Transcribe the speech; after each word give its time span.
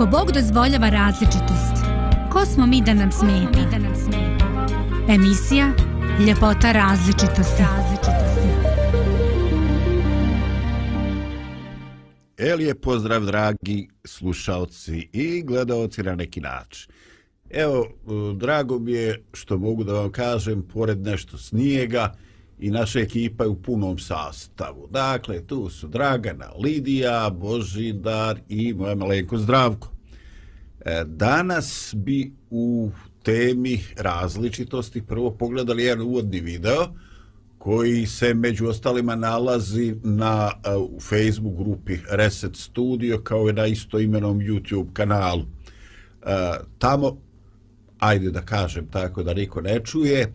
Ako 0.00 0.10
Bog 0.10 0.32
dozvoljava 0.32 0.88
različitost, 0.88 1.84
ko 2.32 2.44
smo 2.46 2.66
mi 2.66 2.82
da 2.84 2.94
nam 2.94 3.12
smeta? 3.12 3.58
Emisija 5.08 5.72
Ljepota 6.26 6.72
različitosti. 6.72 7.62
Elije, 12.38 12.74
pozdrav 12.74 13.24
dragi 13.24 13.88
slušalci 14.04 15.08
i 15.12 15.42
gledalci 15.42 16.02
na 16.02 16.14
neki 16.14 16.40
način. 16.40 16.92
Evo, 17.50 17.86
drago 18.34 18.78
mi 18.78 18.92
je 18.92 19.22
što 19.32 19.58
mogu 19.58 19.84
da 19.84 19.92
vam 19.92 20.12
kažem, 20.12 20.62
pored 20.72 20.98
nešto 20.98 21.38
snijega 21.38 22.14
i 22.60 22.70
naša 22.70 23.00
ekipa 23.00 23.44
je 23.44 23.50
u 23.50 23.62
punom 23.62 23.98
sastavu. 23.98 24.88
Dakle, 24.90 25.46
tu 25.46 25.70
su 25.70 25.88
Dragana, 25.88 26.50
Lidija, 26.64 27.30
Božidar 27.30 28.40
i 28.48 28.74
moja 28.74 28.94
malenko 28.94 29.38
Zdravko. 29.38 29.88
E, 30.80 31.04
danas 31.06 31.94
bi 31.96 32.32
u 32.50 32.90
temi 33.22 33.80
različitosti 33.96 35.02
prvo 35.02 35.30
pogledali 35.30 35.84
jedan 35.84 36.06
uvodni 36.06 36.40
video 36.40 36.86
koji 37.58 38.06
se 38.06 38.34
među 38.34 38.66
ostalima 38.66 39.16
nalazi 39.16 39.94
na 40.02 40.50
e, 40.64 40.76
u 40.76 41.00
Facebook 41.00 41.56
grupi 41.56 41.98
Reset 42.10 42.56
Studio 42.56 43.20
kao 43.20 43.48
i 43.48 43.52
na 43.52 43.66
isto 43.66 43.98
imenom 43.98 44.38
YouTube 44.38 44.92
kanalu. 44.92 45.42
E, 45.42 45.46
tamo 46.78 47.16
ajde 47.98 48.30
da 48.30 48.42
kažem 48.42 48.86
tako 48.90 49.22
da 49.22 49.34
niko 49.34 49.60
ne 49.60 49.80
čuje, 49.84 50.32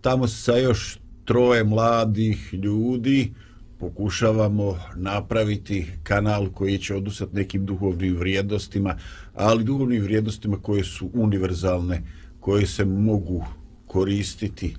tamo 0.00 0.28
se 0.28 0.42
sa 0.42 0.56
još 0.56 0.98
troje 1.26 1.64
mladih 1.64 2.54
ljudi 2.54 3.32
pokušavamo 3.78 4.78
napraviti 4.96 5.86
kanal 6.02 6.48
koji 6.50 6.78
će 6.78 6.94
odusat 6.94 7.32
nekim 7.32 7.66
duhovnim 7.66 8.16
vrijednostima, 8.16 8.96
ali 9.34 9.64
duhovnim 9.64 10.02
vrijednostima 10.02 10.56
koje 10.62 10.84
su 10.84 11.10
univerzalne, 11.14 12.02
koje 12.40 12.66
se 12.66 12.84
mogu 12.84 13.44
koristiti 13.86 14.74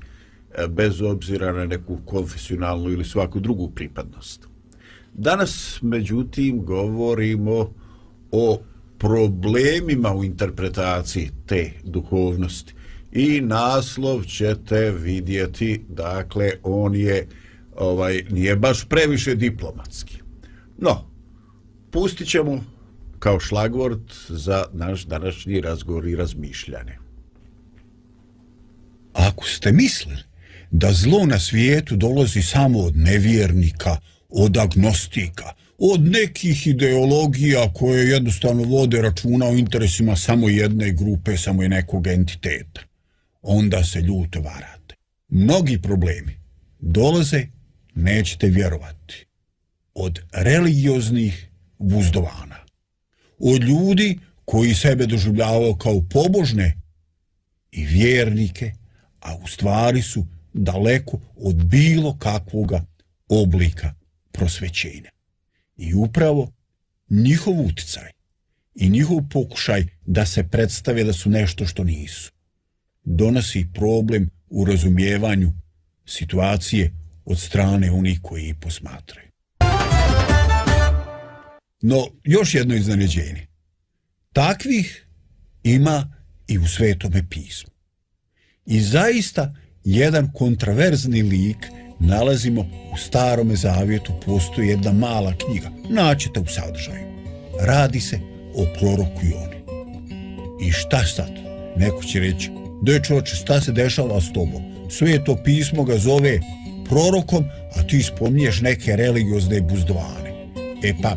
e, 0.58 0.68
bez 0.68 1.02
obzira 1.02 1.52
na 1.52 1.66
neku 1.66 1.98
konfesionalnu 2.06 2.90
ili 2.90 3.06
svaku 3.06 3.40
drugu 3.40 3.70
pripadnost. 3.70 4.48
Danas, 5.14 5.80
međutim, 5.82 6.66
govorimo 6.66 7.74
o 8.32 8.60
problemima 8.98 10.14
u 10.14 10.24
interpretaciji 10.24 11.30
te 11.46 11.72
duhovnosti. 11.84 12.74
I 13.12 13.42
naslov 13.42 14.24
ćete 14.24 14.92
vidjeti, 14.92 15.82
dakle, 15.90 16.52
on 16.64 16.96
je, 16.96 17.28
ovaj, 17.76 18.24
nije 18.30 18.56
baš 18.56 18.86
previše 18.90 19.36
diplomatski. 19.36 20.18
No, 20.78 21.12
pustit 21.92 22.28
ćemo 22.28 22.64
kao 23.20 23.40
šlagvort 23.40 24.14
za 24.30 24.66
naš 24.74 25.06
današnji 25.06 25.62
razgovor 25.62 26.08
i 26.08 26.16
razmišljanje. 26.16 26.98
Ako 29.14 29.46
ste 29.46 29.72
mislili 29.72 30.18
da 30.72 30.92
zlo 30.92 31.26
na 31.26 31.40
svijetu 31.40 31.96
dolazi 31.96 32.42
samo 32.42 32.80
od 32.80 32.98
nevjernika, 32.98 33.98
od 34.30 34.58
agnostika, 34.58 35.54
od 35.78 36.02
nekih 36.02 36.68
ideologija 36.68 37.74
koje 37.74 38.10
jednostavno 38.10 38.64
vode 38.64 39.02
računa 39.02 39.46
o 39.46 39.54
interesima 39.54 40.16
samo 40.16 40.50
jedne 40.50 40.92
grupe, 40.92 41.38
samo 41.38 41.64
i 41.64 41.70
nekog 41.70 42.08
entiteta. 42.08 42.82
Onda 43.42 43.84
se 43.84 44.02
ljuto 44.02 44.42
varate. 44.42 44.96
Mnogi 45.30 45.82
problemi 45.82 46.40
dolaze, 46.80 47.48
nećete 47.96 48.48
vjerovati, 48.48 49.26
od 49.94 50.20
religioznih 50.32 51.50
buzdovana. 51.80 52.58
Od 53.40 53.64
ljudi 53.64 54.20
koji 54.46 54.74
sebe 54.74 55.06
doživljavaju 55.06 55.76
kao 55.76 56.02
pobožne 56.10 56.78
i 57.72 57.86
vjernike, 57.86 58.74
a 59.20 59.36
u 59.36 59.48
stvari 59.48 60.02
su 60.02 60.28
daleko 60.54 61.20
od 61.36 61.56
bilo 61.56 62.18
kakvoga 62.18 62.86
oblika 63.30 63.94
prosvećenja. 64.32 65.10
I 65.78 65.94
upravo 65.94 66.52
njihov 67.10 67.66
uticaj 67.66 68.12
i 68.76 68.90
njihov 68.90 69.18
pokušaj 69.30 69.88
da 70.06 70.26
se 70.26 70.44
predstave 70.44 71.04
da 71.04 71.14
su 71.14 71.30
nešto 71.30 71.66
što 71.66 71.84
nisu, 71.84 72.32
donosi 73.10 73.68
problem 73.74 74.30
u 74.50 74.66
razumijevanju 74.66 75.52
situacije 76.06 76.94
od 77.26 77.40
strane 77.40 77.92
onih 77.92 78.20
koji 78.22 78.44
ih 78.44 78.56
posmatraju. 78.56 79.28
No, 81.82 82.08
još 82.24 82.56
jedno 82.56 82.76
iznenađenje. 82.76 83.48
Takvih 84.34 85.08
ima 85.64 86.14
i 86.48 86.58
u 86.58 86.68
svetome 86.68 87.30
pismu. 87.30 87.72
I 88.66 88.82
zaista 88.82 89.56
jedan 89.84 90.32
kontraverzni 90.34 91.22
lik– 91.22 91.58
nalazimo 92.00 92.62
u 92.94 92.98
starome 92.98 93.56
zavjetu 93.56 94.14
postoji 94.26 94.68
jedna 94.68 94.94
mala 94.94 95.34
knjiga. 95.38 95.70
Naćete 95.90 96.40
u 96.40 96.46
sadržaju. 96.46 97.08
Radi 97.60 98.00
se 98.00 98.20
o 98.56 98.66
proroku 98.80 99.22
Joni. 99.24 99.58
I 100.62 100.72
šta 100.72 101.06
sad? 101.06 101.32
Neko 101.76 102.04
će 102.04 102.20
reći, 102.20 102.50
dečoče, 102.82 103.36
šta 103.36 103.62
se 103.62 103.72
dešava 103.72 104.22
s 104.22 104.34
tobom? 104.34 104.64
Sveto 104.90 105.36
pismo 105.44 105.84
ga 105.84 105.98
zove 105.98 106.40
prorokom, 106.90 107.44
a 107.76 107.84
ti 107.84 108.04
spominješ 108.04 108.62
neke 108.62 108.96
religiozne 108.96 109.62
buzdovane. 109.62 110.32
E 110.84 110.94
pa, 111.02 111.16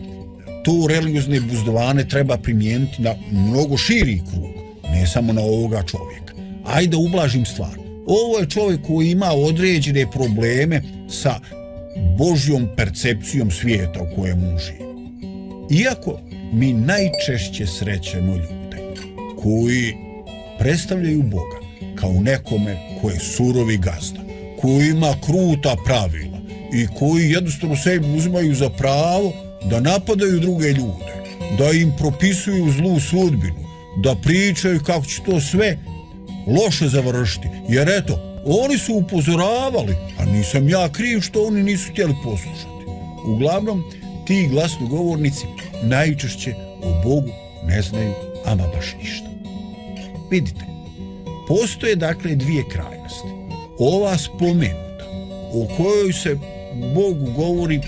to 0.65 0.87
religiozne 0.89 1.41
buzdovane 1.41 2.09
treba 2.09 2.37
primijeniti 2.37 3.03
na 3.03 3.15
mnogo 3.33 3.77
širi 3.77 4.21
krug, 4.31 4.51
ne 4.93 5.07
samo 5.07 5.33
na 5.33 5.43
ovoga 5.43 5.83
čovjeka. 5.83 6.35
Ajde 6.65 6.97
ublažim 6.97 7.47
stvar 7.47 7.81
ovo 8.13 8.39
je 8.39 8.51
čovjek 8.51 8.81
koji 8.87 9.11
ima 9.11 9.33
određene 9.33 10.11
probleme 10.11 10.83
sa 11.09 11.41
Božjom 12.19 12.69
percepcijom 12.77 13.51
svijeta 13.51 14.03
u 14.03 14.17
kojem 14.17 14.59
živi. 14.59 14.91
Iako 15.83 16.21
mi 16.53 16.73
najčešće 16.73 17.67
srećemo 17.67 18.37
ljude 18.37 18.79
koji 19.43 19.95
predstavljaju 20.61 21.23
Boga 21.23 21.59
kao 21.95 22.13
nekome 22.13 22.77
koji 23.01 23.15
je 23.15 23.21
surovi 23.21 23.77
gazda, 23.77 24.21
koji 24.61 24.89
ima 24.89 25.15
kruta 25.27 25.77
pravila 25.85 26.39
i 26.73 26.87
koji 26.99 27.31
jednostavno 27.31 27.77
sebi 27.77 28.17
uzimaju 28.17 28.55
za 28.55 28.71
pravo 28.71 29.33
da 29.71 29.81
napadaju 29.81 30.41
druge 30.41 30.69
ljude, 30.69 31.13
da 31.59 31.71
im 31.71 31.93
propisuju 31.99 32.73
zlu 32.73 33.01
sudbinu, 33.01 33.65
da 34.05 34.15
pričaju 34.23 34.81
kako 34.81 35.07
će 35.07 35.23
to 35.27 35.41
sve 35.41 35.79
loše 36.47 36.89
završiti. 36.89 37.49
Jer 37.69 37.89
eto, 37.89 38.43
oni 38.47 38.79
su 38.79 38.95
upozoravali, 38.95 39.97
a 40.19 40.25
nisam 40.25 40.69
ja 40.69 40.89
kriv 40.89 41.21
što 41.21 41.45
oni 41.45 41.63
nisu 41.63 41.91
htjeli 41.93 42.15
poslušati. 42.25 42.85
Uglavnom, 43.27 43.85
ti 44.27 44.49
glasnogovornici 44.51 45.47
najčešće 45.83 46.55
o 46.83 47.03
Bogu 47.05 47.33
ne 47.65 47.83
znaju 47.83 48.13
ama 48.47 48.67
baš 48.67 48.95
ništa. 49.03 49.30
Vidite, 50.31 50.65
postoje 51.49 51.97
dakle 51.97 52.35
dvije 52.35 52.65
krajnosti. 52.71 53.29
Ova 53.79 54.19
spomenuta, 54.19 55.05
o 55.53 55.67
kojoj 55.77 56.13
se 56.13 56.37
Bogu 56.95 57.33
govori 57.37 57.81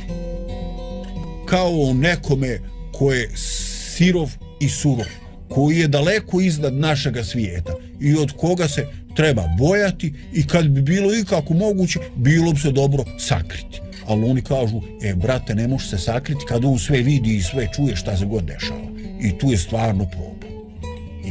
kao 1.47 1.83
o 1.83 1.95
nekome 1.95 2.61
koje 2.93 3.21
je 3.21 3.31
sirov 3.37 4.31
i 4.61 4.69
surov 4.69 5.07
koji 5.49 5.79
je 5.79 5.89
daleko 5.89 6.41
iznad 6.41 6.75
našega 6.75 7.25
svijeta 7.25 7.73
i 8.01 8.15
od 8.15 8.33
koga 8.33 8.69
se 8.69 8.87
treba 9.17 9.49
bojati 9.59 10.15
i 10.33 10.47
kad 10.47 10.69
bi 10.69 10.83
bilo 10.83 11.15
ikako 11.15 11.55
moguće, 11.55 11.99
bilo 12.17 12.53
bi 12.53 12.59
se 12.59 12.71
dobro 12.71 13.05
sakriti. 13.19 13.81
Ali 14.07 14.31
oni 14.31 14.43
kažu, 14.43 14.81
e, 15.03 15.15
brate, 15.15 15.55
ne 15.55 15.69
može 15.69 15.89
se 15.89 15.99
sakriti 15.99 16.45
kad 16.49 16.65
on 16.65 16.79
sve 16.79 17.03
vidi 17.03 17.37
i 17.37 17.43
sve 17.43 17.69
čuje 17.77 17.97
šta 17.97 18.17
se 18.17 18.25
god 18.25 18.45
dešava. 18.45 18.89
I 19.21 19.39
tu 19.39 19.51
je 19.51 19.59
stvarno 19.59 20.05
problem. 20.05 20.42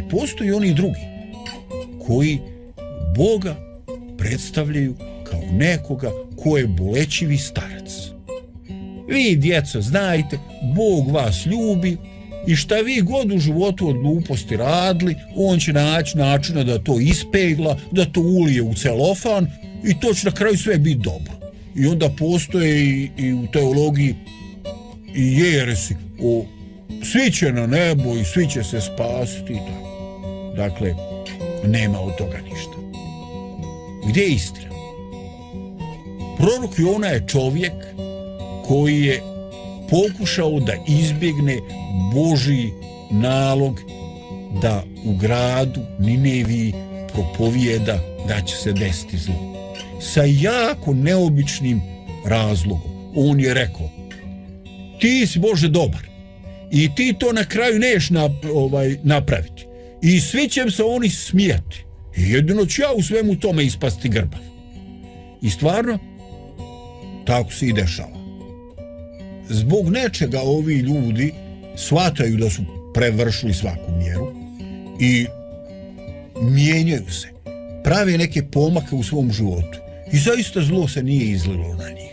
I 0.02 0.10
postoji 0.10 0.52
oni 0.52 0.74
drugi 0.74 1.00
koji 2.08 2.40
Boga 3.16 3.56
predstavljaju 4.18 4.96
kao 5.24 5.42
nekoga 5.52 6.12
ko 6.44 6.58
je 6.58 6.68
bolećivi 6.68 7.38
starac. 7.38 8.12
Vi, 9.08 9.36
djeco, 9.36 9.82
znajte, 9.82 10.38
Bog 10.76 11.12
vas 11.12 11.46
ljubi 11.46 11.98
i 12.48 12.56
šta 12.56 12.76
vi 12.76 13.02
god 13.02 13.32
u 13.32 13.40
životu 13.40 13.90
od 13.90 13.98
gluposti 13.98 14.58
radili, 14.58 15.16
on 15.36 15.60
će 15.60 15.74
naći 15.74 16.18
načina 16.18 16.64
da 16.64 16.80
to 16.80 17.00
ispegla, 17.00 17.80
da 17.92 18.06
to 18.06 18.22
ulije 18.22 18.62
u 18.62 18.74
celofan 18.74 19.48
i 19.84 20.00
to 20.00 20.14
će 20.14 20.28
na 20.28 20.32
kraju 20.32 20.58
sve 20.58 20.78
biti 20.78 21.00
dobro. 21.04 21.34
I 21.76 21.88
onda 21.88 22.10
postoje 22.10 22.86
i, 22.86 23.10
i 23.18 23.34
u 23.34 23.48
teologiji 23.54 24.16
i 25.16 25.38
jeresi 25.38 25.96
o 26.22 26.46
svi 27.04 27.32
će 27.32 27.52
na 27.52 27.68
nebo 27.68 28.16
i 28.16 28.26
svi 28.26 28.50
će 28.50 28.64
se 28.64 28.82
spasiti. 28.82 29.54
Dakle, 30.62 30.96
nema 31.68 32.00
od 32.00 32.16
toga 32.16 32.38
ništa. 32.38 32.78
Gdje 34.08 34.22
je 34.22 34.30
istina? 34.30 34.70
Prorok 36.38 36.72
Jona 36.78 37.08
je 37.08 37.28
čovjek 37.28 37.74
koji 38.68 39.02
je 39.02 39.22
pokušao 39.90 40.60
da 40.60 40.74
izbjegne 40.88 41.58
Boži 42.14 42.70
nalog 43.12 43.80
da 44.62 44.84
u 45.06 45.16
gradu 45.16 45.82
Ninevi 46.00 46.74
propovijeda 47.14 48.00
da 48.28 48.42
će 48.42 48.56
se 48.56 48.74
desiti 48.74 49.18
zlo. 49.18 49.36
Sa 50.02 50.24
jako 50.26 50.94
neobičnim 50.94 51.82
razlogom. 52.26 53.12
On 53.16 53.40
je 53.40 53.54
rekao, 53.54 53.90
ti 55.00 55.28
si 55.28 55.40
Bože 55.40 55.68
dobar 55.68 56.02
i 56.72 56.96
ti 56.96 57.16
to 57.20 57.34
na 57.34 57.46
kraju 57.46 57.80
neš 57.80 58.10
na, 58.10 58.30
ovaj, 58.54 58.98
napraviti. 59.04 59.51
I 60.02 60.20
svi 60.20 60.48
će 60.50 60.70
se 60.70 60.84
oni 60.84 61.10
smijati. 61.10 61.86
I 62.18 62.32
jedino 62.32 62.66
ću 62.66 62.82
ja 62.82 62.94
u 62.96 63.04
svemu 63.04 63.40
tome 63.40 63.66
ispasti 63.66 64.10
grbav. 64.10 64.42
I 65.42 65.50
stvarno, 65.50 66.00
tako 67.26 67.52
se 67.52 67.68
i 67.68 67.74
dešava. 67.74 68.22
Zbog 69.50 69.90
nečega 69.90 70.42
ovi 70.42 70.76
ljudi 70.76 71.34
shvataju 71.76 72.38
da 72.38 72.50
su 72.50 72.62
prevršili 72.94 73.54
svaku 73.54 73.92
mjeru 73.98 74.34
i 75.00 75.26
mijenjaju 76.42 77.12
se. 77.12 77.28
Prave 77.84 78.18
neke 78.18 78.44
pomake 78.44 78.96
u 78.96 79.04
svom 79.04 79.32
životu. 79.32 79.80
I 80.14 80.18
zaista 80.18 80.62
zlo 80.62 80.88
se 80.88 81.04
nije 81.04 81.32
izlilo 81.32 81.76
na 81.76 81.90
njih. 81.90 82.12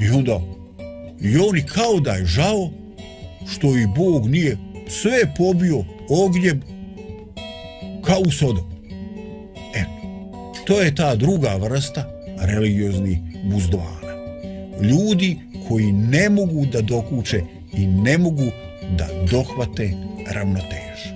I 0.00 0.10
onda, 0.10 0.40
i 1.20 1.36
oni 1.36 1.62
kao 1.62 2.00
da 2.00 2.12
je 2.12 2.26
žao 2.26 2.70
što 3.52 3.66
i 3.66 3.86
Bog 3.96 4.28
nije 4.28 4.58
sve 4.88 5.34
pobio 5.36 5.84
ognjem 6.08 6.73
kao 8.06 8.20
u 8.26 8.30
Sodom. 8.30 8.64
E, 9.74 9.84
to 10.66 10.80
je 10.80 10.94
ta 10.94 11.14
druga 11.14 11.56
vrsta 11.56 12.04
religioznih 12.40 13.18
buzdovana. 13.44 14.14
Ljudi 14.82 15.38
koji 15.68 15.92
ne 15.92 16.30
mogu 16.30 16.66
da 16.66 16.80
dokuče 16.80 17.42
i 17.72 17.86
ne 17.86 18.18
mogu 18.18 18.44
da 18.98 19.08
dohvate 19.30 19.92
ravnotežu. 20.30 21.14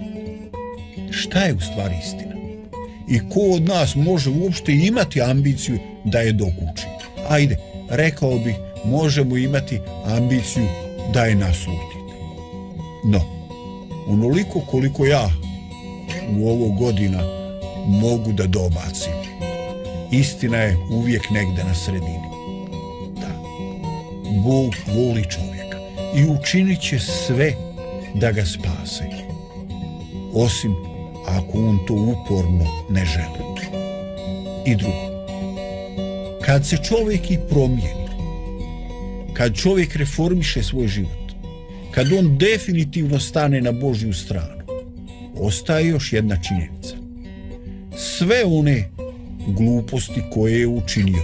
Šta 1.10 1.40
je 1.40 1.54
u 1.54 1.60
stvari 1.60 1.94
istina? 2.04 2.34
I 3.08 3.18
ko 3.18 3.40
od 3.40 3.62
nas 3.62 3.94
može 3.96 4.30
uopšte 4.30 4.72
imati 4.72 5.22
ambiciju 5.22 5.78
da 6.04 6.18
je 6.18 6.32
dokuči? 6.32 6.86
Ajde, 7.28 7.56
rekao 7.90 8.38
bih, 8.38 8.54
možemo 8.84 9.36
imati 9.36 9.80
ambiciju 10.04 10.66
da 11.12 11.24
je 11.24 11.34
naslutite. 11.34 11.98
No, 13.04 13.20
onoliko 14.08 14.60
koliko 14.60 15.06
ja 15.06 15.30
u 16.36 16.48
ovo 16.48 16.68
godina 16.68 17.22
mogu 17.86 18.32
da 18.32 18.46
dobacim, 18.46 19.12
istina 20.12 20.56
je 20.56 20.76
uvijek 20.90 21.30
negde 21.30 21.64
na 21.64 21.74
sredini. 21.74 22.28
Da, 23.20 23.28
Bog 24.44 24.74
voli 24.86 25.24
čovjeka 25.30 25.78
i 26.16 26.24
učinit 26.40 26.80
će 26.80 26.98
sve 26.98 27.52
da 28.14 28.32
ga 28.32 28.44
spase. 28.44 29.04
Osim 30.34 30.74
ako 31.26 31.58
on 31.58 31.78
to 31.86 31.94
uporno 31.94 32.66
ne 32.90 33.04
želi. 33.04 33.48
I 34.66 34.76
drugo, 34.76 35.08
kad 36.44 36.66
se 36.66 36.76
čovjek 36.76 37.30
i 37.30 37.38
promijeni, 37.50 38.08
kad 39.34 39.54
čovjek 39.54 39.96
reformiše 39.96 40.62
svoj 40.62 40.88
život, 40.88 41.32
kad 41.90 42.12
on 42.12 42.38
definitivno 42.38 43.20
stane 43.20 43.60
na 43.60 43.72
Božju 43.72 44.12
stranu, 44.12 44.57
ostaje 45.40 45.88
još 45.88 46.12
jedna 46.12 46.36
činjenica. 46.36 46.96
Sve 47.96 48.44
one 48.44 48.90
gluposti 49.46 50.22
koje 50.32 50.60
je 50.60 50.66
učinio, 50.66 51.22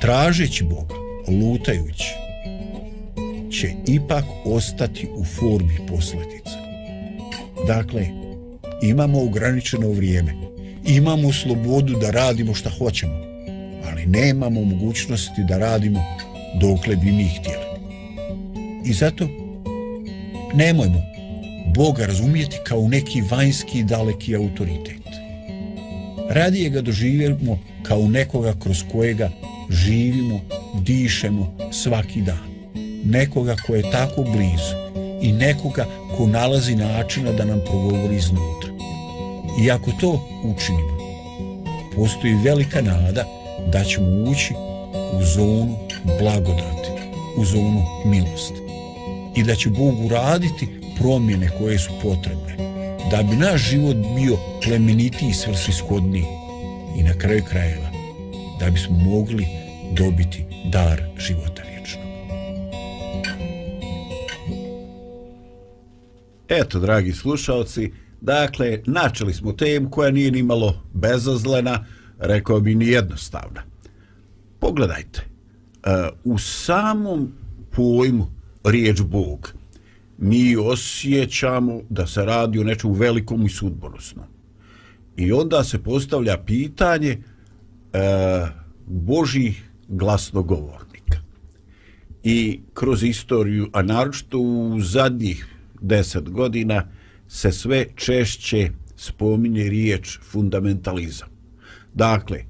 tražeći 0.00 0.64
Boga, 0.64 0.94
lutajući, 1.28 2.14
će 3.50 3.72
ipak 3.86 4.24
ostati 4.44 5.08
u 5.16 5.24
formi 5.24 5.78
posljedica. 5.88 6.58
Dakle, 7.66 8.06
imamo 8.82 9.22
ograničeno 9.22 9.88
vrijeme, 9.88 10.34
imamo 10.86 11.32
slobodu 11.32 11.98
da 11.98 12.10
radimo 12.10 12.54
šta 12.54 12.70
hoćemo, 12.78 13.14
ali 13.90 14.06
nemamo 14.06 14.64
mogućnosti 14.64 15.44
da 15.48 15.58
radimo 15.58 16.04
dokle 16.60 16.96
bi 16.96 17.12
mi 17.12 17.24
htjeli. 17.24 17.64
I 18.84 18.92
zato 18.92 19.28
nemojmo 20.54 21.09
Boga 21.74 22.06
razumijeti 22.06 22.56
kao 22.64 22.88
neki 22.88 23.22
vanjski 23.30 23.82
daleki 23.82 24.36
autoritet. 24.36 25.02
Radije 26.30 26.70
ga 26.70 26.80
doživimo 26.80 27.58
kao 27.82 28.08
nekoga 28.08 28.54
kroz 28.62 28.84
kojega 28.92 29.30
živimo, 29.70 30.40
dišemo 30.80 31.56
svaki 31.72 32.20
dan. 32.20 32.50
Nekoga 33.04 33.56
ko 33.66 33.74
je 33.74 33.90
tako 33.90 34.22
blizu 34.22 34.76
i 35.22 35.32
nekoga 35.32 35.86
ko 36.16 36.26
nalazi 36.26 36.76
načina 36.76 37.32
da 37.32 37.44
nam 37.44 37.60
progovori 37.66 38.16
iznutra. 38.16 38.70
I 39.62 39.70
ako 39.70 39.90
to 40.00 40.28
učinimo, 40.44 40.98
postoji 41.96 42.34
velika 42.34 42.82
nada 42.82 43.24
da 43.72 43.84
ćemo 43.84 44.30
ući 44.30 44.54
u 45.12 45.24
zonu 45.24 45.76
blagodati, 46.18 46.90
u 47.36 47.44
zonu 47.44 47.82
milosti. 48.04 48.60
I 49.36 49.42
da 49.42 49.54
će 49.54 49.70
Bog 49.70 50.04
uraditi 50.04 50.79
promjene 51.00 51.50
koje 51.58 51.78
su 51.78 51.90
potrebne 52.02 52.56
da 53.10 53.22
bi 53.22 53.36
naš 53.36 53.70
život 53.70 53.96
bio 54.16 54.36
plemenitiji 54.62 55.28
i 55.28 55.34
svrsishodniji 55.34 56.24
i 56.96 57.02
na 57.02 57.18
kraju 57.18 57.42
krajeva 57.50 57.90
da 58.60 58.70
bismo 58.70 58.96
mogli 58.96 59.46
dobiti 59.96 60.44
dar 60.72 61.02
života 61.18 61.62
vječnog. 61.62 62.04
Eto, 66.48 66.78
dragi 66.78 67.12
slušalci, 67.12 67.92
dakle, 68.20 68.80
načeli 68.86 69.34
smo 69.34 69.52
temu 69.52 69.90
koja 69.90 70.10
nije 70.10 70.30
ni 70.30 70.42
malo 70.42 70.82
bezazlena, 70.92 71.84
rekao 72.18 72.60
bi 72.60 72.74
ni 72.74 72.86
jednostavna. 72.86 73.62
Pogledajte, 74.58 75.20
e, 75.20 76.08
u 76.24 76.38
samom 76.38 77.32
pojmu 77.70 78.26
riječ 78.64 79.00
Bog, 79.00 79.59
mi 80.20 80.56
osjećamo 80.56 81.80
da 81.88 82.06
se 82.06 82.24
radi 82.24 82.58
o 82.58 82.64
nečemu 82.64 82.92
velikom 82.92 83.46
i 83.46 83.48
sudbonosnom. 83.48 84.26
I 85.16 85.32
onda 85.32 85.64
se 85.64 85.82
postavlja 85.82 86.38
pitanje 86.38 87.10
e, 87.10 87.18
Božih 88.86 89.70
glasnogovornika. 89.88 91.18
I 92.22 92.60
kroz 92.74 93.02
istoriju, 93.02 93.68
a 93.72 93.82
naročito 93.82 94.38
u 94.38 94.80
zadnjih 94.80 95.46
deset 95.80 96.30
godina, 96.30 96.88
se 97.28 97.52
sve 97.52 97.86
češće 97.96 98.70
spominje 98.96 99.64
riječ 99.64 100.18
fundamentalizam. 100.22 101.28
Dakle, 101.94 102.44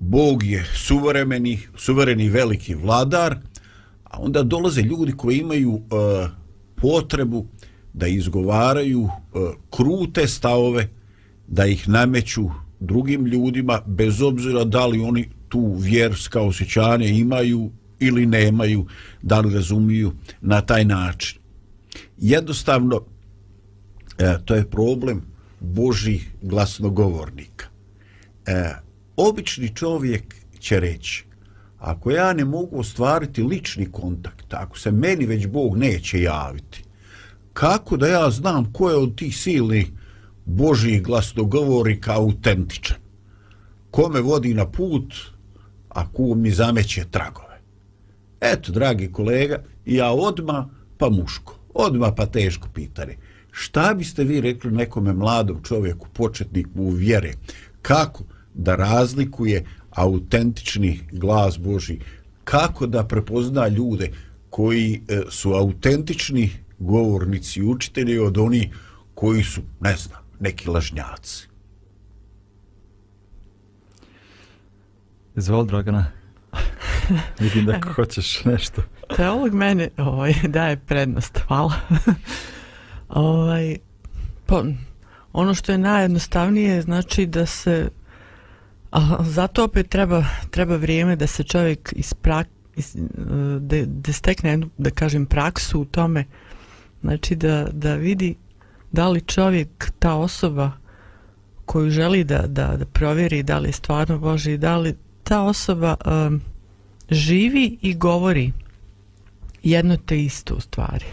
Bog 0.00 0.44
je 0.44 0.66
suvremeni, 0.74 1.58
suvereni 1.76 2.28
veliki 2.28 2.74
vladar, 2.74 3.36
a 4.04 4.18
onda 4.20 4.42
dolaze 4.42 4.82
ljudi 4.82 5.12
koji 5.12 5.38
imaju 5.38 5.70
uh, 5.70 5.80
potrebu 6.80 7.46
da 7.92 8.06
izgovaraju 8.06 9.08
e, 9.08 9.38
krute 9.70 10.26
stavove, 10.28 10.88
da 11.46 11.66
ih 11.66 11.88
nameću 11.88 12.48
drugim 12.80 13.26
ljudima, 13.26 13.82
bez 13.86 14.22
obzira 14.22 14.64
da 14.64 14.86
li 14.86 15.00
oni 15.00 15.28
tu 15.48 15.74
vjerska 15.78 16.40
osjećanja 16.40 17.06
imaju 17.06 17.70
ili 17.98 18.26
nemaju, 18.26 18.86
da 19.22 19.40
li 19.40 19.54
razumiju 19.54 20.12
na 20.40 20.60
taj 20.60 20.84
način. 20.84 21.38
Jednostavno, 22.18 23.00
e, 24.18 24.38
to 24.44 24.54
je 24.54 24.70
problem 24.70 25.22
Božih 25.60 26.30
glasnogovornika. 26.42 27.66
E, 28.46 28.74
obični 29.16 29.74
čovjek 29.74 30.34
će 30.58 30.80
reći, 30.80 31.24
ako 31.78 32.10
ja 32.10 32.32
ne 32.32 32.44
mogu 32.44 32.80
ostvariti 32.80 33.42
lični 33.42 33.92
kontakt, 33.92 34.54
ako 34.54 34.78
se 34.78 34.92
meni 34.92 35.26
već 35.26 35.46
Bog 35.46 35.76
neće 35.76 36.22
javiti, 36.22 36.84
kako 37.52 37.96
da 37.96 38.06
ja 38.08 38.30
znam 38.30 38.72
ko 38.72 38.90
je 38.90 38.96
od 38.96 39.16
tih 39.16 39.36
silnih 39.36 39.86
Božih 40.44 41.02
glasnogovornika 41.02 42.14
autentičan? 42.14 42.96
Ko 43.90 44.08
me 44.08 44.20
vodi 44.20 44.54
na 44.54 44.66
put, 44.66 45.14
a 45.88 46.12
ko 46.12 46.34
mi 46.34 46.50
zameće 46.50 47.04
tragove? 47.10 47.60
Eto, 48.40 48.72
dragi 48.72 49.12
kolega, 49.12 49.62
ja 49.86 50.10
odma 50.10 50.68
pa 50.98 51.10
muško, 51.10 51.58
odma 51.74 52.14
pa 52.14 52.26
teško 52.26 52.68
pitanje. 52.74 53.16
Šta 53.50 53.94
biste 53.94 54.24
vi 54.24 54.40
rekli 54.40 54.70
nekome 54.70 55.12
mladom 55.12 55.62
čovjeku, 55.62 56.08
početniku 56.12 56.82
u 56.82 56.90
vjere, 56.90 57.32
kako 57.82 58.24
da 58.54 58.76
razlikuje 58.76 59.64
autentični 59.98 61.00
glas 61.12 61.58
Boži, 61.58 61.98
kako 62.44 62.86
da 62.86 63.04
prepozna 63.04 63.68
ljude 63.68 64.10
koji 64.50 65.02
e, 65.08 65.20
su 65.30 65.52
autentični 65.52 66.50
govornici 66.78 67.60
i 67.60 67.64
učitelji 67.64 68.18
od 68.18 68.38
oni 68.38 68.70
koji 69.14 69.42
su, 69.42 69.60
ne 69.80 69.96
znam, 69.96 70.20
neki 70.40 70.68
lažnjaci. 70.70 71.48
Izvoli, 75.36 75.66
Dragana. 75.66 76.06
Vidim 77.40 77.66
da 77.66 77.80
hoćeš 77.94 78.44
nešto. 78.44 78.82
Teolog 79.16 79.54
mene 79.54 79.88
ovaj, 79.96 80.34
daje 80.48 80.76
prednost, 80.76 81.38
hvala. 81.48 81.74
ovaj, 83.08 83.76
pa, 84.46 84.64
ono 85.32 85.54
što 85.54 85.72
je 85.72 85.78
najjednostavnije 85.78 86.82
znači 86.82 87.26
da 87.26 87.46
se 87.46 87.88
a 88.90 89.24
zato 89.24 89.64
opet 89.64 89.88
treba, 89.88 90.24
treba 90.50 90.76
vrijeme 90.76 91.16
da 91.16 91.26
se 91.26 91.42
čovjek 91.42 91.92
isprak, 91.96 92.48
is, 92.76 92.96
da, 93.60 93.76
da 93.86 94.12
stekne 94.12 94.50
jednu, 94.50 94.68
da 94.78 94.90
kažem, 94.90 95.26
praksu 95.26 95.80
u 95.80 95.84
tome 95.84 96.24
znači 97.02 97.36
da, 97.36 97.68
da 97.72 97.94
vidi 97.94 98.34
da 98.92 99.08
li 99.08 99.20
čovjek, 99.20 99.92
ta 99.98 100.14
osoba 100.14 100.70
koju 101.64 101.90
želi 101.90 102.24
da, 102.24 102.46
da, 102.46 102.76
da 102.76 102.86
provjeri 102.86 103.42
da 103.42 103.58
li 103.58 103.68
je 103.68 103.72
stvarno 103.72 104.18
Boži, 104.18 104.56
da 104.56 104.76
li 104.76 104.96
ta 105.24 105.42
osoba 105.42 105.94
um, 106.06 106.40
živi 107.10 107.78
i 107.82 107.94
govori 107.94 108.52
jedno 109.62 109.96
te 109.96 110.22
isto 110.22 110.54
u 110.54 110.60
stvari. 110.60 111.04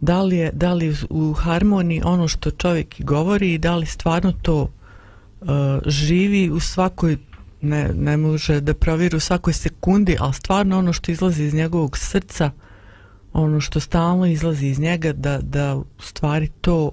Da 0.00 0.22
li 0.22 0.36
je, 0.36 0.50
da 0.52 0.74
li 0.74 0.96
u 1.10 1.32
harmoniji 1.32 2.02
ono 2.04 2.28
što 2.28 2.50
čovjek 2.50 3.02
govori 3.02 3.54
i 3.54 3.58
da 3.58 3.76
li 3.76 3.86
stvarno 3.86 4.32
to 4.32 4.70
uh, 5.42 5.82
živi 5.86 6.50
u 6.50 6.60
svakoj 6.60 7.18
ne, 7.60 7.90
ne 7.96 8.16
može 8.16 8.60
da 8.60 8.74
provjeri 8.74 9.16
u 9.16 9.20
svakoj 9.20 9.52
sekundi, 9.52 10.16
ali 10.20 10.34
stvarno 10.34 10.78
ono 10.78 10.92
što 10.92 11.12
izlazi 11.12 11.44
iz 11.44 11.54
njegovog 11.54 11.98
srca, 11.98 12.50
ono 13.32 13.60
što 13.60 13.80
stalno 13.80 14.26
izlazi 14.26 14.66
iz 14.66 14.78
njega, 14.78 15.12
da, 15.12 15.38
da 15.38 15.76
u 15.76 15.84
stvari 15.98 16.48
to 16.60 16.90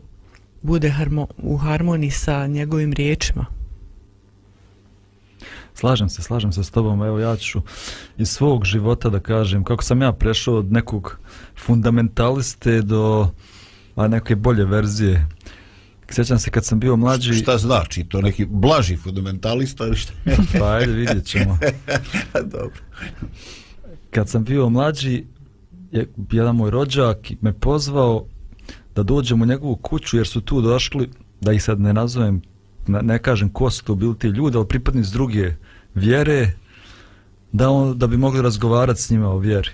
bude 0.62 0.90
harmo, 0.90 1.28
u 1.38 1.58
harmoniji 1.58 2.12
sa 2.12 2.48
njegovim 2.48 2.94
riječima. 2.94 3.46
Slažem 5.74 6.10
se, 6.10 6.22
slažem 6.22 6.52
se 6.52 6.64
s 6.64 6.72
tobom. 6.72 7.04
Evo 7.04 7.20
ja 7.20 7.36
ću 7.36 7.62
iz 8.18 8.30
svog 8.30 8.66
života 8.66 9.10
da 9.10 9.20
kažem 9.20 9.64
kako 9.64 9.84
sam 9.84 10.02
ja 10.02 10.12
prešao 10.12 10.56
od 10.56 10.72
nekog 10.72 11.18
fundamentaliste 11.66 12.82
do 12.82 13.30
a, 13.96 14.08
neke 14.08 14.36
bolje 14.36 14.66
verzije. 14.66 15.28
Sjećam 16.12 16.40
se 16.40 16.50
kad 16.50 16.66
sam 16.66 16.80
bio 16.80 16.96
mlađi... 16.96 17.34
Šta 17.34 17.58
znači 17.58 18.04
to? 18.04 18.22
Neki 18.22 18.46
blaži 18.46 18.98
fundamentalista 18.98 19.86
ili 19.86 19.96
šta? 19.96 20.14
pa 20.60 20.72
ajde 20.72 20.92
vidjet 20.92 21.26
ćemo. 21.26 21.58
Dobro. 22.54 22.82
Kad 24.12 24.30
sam 24.30 24.44
bio 24.44 24.70
mlađi, 24.70 25.26
je, 25.92 26.10
jedan 26.32 26.56
moj 26.56 26.72
rođak 26.72 27.18
me 27.42 27.54
pozvao 27.54 28.26
da 28.96 29.04
dođem 29.04 29.42
u 29.42 29.46
njegovu 29.46 29.76
kuću 29.76 30.18
jer 30.18 30.28
su 30.28 30.42
tu 30.42 30.62
došli, 30.62 31.10
da 31.42 31.52
ih 31.54 31.64
sad 31.64 31.80
ne 31.80 31.94
nazovem, 31.94 32.42
ne 32.88 33.20
kažem 33.20 33.50
ko 33.50 33.70
su 33.70 33.84
to 33.84 33.96
bili 33.96 34.20
ti 34.20 34.28
ljudi, 34.28 34.58
ali 34.58 34.68
pripadnici 34.68 35.14
druge 35.14 35.54
vjere 35.96 36.52
da, 37.52 37.70
on, 37.70 37.98
da 37.98 38.08
bi 38.08 38.18
mogli 38.18 38.42
razgovarati 38.42 39.02
s 39.02 39.10
njima 39.10 39.30
o 39.30 39.38
vjeri. 39.38 39.70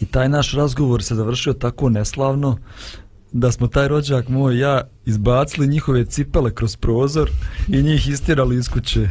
I 0.00 0.06
taj 0.06 0.28
naš 0.28 0.52
razgovor 0.52 1.02
se 1.02 1.14
završio 1.14 1.52
tako 1.52 1.88
neslavno 1.88 2.58
da 3.32 3.52
smo 3.52 3.66
taj 3.66 3.88
rođak 3.88 4.28
moj 4.28 4.58
ja 4.58 4.80
izbacili 5.04 5.66
njihove 5.66 6.04
cipele 6.04 6.54
kroz 6.54 6.76
prozor 6.76 7.30
i 7.68 7.82
njih 7.82 8.08
istirali 8.08 8.56
iz 8.56 8.68
kuće. 8.68 9.08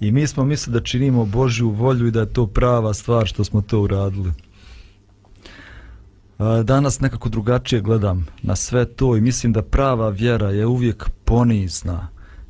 I 0.00 0.12
mi 0.12 0.26
smo 0.26 0.44
mislili 0.44 0.80
da 0.80 0.84
činimo 0.84 1.24
Božju 1.24 1.70
volju 1.70 2.06
i 2.06 2.10
da 2.10 2.20
je 2.20 2.32
to 2.32 2.46
prava 2.46 2.94
stvar 2.94 3.26
što 3.26 3.44
smo 3.44 3.60
to 3.60 3.80
uradili. 3.80 4.32
Danas 6.64 7.00
nekako 7.00 7.28
drugačije 7.28 7.80
gledam 7.80 8.26
na 8.42 8.56
sve 8.56 8.84
to 8.84 9.16
i 9.16 9.20
mislim 9.20 9.52
da 9.52 9.62
prava 9.62 10.08
vjera 10.08 10.50
je 10.50 10.66
uvijek 10.66 11.10
ponizna, 11.24 12.08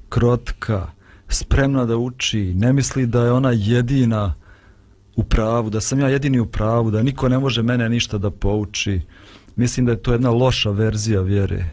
krotka, 0.09 0.87
spremna 1.29 1.85
da 1.85 1.97
uči, 1.97 2.55
ne 2.55 2.73
misli 2.73 3.07
da 3.07 3.25
je 3.25 3.33
ona 3.33 3.51
jedina 3.51 4.35
u 5.17 5.25
pravu, 5.25 5.71
da 5.71 5.81
sam 5.81 6.01
ja 6.01 6.09
jedini 6.09 6.41
u 6.41 6.47
pravu, 6.47 6.91
da 6.91 7.03
niko 7.03 7.29
ne 7.29 7.39
može 7.39 7.63
mene 7.63 7.89
ništa 7.89 8.19
da 8.19 8.31
pouči. 8.31 9.01
Mislim 9.57 9.87
da 9.87 9.93
je 9.93 10.03
to 10.03 10.13
jedna 10.13 10.31
loša 10.31 10.71
verzija 10.71 11.21
vjere. 11.21 11.65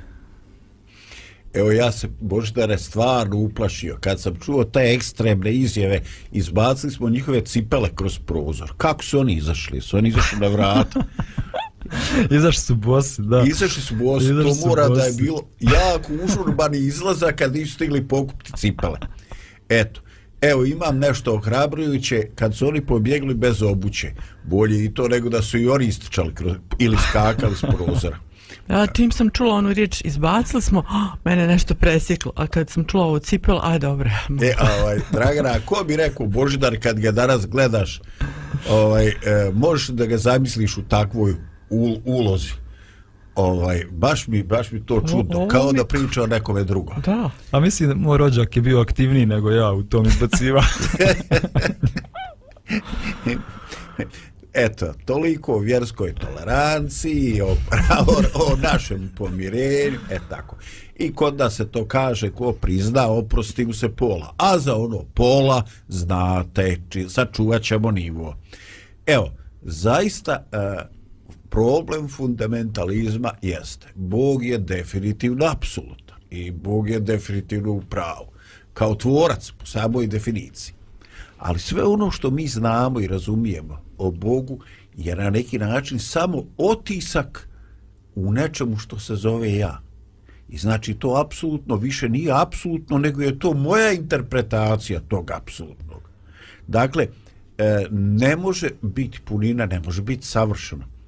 Evo 1.53 1.71
ja 1.71 1.91
se 1.91 2.09
Boždare 2.19 2.77
stvarno 2.77 3.37
uplašio. 3.37 3.97
Kad 4.01 4.21
sam 4.21 4.35
čuo 4.45 4.63
te 4.63 4.79
ekstremne 4.79 5.53
izjave 5.53 6.01
izbacili 6.31 6.93
smo 6.93 7.09
njihove 7.09 7.41
cipele 7.45 7.89
kroz 7.95 8.19
prozor. 8.19 8.73
Kako 8.77 9.03
su 9.03 9.19
oni 9.19 9.33
izašli? 9.33 9.81
Su 9.81 9.97
oni 9.97 10.09
izašli 10.09 10.39
na 10.39 10.47
vrata? 10.47 11.03
Izašli 12.37 12.61
su 12.61 12.75
bosi 12.75 13.21
da. 13.21 13.43
Izašli 13.47 13.81
su 13.81 13.95
bosi. 13.95 14.27
To 14.27 14.67
mora 14.67 14.87
bosi. 14.87 14.99
da 15.01 15.05
je 15.05 15.13
bilo 15.13 15.47
jako 15.59 16.13
užurbani 16.23 16.77
izlazak 16.77 17.35
kad 17.35 17.53
nisu 17.53 17.73
stigli 17.73 18.07
pokupiti 18.07 18.51
cipele. 18.57 18.97
Eto, 19.69 20.01
evo 20.41 20.65
imam 20.65 20.99
nešto 20.99 21.33
ohrabrujuće, 21.33 22.27
kad 22.35 22.55
su 22.55 22.67
oni 22.67 22.85
pobjegli 22.85 23.33
bez 23.33 23.61
obuće, 23.61 24.11
bolje 24.43 24.85
i 24.85 24.93
to 24.93 25.07
nego 25.07 25.29
da 25.29 25.41
su 25.41 25.57
i 25.57 25.67
oni 25.67 25.85
ističali 25.85 26.35
kroz, 26.35 26.53
ili 26.79 26.97
skakali 27.09 27.55
s 27.55 27.61
prozora. 27.61 28.17
Ja, 28.69 28.87
tim 28.87 29.11
sam 29.11 29.29
čula 29.29 29.55
onu 29.55 29.73
riječ, 29.73 30.01
izbacili 30.05 30.61
smo, 30.61 30.79
oh, 30.79 31.19
mene 31.25 31.47
nešto 31.47 31.75
presjeklo, 31.75 32.31
a 32.35 32.47
kad 32.47 32.69
sam 32.69 32.85
čula 32.85 33.05
ovo 33.05 33.19
cipel, 33.19 33.59
aj 33.61 33.79
dobro. 33.79 34.09
e, 34.41 34.53
ovaj, 34.81 34.99
Dragana, 35.11 35.55
ko 35.65 35.83
bi 35.87 35.95
rekao 35.95 36.25
Božidar 36.25 36.77
kad 36.79 36.99
ga 36.99 37.11
danas 37.11 37.47
gledaš, 37.47 38.01
ovaj, 38.69 39.07
e, 39.07 39.13
možeš 39.53 39.87
da 39.87 40.05
ga 40.05 40.17
zamisliš 40.17 40.77
u 40.77 40.81
takvoj 40.81 41.35
ulozi? 42.05 42.51
Ovaj 43.39 43.83
baš 43.91 44.27
mi 44.27 44.43
baš 44.43 44.71
mi 44.71 44.85
to 44.85 45.01
čudno 45.09 45.43
o, 45.43 45.47
kao 45.47 45.71
mi... 45.71 45.77
da 45.77 45.85
priča 45.85 46.23
o 46.23 46.27
nekome 46.27 46.63
drugom. 46.63 47.01
Da. 47.05 47.29
A 47.51 47.59
mislim 47.59 47.89
da 47.89 47.95
moj 47.95 48.17
rođak 48.17 48.55
je 48.55 48.61
bio 48.61 48.81
aktivniji 48.81 49.25
nego 49.25 49.51
ja 49.51 49.71
u 49.71 49.83
tom 49.83 50.05
izbacivanju. 50.05 50.67
Eto, 54.53 54.93
toliko 55.05 55.53
o 55.53 55.59
vjerskoj 55.59 56.15
toleranciji, 56.15 57.41
o, 57.41 57.47
o, 57.47 57.55
o 58.33 58.57
našem 58.57 59.11
pomirenju, 59.17 59.99
e 60.09 60.19
tako. 60.29 60.55
I 60.95 61.13
kod 61.13 61.35
da 61.35 61.49
se 61.49 61.67
to 61.67 61.85
kaže, 61.85 62.31
ko 62.31 62.51
prizna, 62.51 63.07
oprosti 63.07 63.65
mu 63.65 63.73
se 63.73 63.89
pola. 63.89 64.33
A 64.37 64.59
za 64.59 64.75
ono 64.75 65.03
pola, 65.13 65.63
znate, 65.87 66.77
či, 66.89 67.09
sačuvat 67.09 67.61
ćemo 67.61 67.91
nivo. 67.91 68.37
Evo, 69.05 69.31
zaista, 69.61 70.45
uh, 70.51 70.98
problem 71.49 72.07
fundamentalizma 72.07 73.31
jeste 73.41 73.87
Bog 73.95 74.45
je 74.45 74.57
definitivno 74.57 75.45
apsolutan 75.45 76.17
i 76.29 76.51
Bog 76.51 76.89
je 76.89 76.99
definitivno 76.99 77.71
u 77.71 77.81
pravu 77.81 78.25
kao 78.73 78.95
tvorac 78.95 79.51
po 79.51 79.65
samoj 79.65 80.07
definiciji. 80.07 80.73
Ali 81.37 81.59
sve 81.59 81.83
ono 81.83 82.11
što 82.11 82.31
mi 82.31 82.47
znamo 82.47 82.99
i 82.99 83.07
razumijemo 83.07 83.81
o 83.97 84.11
Bogu 84.11 84.59
je 84.97 85.15
na 85.15 85.29
neki 85.29 85.57
način 85.57 85.99
samo 85.99 86.43
otisak 86.57 87.49
u 88.15 88.31
nečemu 88.31 88.77
što 88.77 88.99
se 88.99 89.15
zove 89.15 89.55
ja. 89.55 89.81
I 90.49 90.57
znači 90.57 90.93
to 90.93 91.23
apsolutno 91.25 91.75
više 91.75 92.09
nije 92.09 92.41
apsolutno, 92.41 92.97
nego 92.97 93.21
je 93.21 93.39
to 93.39 93.53
moja 93.53 93.91
interpretacija 93.91 94.99
tog 94.99 95.31
apsolutnog. 95.31 96.09
Dakle, 96.67 97.07
e, 97.57 97.85
ne 97.91 98.35
može 98.35 98.69
biti 98.81 99.19
punina, 99.25 99.65
ne 99.65 99.79
može 99.79 100.01
biti 100.01 100.27
savršeno 100.27 100.98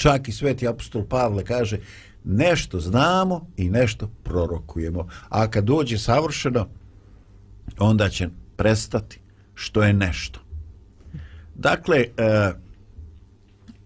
čak 0.00 0.28
i 0.28 0.32
sveti 0.32 0.68
apostol 0.68 1.04
Pavle 1.04 1.44
kaže 1.44 1.78
nešto 2.24 2.80
znamo 2.80 3.46
i 3.56 3.70
nešto 3.70 4.10
prorokujemo. 4.24 5.08
A 5.28 5.50
kad 5.50 5.64
dođe 5.64 5.98
savršeno, 5.98 6.68
onda 7.78 8.08
će 8.08 8.28
prestati 8.56 9.20
što 9.54 9.82
je 9.82 9.92
nešto. 9.92 10.40
Dakle, 11.54 11.98
e, 11.98 12.52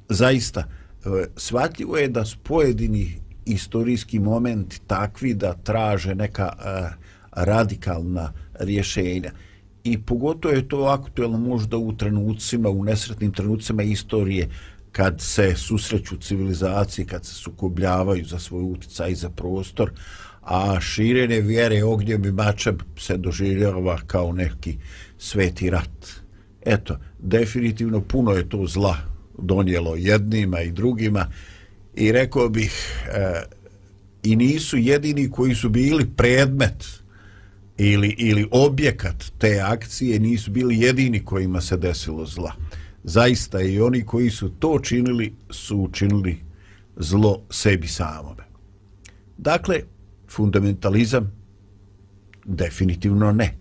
zaista, 0.08 0.60
e, 0.60 1.26
shvatljivo 1.36 1.96
je 1.96 2.08
da 2.08 2.24
su 2.24 2.38
pojedini 2.42 3.20
istorijski 3.46 4.18
momenti 4.18 4.80
takvi 4.86 5.34
da 5.34 5.54
traže 5.54 6.14
neka 6.14 6.52
e, 6.52 6.88
radikalna 7.32 8.32
rješenja. 8.60 9.30
I 9.84 9.98
pogotovo 10.02 10.54
je 10.54 10.68
to 10.68 10.84
aktuelno 10.84 11.38
možda 11.38 11.76
u 11.76 11.92
trenucima, 11.96 12.68
u 12.68 12.84
nesretnim 12.84 13.32
trenucima 13.32 13.82
istorije, 13.82 14.48
kad 14.96 15.20
se 15.20 15.54
susreću 15.56 16.16
civilizacije, 16.16 17.06
kad 17.06 17.24
se 17.24 17.34
sukobljavaju 17.34 18.24
za 18.24 18.38
svoj 18.38 18.62
uticaj 18.62 19.10
i 19.10 19.14
za 19.14 19.30
prostor, 19.30 19.90
a 20.42 20.80
širenje 20.80 21.40
vjere 21.40 21.84
ognjem 21.84 22.24
i 22.24 22.32
mačem 22.32 22.78
se 22.98 23.16
doživljava 23.16 23.98
kao 24.06 24.32
neki 24.32 24.76
sveti 25.18 25.70
rat. 25.70 26.06
eto, 26.62 26.98
definitivno 27.18 28.00
puno 28.00 28.32
je 28.32 28.48
to 28.48 28.66
zla 28.66 28.96
donijelo 29.38 29.96
jednima 29.96 30.60
i 30.60 30.70
drugima 30.70 31.26
i 31.94 32.12
rekao 32.12 32.48
bih 32.48 33.04
e, 33.08 33.42
i 34.22 34.36
nisu 34.36 34.76
jedini 34.76 35.30
koji 35.30 35.54
su 35.54 35.68
bili 35.68 36.06
predmet 36.16 36.84
ili, 37.78 38.08
ili 38.18 38.48
objekat 38.50 39.24
te 39.38 39.60
akcije 39.60 40.20
nisu 40.20 40.50
bili 40.50 40.80
jedini 40.80 41.24
kojima 41.24 41.60
se 41.60 41.76
desilo 41.76 42.26
zla. 42.26 42.52
Zaista 43.04 43.60
i 43.60 43.80
oni 43.80 44.04
koji 44.04 44.30
su 44.30 44.48
to 44.48 44.78
činili 44.82 45.34
su 45.50 45.76
učinili 45.76 46.40
zlo 46.96 47.42
sebi 47.50 47.88
samome. 47.88 48.44
Dakle, 49.38 49.80
fundamentalizam 50.30 51.32
definitivno 52.44 53.32
ne. 53.32 53.56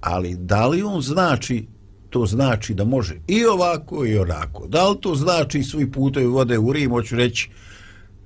Ali 0.00 0.36
da 0.36 0.66
li 0.66 0.82
on 0.82 1.00
znači 1.00 1.66
to 2.10 2.26
znači 2.26 2.74
da 2.74 2.84
može 2.84 3.16
i 3.26 3.44
ovako 3.44 4.06
i 4.06 4.18
onako. 4.18 4.66
Da 4.66 4.88
li 4.88 4.96
to 5.00 5.14
znači 5.14 5.62
svi 5.62 5.92
putovi 5.92 6.26
vode 6.26 6.58
u 6.58 6.72
Rim, 6.72 6.90
hoću 6.90 7.16
reći 7.16 7.50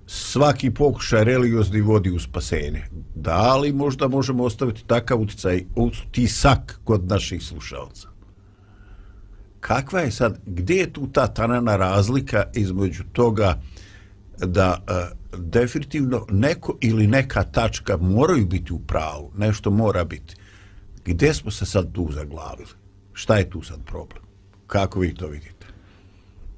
svaki 0.06 0.70
pokušaj 0.70 1.24
religiozni 1.24 1.80
vodi 1.80 2.10
u 2.10 2.18
spasenje. 2.18 2.82
Da 3.14 3.56
li 3.56 3.72
možda 3.72 4.08
možemo 4.08 4.44
ostaviti 4.44 4.84
takav 4.86 5.20
uticaj, 5.20 5.64
utisak 5.76 6.80
kod 6.84 7.08
naših 7.08 7.42
slušalca? 7.42 8.11
Kakva 9.62 10.00
je 10.00 10.10
sad, 10.10 10.38
gdje 10.46 10.74
je 10.74 10.92
tu 10.92 11.06
ta 11.12 11.26
tanana 11.26 11.76
razlika 11.76 12.44
između 12.54 13.02
toga 13.12 13.60
da 14.38 14.78
uh, 14.80 15.38
definitivno 15.38 16.26
neko 16.30 16.76
ili 16.80 17.06
neka 17.06 17.42
tačka 17.42 17.96
moraju 17.96 18.46
biti 18.46 18.72
u 18.72 18.78
pravu, 18.78 19.30
nešto 19.36 19.70
mora 19.70 20.04
biti. 20.04 20.34
Gdje 21.04 21.34
smo 21.34 21.50
se 21.50 21.66
sad 21.66 21.92
tu 21.92 22.08
zaglavili? 22.12 22.68
Šta 23.12 23.36
je 23.36 23.50
tu 23.50 23.62
sad 23.62 23.84
problem? 23.84 24.22
Kako 24.66 25.00
vi 25.00 25.14
to 25.14 25.26
vidite? 25.26 25.66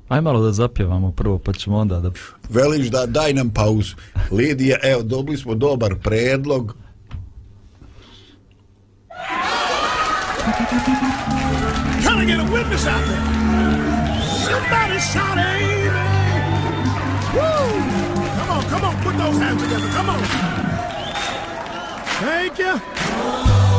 Aj 0.08 0.20
malo 0.20 0.42
da 0.42 0.52
zapjevamo 0.52 1.12
prvo, 1.12 1.38
pa 1.38 1.52
ćemo 1.52 1.76
onda 1.76 2.00
da... 2.00 2.10
Veliš 2.48 2.86
da 2.86 3.06
daj 3.06 3.32
nam 3.32 3.50
pauzu. 3.50 3.94
Lidija, 4.30 4.78
evo, 4.82 5.02
dobili 5.02 5.36
smo 5.36 5.54
dobar 5.54 5.94
predlog. 6.02 6.76
Can 12.04 12.18
I 12.18 12.24
get 12.26 12.38
a 12.38 12.44
witness 12.44 12.86
out 12.86 13.02
there? 13.06 13.24
Somebody 14.44 14.98
shout 15.00 15.38
amen. 15.38 16.84
Woo! 17.34 17.64
Come 18.36 18.50
on, 18.50 18.64
come 18.68 18.84
on, 18.84 19.02
put 19.02 19.16
those 19.16 19.38
hands 19.38 19.62
together. 19.62 19.88
Come 19.88 20.10
on. 20.10 20.22
Thank 22.20 22.58
you. 22.58 23.73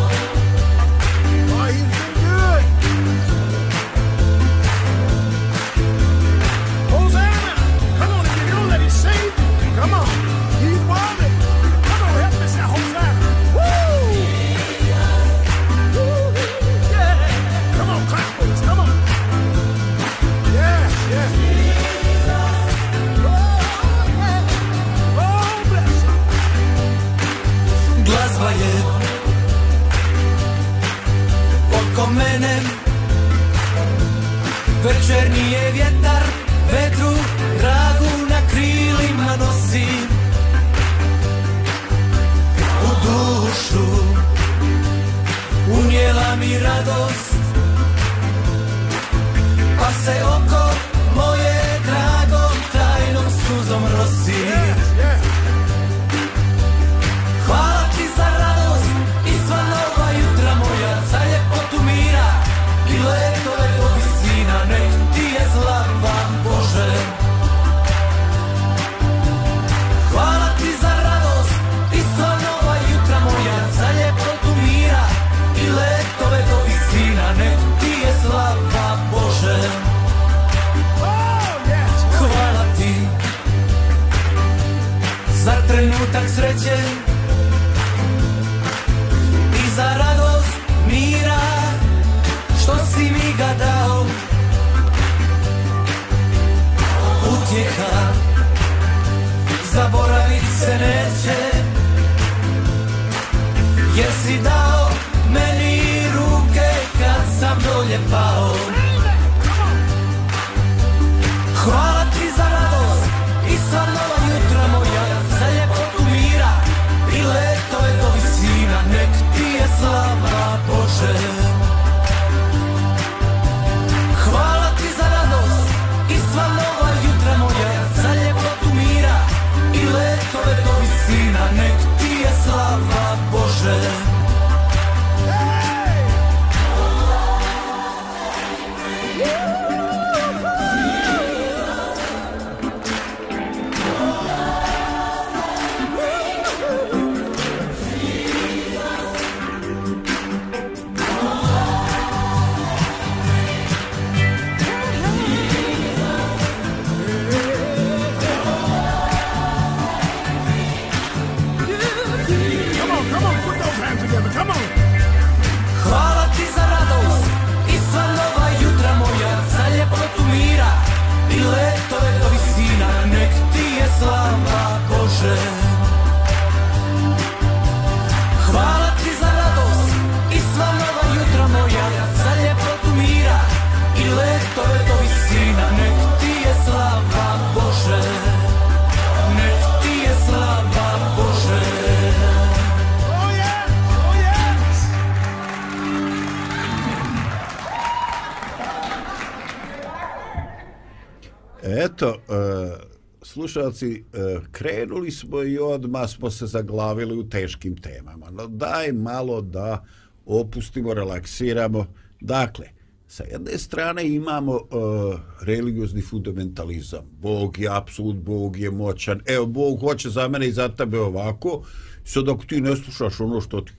Slušalci, 203.56 204.04
e, 204.14 204.40
krenuli 204.52 205.12
smo 205.12 205.44
i 205.44 205.58
odmah 205.58 206.10
smo 206.10 206.32
se 206.32 206.48
zaglavili 206.48 207.18
u 207.18 207.30
teškim 207.30 207.78
temama. 207.78 208.30
No 208.32 208.48
daj 208.48 208.92
malo 208.92 209.42
da 209.42 209.86
opustimo, 210.26 210.94
relaksiramo. 210.94 211.86
Dakle, 212.22 212.76
Sa 213.08 213.24
jedne 213.24 213.58
strane 213.58 214.08
imamo 214.08 214.54
uh, 214.54 215.20
religiozni 215.42 216.02
fundamentalizam. 216.02 217.06
Bog 217.22 217.60
je 217.60 217.70
apsolut, 217.72 218.16
Bog 218.16 218.58
je 218.58 218.72
moćan. 218.72 219.22
Evo, 219.26 219.46
Bog 219.46 219.80
hoće 219.80 220.10
za 220.10 220.28
mene 220.28 220.48
i 220.48 220.52
za 220.52 220.70
tebe 220.70 221.00
ovako. 221.00 221.62
Sad 222.04 222.30
ako 222.30 222.46
ti 222.46 222.62
ne 222.62 222.76
slušaš 222.76 223.20
ono 223.20 223.42
što 223.42 223.62
ti 223.62 223.74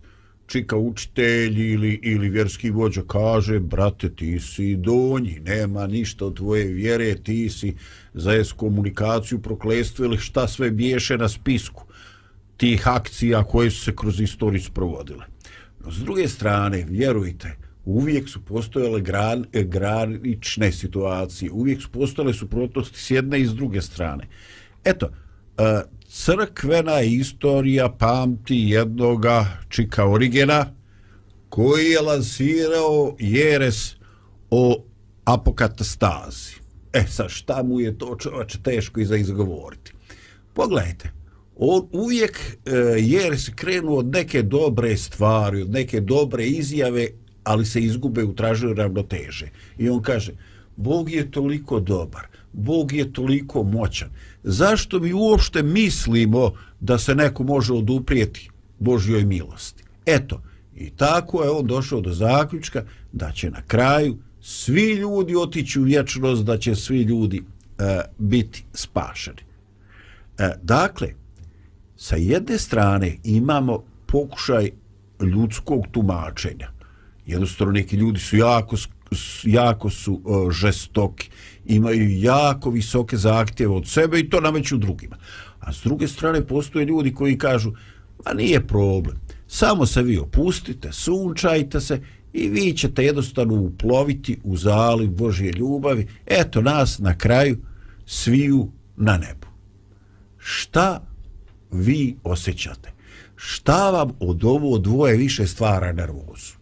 čika 0.47 0.77
učitelj 0.77 1.73
ili, 1.73 2.01
ili 2.03 2.29
vjerski 2.29 2.71
vođa 2.71 3.03
kaže, 3.09 3.61
brate, 3.61 4.09
ti 4.09 4.41
si 4.41 4.77
donji, 4.77 5.41
nema 5.45 5.87
ništa 5.87 6.27
od 6.27 6.37
tvoje 6.37 6.65
vjere, 6.65 7.15
ti 7.15 7.51
si 7.51 7.75
za 8.15 8.35
eskomunikaciju, 8.35 9.43
proklestvo 9.43 10.05
ili 10.05 10.19
šta 10.19 10.49
sve 10.49 10.71
biješe 10.71 11.19
na 11.19 11.29
spisku 11.29 11.85
tih 12.57 12.89
akcija 12.89 13.45
koje 13.45 13.71
su 13.71 13.85
se 13.85 13.97
kroz 13.97 14.21
istoriju 14.21 14.63
sprovodile. 14.63 15.25
No, 15.85 15.93
s 15.93 15.99
druge 15.99 16.29
strane, 16.29 16.85
vjerujte, 16.89 17.57
uvijek 17.85 18.29
su 18.29 18.45
postojale 18.45 19.01
gran, 19.01 19.45
e, 19.53 19.65
granične 19.65 20.73
situacije, 20.73 21.51
uvijek 21.51 21.83
su 21.83 21.89
postojale 21.91 22.35
suprotnosti 22.35 23.01
s 23.01 23.11
jedne 23.11 23.41
i 23.41 23.47
s 23.47 23.55
druge 23.55 23.83
strane. 23.83 24.29
Eto, 24.85 25.11
e, 25.59 25.83
crkvena 26.17 27.01
istorija 27.01 27.89
pamti 27.89 28.57
jednoga 28.57 29.47
Čika 29.69 30.09
Origena 30.09 30.67
koji 31.49 31.87
je 31.87 32.01
lansirao 32.01 33.17
jeres 33.19 33.95
o 34.51 34.85
apokatastazi. 35.25 36.55
E 36.93 37.05
sad, 37.09 37.31
šta 37.31 37.63
mu 37.63 37.81
je 37.81 37.99
to 37.99 38.17
čovače 38.19 38.59
teško 38.63 39.01
i 39.01 39.05
za 39.05 39.17
izgovoriti? 39.17 39.93
Pogledajte, 40.55 41.11
on 41.57 41.89
uvijek 41.93 42.41
e, 42.41 42.71
jeres 42.99 43.49
krenuo 43.55 43.99
od 43.99 44.07
neke 44.07 44.43
dobre 44.43 44.97
stvari, 44.97 45.63
od 45.63 45.71
neke 45.71 46.01
dobre 46.01 46.47
izjave, 46.47 47.09
ali 47.45 47.67
se 47.67 47.81
izgube 47.81 48.25
u 48.25 48.35
traženju 48.35 48.75
ravnoteže. 48.75 49.49
I 49.79 49.89
on 49.89 50.03
kaže, 50.03 50.33
Bog 50.77 51.11
je 51.11 51.31
toliko 51.31 51.81
dobar, 51.81 52.27
Bog 52.53 52.93
je 52.93 53.13
toliko 53.13 53.63
moćan. 53.63 54.11
Zašto 54.49 55.01
mi 55.01 55.13
uopšte 55.13 55.63
mislimo 55.63 56.53
da 56.81 56.99
se 56.99 57.15
neko 57.15 57.43
može 57.43 57.73
oduprijeti 57.73 58.51
Božjoj 58.79 59.25
milosti? 59.25 59.85
Eto, 60.07 60.43
i 60.77 60.91
tako 60.91 61.43
je 61.43 61.51
on 61.51 61.67
došao 61.67 62.01
do 62.01 62.13
zaključka 62.13 62.85
da 63.13 63.33
će 63.33 63.51
na 63.51 63.63
kraju 63.63 64.17
svi 64.41 64.93
ljudi 64.93 65.37
otići 65.37 65.81
u 65.81 65.83
vječnost, 65.83 66.45
da 66.45 66.59
će 66.59 66.75
svi 66.75 67.03
ljudi 67.03 67.43
e, 67.79 68.01
biti 68.19 68.65
spašeni. 68.73 69.43
E, 70.39 70.51
dakle, 70.63 71.09
sa 71.97 72.17
jedne 72.17 72.59
strane 72.59 73.17
imamo 73.25 73.85
pokušaj 74.07 74.71
ljudskog 75.21 75.87
tumačenja. 75.93 76.71
Jednostavno 77.27 77.73
neki 77.73 77.97
ljudi 77.97 78.21
su 78.21 78.37
jako, 78.37 78.77
jako 79.43 79.91
su 79.91 80.21
uh, 80.25 80.51
žestoki, 80.53 81.31
imaju 81.65 82.21
jako 82.21 82.71
visoke 82.71 83.17
zahtjeve 83.17 83.75
od 83.75 83.89
sebe 83.89 84.21
i 84.21 84.31
to 84.31 84.41
nameću 84.41 84.77
drugima. 84.77 85.17
A 85.61 85.73
s 85.73 85.83
druge 85.83 86.09
strane 86.09 86.47
postoje 86.47 86.87
ljudi 86.87 87.15
koji 87.15 87.39
kažu, 87.39 87.73
a 88.25 88.35
nije 88.35 88.67
problem, 88.67 89.17
samo 89.47 89.87
se 89.87 90.03
vi 90.03 90.19
opustite, 90.19 90.93
sunčajte 90.93 91.81
se 91.81 92.01
i 92.33 92.49
vi 92.49 92.73
ćete 92.73 93.05
jednostavno 93.05 93.55
uploviti 93.55 94.39
u 94.45 94.57
zaliv 94.57 95.11
Božje 95.11 95.53
ljubavi, 95.53 96.09
eto 96.27 96.63
nas 96.63 96.99
na 96.99 97.19
kraju 97.19 97.57
sviju 98.07 98.71
na 98.97 99.17
nebu. 99.17 99.47
Šta 100.39 101.03
vi 101.71 102.17
osjećate. 102.25 102.93
Šta 103.37 103.91
vam 103.91 104.11
od 104.21 104.45
ovo 104.45 104.79
dvoje 104.79 105.17
više 105.17 105.47
stvara 105.47 105.93
nervozu? 105.93 106.55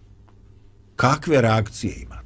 Kakve 0.96 1.40
reakcije 1.40 1.94
imate? 2.02 2.23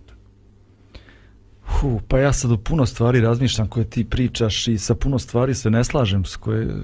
Hu, 1.80 2.00
pa 2.08 2.18
ja 2.18 2.32
sad 2.32 2.52
o 2.52 2.56
puno 2.56 2.86
stvari 2.86 3.20
razmišljam 3.20 3.68
koje 3.68 3.90
ti 3.90 4.04
pričaš 4.04 4.68
i 4.68 4.78
sa 4.78 4.94
puno 4.94 5.18
stvari 5.18 5.54
se 5.54 5.70
ne 5.70 5.84
slažem 5.84 6.24
s 6.24 6.36
koje 6.36 6.74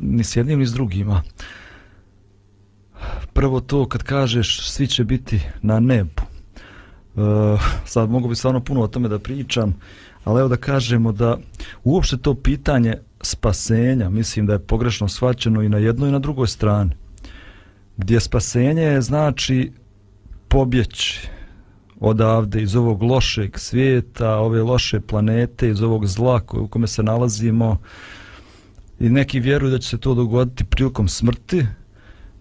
ni 0.00 0.24
s 0.24 0.36
jednim 0.36 0.58
ni 0.58 0.66
s 0.66 0.72
drugima. 0.72 1.22
Prvo 3.32 3.60
to 3.60 3.88
kad 3.88 4.02
kažeš 4.02 4.70
svi 4.70 4.86
će 4.86 5.04
biti 5.04 5.40
na 5.62 5.80
nebu. 5.80 6.22
E, 6.22 7.20
sad 7.84 8.10
mogu 8.10 8.28
bi 8.28 8.34
stvarno 8.34 8.60
puno 8.60 8.82
o 8.82 8.88
tome 8.88 9.08
da 9.08 9.18
pričam, 9.18 9.80
ali 10.24 10.40
evo 10.40 10.48
da 10.48 10.56
kažemo 10.56 11.12
da 11.12 11.38
uopšte 11.84 12.16
to 12.16 12.34
pitanje 12.34 12.94
spasenja, 13.20 14.10
mislim 14.10 14.46
da 14.46 14.52
je 14.52 14.66
pogrešno 14.66 15.08
shvaćeno 15.08 15.62
i 15.62 15.68
na 15.68 15.78
jednoj 15.78 16.08
i 16.08 16.12
na 16.12 16.18
drugoj 16.18 16.46
strani. 16.46 16.90
Gdje 17.96 18.20
spasenje 18.20 19.00
znači 19.00 19.72
pobjeći 20.48 21.33
odavde 22.00 22.62
iz 22.62 22.76
ovog 22.76 23.02
lošeg 23.02 23.58
svijeta, 23.58 24.36
ove 24.36 24.62
loše 24.62 25.00
planete, 25.00 25.68
iz 25.68 25.82
ovog 25.82 26.06
zla 26.06 26.40
u 26.52 26.68
kome 26.68 26.86
se 26.86 27.02
nalazimo 27.02 27.78
i 29.00 29.08
neki 29.08 29.40
vjeruju 29.40 29.70
da 29.70 29.78
će 29.78 29.88
se 29.88 29.98
to 29.98 30.14
dogoditi 30.14 30.64
prilikom 30.64 31.08
smrti, 31.08 31.66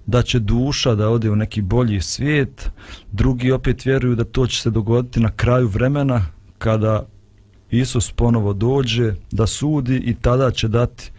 da 0.06 0.22
će 0.22 0.40
duša 0.40 0.96
da 0.96 1.10
ode 1.10 1.30
u 1.30 1.36
neki 1.36 1.62
bolji 1.62 2.02
svijet, 2.02 2.72
drugi 3.12 3.52
opet 3.52 3.86
vjeruju 3.86 4.16
da 4.16 4.24
to 4.24 4.48
će 4.48 4.62
se 4.62 4.70
dogoditi 4.70 5.20
na 5.20 5.32
kraju 5.32 5.68
vremena 5.68 6.26
kada 6.58 7.06
Isus 7.72 8.12
ponovo 8.12 8.54
dođe 8.54 9.14
da 9.32 9.48
sudi 9.48 9.96
i 9.96 10.16
tada 10.16 10.52
će 10.52 10.68
dati 10.68 11.12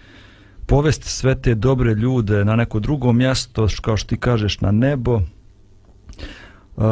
povesti 0.66 1.08
sve 1.08 1.42
te 1.42 1.54
dobre 1.54 1.94
ljude 1.94 2.44
na 2.44 2.56
neko 2.56 2.80
drugo 2.80 3.12
mjesto, 3.12 3.68
kao 3.82 3.96
što 3.96 4.08
ti 4.08 4.16
kažeš, 4.16 4.60
na 4.60 4.70
nebo. 4.70 5.20
Uh, 6.76 6.84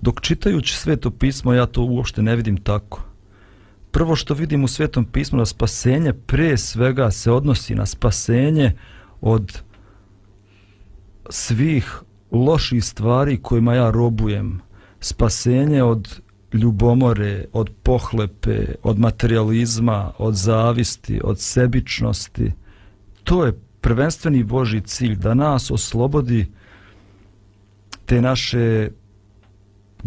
dok 0.00 0.20
čitajući 0.20 0.76
sveto 0.76 1.10
pismo, 1.10 1.52
ja 1.52 1.66
to 1.66 1.82
uopšte 1.82 2.22
ne 2.22 2.36
vidim 2.36 2.56
tako. 2.56 3.02
Prvo 3.90 4.16
što 4.16 4.34
vidim 4.34 4.64
u 4.64 4.68
svetom 4.68 5.04
pismu, 5.04 5.38
da 5.38 5.46
spasenje 5.46 6.12
pre 6.12 6.56
svega 6.56 7.10
se 7.10 7.30
odnosi 7.30 7.74
na 7.74 7.86
spasenje 7.86 8.72
od 9.20 9.62
svih 11.30 12.00
loših 12.30 12.84
stvari 12.84 13.38
kojima 13.42 13.74
ja 13.74 13.90
robujem. 13.90 14.60
Spasenje 15.00 15.82
od 15.82 16.20
ljubomore, 16.52 17.44
od 17.52 17.70
pohlepe, 17.82 18.66
od 18.82 18.98
materializma, 18.98 20.12
od 20.18 20.34
zavisti, 20.34 21.20
od 21.24 21.40
sebičnosti. 21.40 22.52
To 23.24 23.44
je 23.46 23.60
prvenstveni 23.80 24.44
Boži 24.44 24.80
cilj, 24.80 25.16
da 25.16 25.34
nas 25.34 25.70
oslobodi 25.70 26.46
te 28.06 28.20
naše 28.22 28.90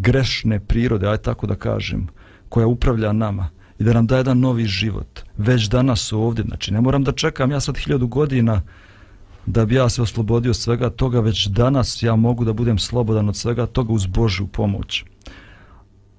grešne 0.02 0.60
prirode, 0.60 1.08
aj 1.08 1.18
tako 1.18 1.48
da 1.48 1.56
kažem, 1.56 2.08
koja 2.50 2.68
upravlja 2.68 3.14
nama 3.14 3.50
i 3.80 3.84
da 3.84 3.94
nam 3.94 4.08
da 4.08 4.18
jedan 4.18 4.40
novi 4.40 4.66
život. 4.66 5.20
Već 5.38 5.70
danas 5.70 6.14
ovdje, 6.14 6.46
znači 6.48 6.74
ne 6.74 6.82
moram 6.82 7.04
da 7.04 7.12
čekam 7.12 7.52
ja 7.52 7.60
sad 7.60 7.78
hiljadu 7.78 8.08
godina 8.08 8.62
da 9.46 9.66
bi 9.66 9.76
ja 9.76 9.90
se 9.90 10.02
oslobodio 10.02 10.54
svega 10.54 10.90
toga, 10.90 11.20
već 11.20 11.48
danas 11.48 12.04
ja 12.04 12.16
mogu 12.16 12.46
da 12.46 12.54
budem 12.54 12.80
slobodan 12.80 13.30
od 13.30 13.36
svega 13.36 13.66
toga 13.66 13.94
uz 13.94 14.06
Božju 14.06 14.48
pomoć 14.48 15.04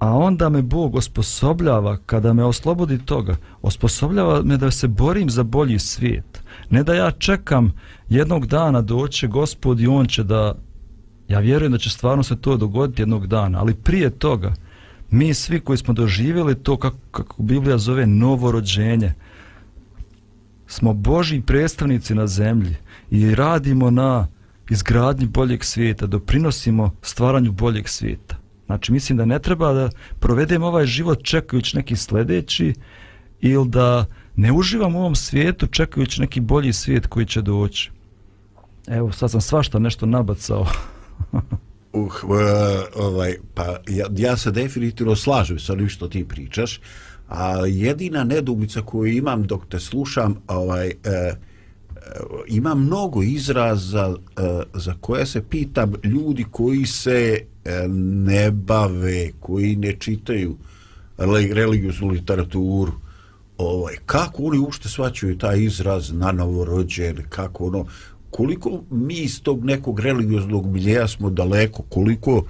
a 0.00 0.16
onda 0.16 0.48
me 0.48 0.62
Bog 0.62 0.94
osposobljava 0.94 1.96
kada 2.06 2.32
me 2.32 2.44
oslobodi 2.44 2.98
toga, 3.04 3.36
osposobljava 3.62 4.42
me 4.42 4.56
da 4.56 4.70
se 4.70 4.88
borim 4.88 5.30
za 5.30 5.42
bolji 5.42 5.78
svijet. 5.78 6.42
Ne 6.70 6.82
da 6.82 6.94
ja 6.94 7.10
čekam 7.10 7.72
jednog 8.08 8.46
dana 8.46 8.80
doće 8.80 9.26
gospod 9.26 9.80
i 9.80 9.86
on 9.86 10.06
će 10.06 10.22
da, 10.24 10.54
ja 11.30 11.38
vjerujem 11.38 11.72
da 11.72 11.78
će 11.78 11.90
stvarno 11.90 12.22
se 12.22 12.36
to 12.36 12.56
dogoditi 12.56 13.02
jednog 13.02 13.26
dana, 13.26 13.60
ali 13.60 13.74
prije 13.74 14.10
toga, 14.10 14.54
mi 15.10 15.34
svi 15.34 15.60
koji 15.60 15.78
smo 15.78 15.94
doživjeli 15.94 16.54
to 16.54 16.76
kako, 16.76 16.96
kako 17.10 17.42
Biblija 17.42 17.78
zove 17.78 18.06
novorođenje, 18.06 19.12
smo 20.66 20.92
Boži 20.92 21.42
predstavnici 21.46 22.14
na 22.14 22.26
zemlji 22.26 22.76
i 23.10 23.34
radimo 23.34 23.90
na 23.90 24.26
izgradnji 24.70 25.26
boljeg 25.26 25.64
svijeta, 25.64 26.06
doprinosimo 26.06 26.90
stvaranju 27.02 27.52
boljeg 27.52 27.88
svijeta. 27.88 28.36
Znači, 28.66 28.92
mislim 28.92 29.18
da 29.18 29.24
ne 29.24 29.38
treba 29.38 29.72
da 29.72 29.90
provedemo 30.18 30.66
ovaj 30.66 30.86
život 30.86 31.22
čekajući 31.22 31.76
neki 31.76 31.96
sljedeći 31.96 32.74
ili 33.40 33.68
da 33.68 34.06
ne 34.36 34.52
uživam 34.52 34.94
u 34.94 34.98
ovom 34.98 35.14
svijetu 35.14 35.66
čekajući 35.66 36.20
neki 36.20 36.40
bolji 36.40 36.72
svijet 36.72 37.06
koji 37.06 37.26
će 37.26 37.42
doći. 37.42 37.90
Evo, 38.86 39.12
sad 39.12 39.30
sam 39.30 39.40
svašta 39.40 39.78
nešto 39.78 40.06
nabacao. 40.06 40.66
uh, 41.92 42.24
uh, 42.24 42.30
ovaj, 42.96 43.36
pa 43.54 43.76
ja, 43.88 44.06
ja 44.16 44.36
se 44.36 44.50
definitivno 44.50 45.16
slažem 45.16 45.58
sa 45.58 45.72
onim 45.72 45.88
što 45.88 46.08
ti 46.08 46.24
pričaš, 46.28 46.80
a 47.28 47.66
jedina 47.66 48.24
nedumica 48.24 48.82
koju 48.82 49.12
imam 49.12 49.42
dok 49.42 49.66
te 49.68 49.80
slušam, 49.80 50.36
ovaj, 50.48 50.88
uh, 50.88 51.36
ima 52.48 52.74
mnogo 52.74 53.22
izraza 53.22 54.08
uh, 54.08 54.16
za 54.74 54.94
koje 55.00 55.26
se 55.26 55.42
pitam 55.42 55.92
ljudi 56.04 56.44
koji 56.50 56.86
se 56.86 57.40
E, 57.64 57.88
ne 57.88 58.50
bave, 58.50 59.30
koji 59.40 59.76
ne 59.76 59.92
čitaju 59.92 60.56
religijusnu 61.52 62.08
literaturu, 62.08 62.92
ovaj, 63.58 63.96
kako 64.06 64.42
oni 64.42 64.58
uopšte 64.58 64.88
svaćaju 64.88 65.38
taj 65.38 65.60
izraz 65.62 66.12
na 66.12 66.32
novorođen, 66.32 67.16
kako 67.28 67.66
ono, 67.66 67.86
koliko 68.30 68.82
mi 68.90 69.14
iz 69.14 69.42
tog 69.42 69.64
nekog 69.64 70.00
religioznog 70.00 70.66
miljeja 70.66 71.08
smo 71.08 71.30
daleko, 71.30 71.82
koliko 71.82 72.44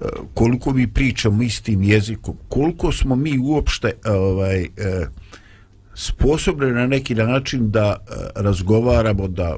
e, 0.00 0.04
koliko 0.34 0.72
mi 0.72 0.92
pričamo 0.92 1.42
istim 1.42 1.82
jezikom, 1.82 2.36
koliko 2.48 2.92
smo 2.92 3.16
mi 3.16 3.38
uopšte 3.38 3.88
e, 3.88 4.10
ovaj, 4.10 4.62
e, 4.62 4.68
sposobni 5.94 6.72
na 6.72 6.86
neki 6.86 7.14
način 7.14 7.70
da 7.70 7.96
razgovaramo, 8.36 9.28
da 9.28 9.56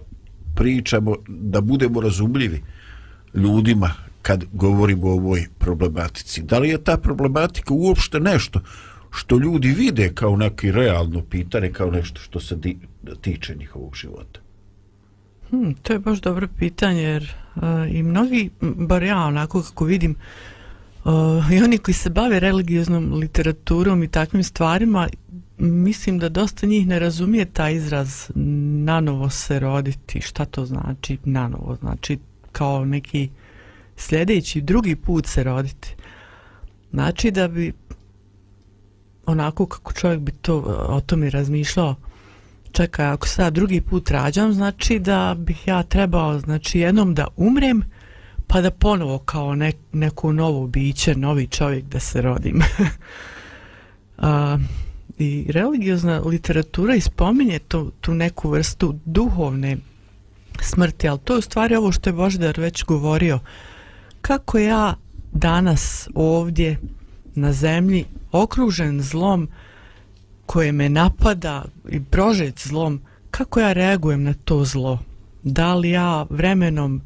pričamo, 0.54 1.16
da 1.28 1.60
budemo 1.60 2.00
razumljivi 2.00 2.62
ljudima 3.34 3.94
kad 4.22 4.44
govorimo 4.52 5.06
o 5.06 5.12
ovoj 5.12 5.46
problematici. 5.58 6.42
Da 6.42 6.58
li 6.58 6.68
je 6.68 6.84
ta 6.84 6.96
problematika 6.96 7.74
uopšte 7.74 8.20
nešto 8.20 8.60
što 9.10 9.38
ljudi 9.38 9.68
vide 9.68 10.12
kao 10.14 10.36
neki 10.36 10.72
realno 10.72 11.22
pitanje, 11.30 11.72
kao 11.72 11.90
nešto 11.90 12.20
što 12.20 12.40
se 12.40 12.56
di, 12.56 12.78
tiče 13.20 13.54
njihovog 13.54 13.96
života? 13.96 14.40
Hmm, 15.50 15.74
to 15.74 15.92
je 15.92 15.98
baš 15.98 16.20
dobro 16.20 16.48
pitanje 16.58 17.02
jer 17.02 17.34
uh, 17.56 17.62
i 17.90 18.02
mnogi, 18.02 18.50
bar 18.60 19.02
ja 19.02 19.18
onako 19.18 19.62
kako 19.62 19.84
vidim, 19.84 20.14
uh, 21.04 21.52
i 21.52 21.62
oni 21.62 21.78
koji 21.78 21.94
se 21.94 22.10
bave 22.10 22.40
religioznom 22.40 23.12
literaturom 23.12 24.02
i 24.02 24.08
takvim 24.08 24.44
stvarima, 24.44 25.08
mislim 25.58 26.18
da 26.18 26.28
dosta 26.28 26.66
njih 26.66 26.86
ne 26.86 26.98
razumije 26.98 27.44
taj 27.44 27.74
izraz 27.74 28.30
nanovo 28.84 29.30
se 29.30 29.58
roditi. 29.58 30.20
Šta 30.20 30.44
to 30.44 30.66
znači 30.66 31.18
nanovo? 31.24 31.76
Znači 31.80 32.18
kao 32.52 32.84
neki 32.84 33.28
sljedeći, 33.96 34.60
drugi 34.60 34.96
put 34.96 35.26
se 35.26 35.42
roditi. 35.44 35.94
Znači 36.90 37.30
da 37.30 37.48
bi 37.48 37.72
onako 39.26 39.66
kako 39.66 39.92
čovjek 39.92 40.20
bi 40.20 40.32
to 40.32 40.56
o 40.88 41.00
tome 41.00 41.30
razmišljao 41.30 41.94
čekaj, 42.72 43.06
ako 43.06 43.28
sad 43.28 43.54
drugi 43.54 43.80
put 43.80 44.10
rađam, 44.10 44.52
znači 44.52 44.98
da 44.98 45.34
bih 45.38 45.68
ja 45.68 45.82
trebao, 45.82 46.38
znači 46.38 46.78
jednom 46.78 47.14
da 47.14 47.26
umrem, 47.36 47.82
pa 48.46 48.60
da 48.60 48.70
ponovo 48.70 49.18
kao 49.18 49.54
ne, 49.54 49.72
neko 49.92 50.32
novo 50.32 50.66
biće, 50.66 51.14
novi 51.14 51.46
čovjek 51.46 51.84
da 51.84 52.00
se 52.00 52.22
rodim. 52.22 52.60
A, 54.18 54.58
I 55.18 55.46
religiozna 55.48 56.20
literatura 56.24 56.94
ispominje 56.94 57.58
tu, 57.58 57.92
tu 58.00 58.14
neku 58.14 58.50
vrstu 58.50 58.98
duhovne 59.04 59.76
smrti, 60.60 61.08
ali 61.08 61.18
to 61.18 61.32
je 61.34 61.38
u 61.38 61.42
stvari 61.42 61.76
ovo 61.76 61.92
što 61.92 62.10
je 62.10 62.14
Božidar 62.14 62.60
već 62.60 62.84
govorio. 62.84 63.38
Kako 64.20 64.58
ja 64.58 64.94
danas 65.32 66.08
ovdje 66.14 66.78
na 67.34 67.52
zemlji 67.52 68.04
okružen 68.32 69.02
zlom, 69.02 69.48
koje 70.50 70.72
me 70.72 70.88
napada 70.88 71.64
i 71.88 72.00
prožet 72.00 72.60
zlom, 72.66 73.00
kako 73.30 73.60
ja 73.60 73.72
reagujem 73.72 74.22
na 74.22 74.34
to 74.44 74.64
zlo? 74.64 74.98
Da 75.42 75.74
li 75.74 75.90
ja 75.90 76.26
vremenom 76.30 77.00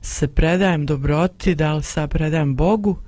se 0.00 0.28
predajem 0.28 0.86
dobroti, 0.86 1.54
da 1.54 1.74
li 1.74 1.82
se 1.82 2.06
predajem 2.06 2.56
Bogu, 2.56 2.98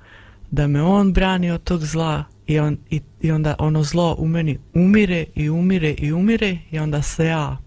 da 0.51 0.67
me 0.67 0.81
On 0.81 1.13
brani 1.13 1.51
od 1.51 1.63
tog 1.63 1.81
zla 1.85 2.23
i, 2.47 2.59
on, 2.59 2.77
i, 2.89 3.01
i 3.21 3.31
onda 3.31 3.55
ono 3.59 3.83
zlo 3.83 4.15
u 4.17 4.27
meni 4.27 4.59
umire 4.73 5.25
i 5.35 5.49
umire 5.49 5.91
i 5.97 6.11
umire 6.11 6.57
i 6.71 6.79
onda 6.79 7.01
se 7.01 7.25
ja 7.25 7.57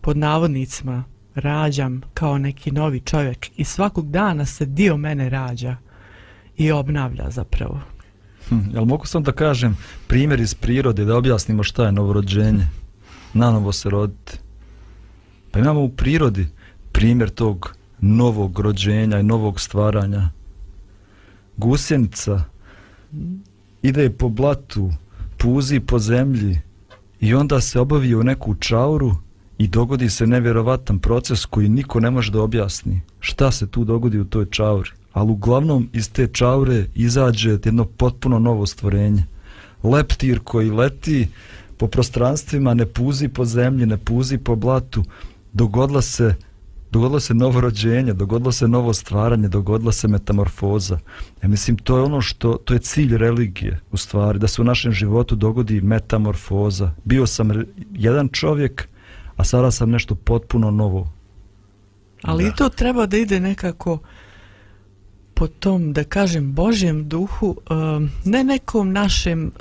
pod 0.00 0.16
navodnicima 0.16 1.04
rađam 1.34 2.00
kao 2.14 2.38
neki 2.38 2.70
novi 2.70 3.00
čovjek 3.00 3.50
i 3.56 3.64
svakog 3.64 4.10
dana 4.10 4.46
se 4.46 4.66
dio 4.66 4.96
mene 4.96 5.28
rađa 5.28 5.76
i 6.56 6.72
obnavlja 6.72 7.30
zapravo. 7.30 7.80
Hm, 8.48 8.58
jel 8.74 8.84
mogu 8.84 9.06
sam 9.06 9.22
da 9.22 9.32
kažem 9.32 9.76
primjer 10.06 10.40
iz 10.40 10.54
prirode 10.54 11.04
da 11.04 11.16
objasnimo 11.16 11.62
šta 11.62 11.86
je 11.86 11.92
novorođenje? 11.92 12.66
Nanovo 13.34 13.72
se 13.72 13.90
roditi. 13.90 14.38
Pa 15.50 15.58
imamo 15.58 15.80
u 15.80 15.88
prirodi 15.88 16.48
primjer 16.92 17.30
tog 17.30 17.74
novog 18.00 18.60
rođenja 18.60 19.18
i 19.18 19.22
novog 19.22 19.60
stvaranja. 19.60 20.30
Gusjenica 21.56 22.44
ide 23.82 24.10
po 24.10 24.28
blatu, 24.28 24.90
puzi 25.38 25.80
po 25.80 25.98
zemlji 25.98 26.60
i 27.20 27.34
onda 27.34 27.60
se 27.60 27.80
obavi 27.80 28.14
u 28.14 28.22
neku 28.22 28.54
čauru 28.54 29.16
i 29.58 29.68
dogodi 29.68 30.10
se 30.10 30.26
nevjerovatan 30.26 30.98
proces 30.98 31.44
koji 31.44 31.68
niko 31.68 32.00
ne 32.00 32.10
može 32.10 32.32
da 32.32 32.42
objasni. 32.42 33.00
Šta 33.20 33.50
se 33.50 33.66
tu 33.66 33.84
dogodi 33.84 34.20
u 34.20 34.24
toj 34.24 34.46
čauri? 34.50 34.90
Ali 35.18 35.32
uglavnom 35.32 35.88
iz 35.92 36.10
te 36.12 36.26
čaure 36.26 36.86
izađe 36.94 37.50
jedno 37.50 37.84
potpuno 37.84 38.38
novo 38.38 38.66
stvorenje. 38.66 39.24
Leptir 39.82 40.40
koji 40.44 40.70
leti 40.70 41.28
po 41.76 41.86
prostranstvima, 41.86 42.74
ne 42.74 42.86
puzi 42.86 43.28
po 43.28 43.44
zemlji, 43.44 43.86
ne 43.86 43.96
puzi 43.96 44.38
po 44.38 44.56
blatu, 44.56 45.04
dogodila 45.52 46.02
se 46.02 46.34
dogodilo 46.90 47.20
se 47.20 47.34
novo 47.34 47.60
rođenje, 47.60 48.12
dogodilo 48.12 48.52
se 48.52 48.68
novo 48.68 48.94
stvaranje, 48.94 49.48
dogodila 49.48 49.92
se 49.92 50.08
metamorfoza. 50.08 50.98
Ja 51.42 51.48
mislim, 51.48 51.76
to 51.76 51.96
je 51.96 52.02
ono 52.02 52.20
što, 52.20 52.56
to 52.56 52.74
je 52.74 52.80
cilj 52.80 53.16
religije, 53.16 53.80
u 53.92 53.96
stvari, 53.96 54.38
da 54.38 54.48
se 54.48 54.62
u 54.62 54.64
našem 54.64 54.92
životu 54.92 55.36
dogodi 55.36 55.80
metamorfoza. 55.80 56.92
Bio 57.04 57.26
sam 57.26 57.50
jedan 57.92 58.28
čovjek, 58.28 58.88
a 59.36 59.44
sada 59.44 59.70
sam 59.70 59.90
nešto 59.90 60.14
potpuno 60.14 60.70
novo. 60.70 61.12
Ali 62.22 62.44
da. 62.44 62.54
to 62.54 62.68
treba 62.68 63.06
da 63.06 63.16
ide 63.16 63.40
nekako 63.40 63.98
po 65.38 65.46
tom, 65.46 65.92
da 65.92 66.04
kažem, 66.04 66.52
Božjem 66.52 67.08
duhu, 67.08 67.56
ne 68.24 68.44
nekom 68.44 68.92
našem, 68.92 69.52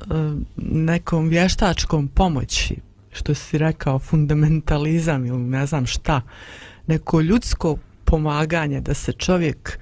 nekom 0.57 1.27
vještačkom 1.29 2.07
pomoći, 2.07 2.75
što 3.11 3.33
si 3.33 3.57
rekao, 3.57 3.99
fundamentalizam 3.99 5.25
ili 5.25 5.39
ne 5.39 5.65
znam 5.65 5.85
šta, 5.85 6.21
neko 6.87 7.21
ljudsko 7.21 7.77
pomaganje 8.05 8.81
da 8.81 8.93
se 8.93 9.11
čovjek, 9.11 9.79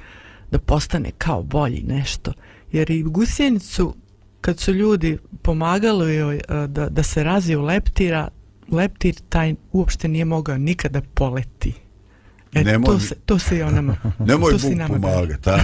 da 0.52 0.60
postane 0.60 1.12
kao 1.18 1.44
bolji 1.44 1.84
nešto. 1.88 2.34
Jer 2.72 2.92
i 2.92 3.04
gusjenicu, 3.04 3.96
kad 4.42 4.60
su 4.60 4.74
ljudi 4.74 5.18
pomagali 5.42 6.16
joj 6.16 6.36
e, 6.36 6.42
da, 6.68 6.90
da 6.90 7.04
se 7.04 7.24
razviju 7.24 7.62
leptira, 7.62 8.28
leptir 8.72 9.16
taj 9.30 9.56
uopšte 9.72 10.08
nije 10.08 10.26
mogao 10.26 10.58
nikada 10.58 11.02
poleti. 11.14 11.85
E, 12.56 12.64
nemoj 12.64 12.86
to, 12.86 13.00
se, 13.00 13.16
to 13.26 13.40
se 13.40 13.58
i 13.58 13.62
onama. 13.62 13.96
Nemoj 14.28 14.52
to 14.52 14.58
Bog 14.58 14.88
pomagati, 14.88 15.50
a? 15.50 15.60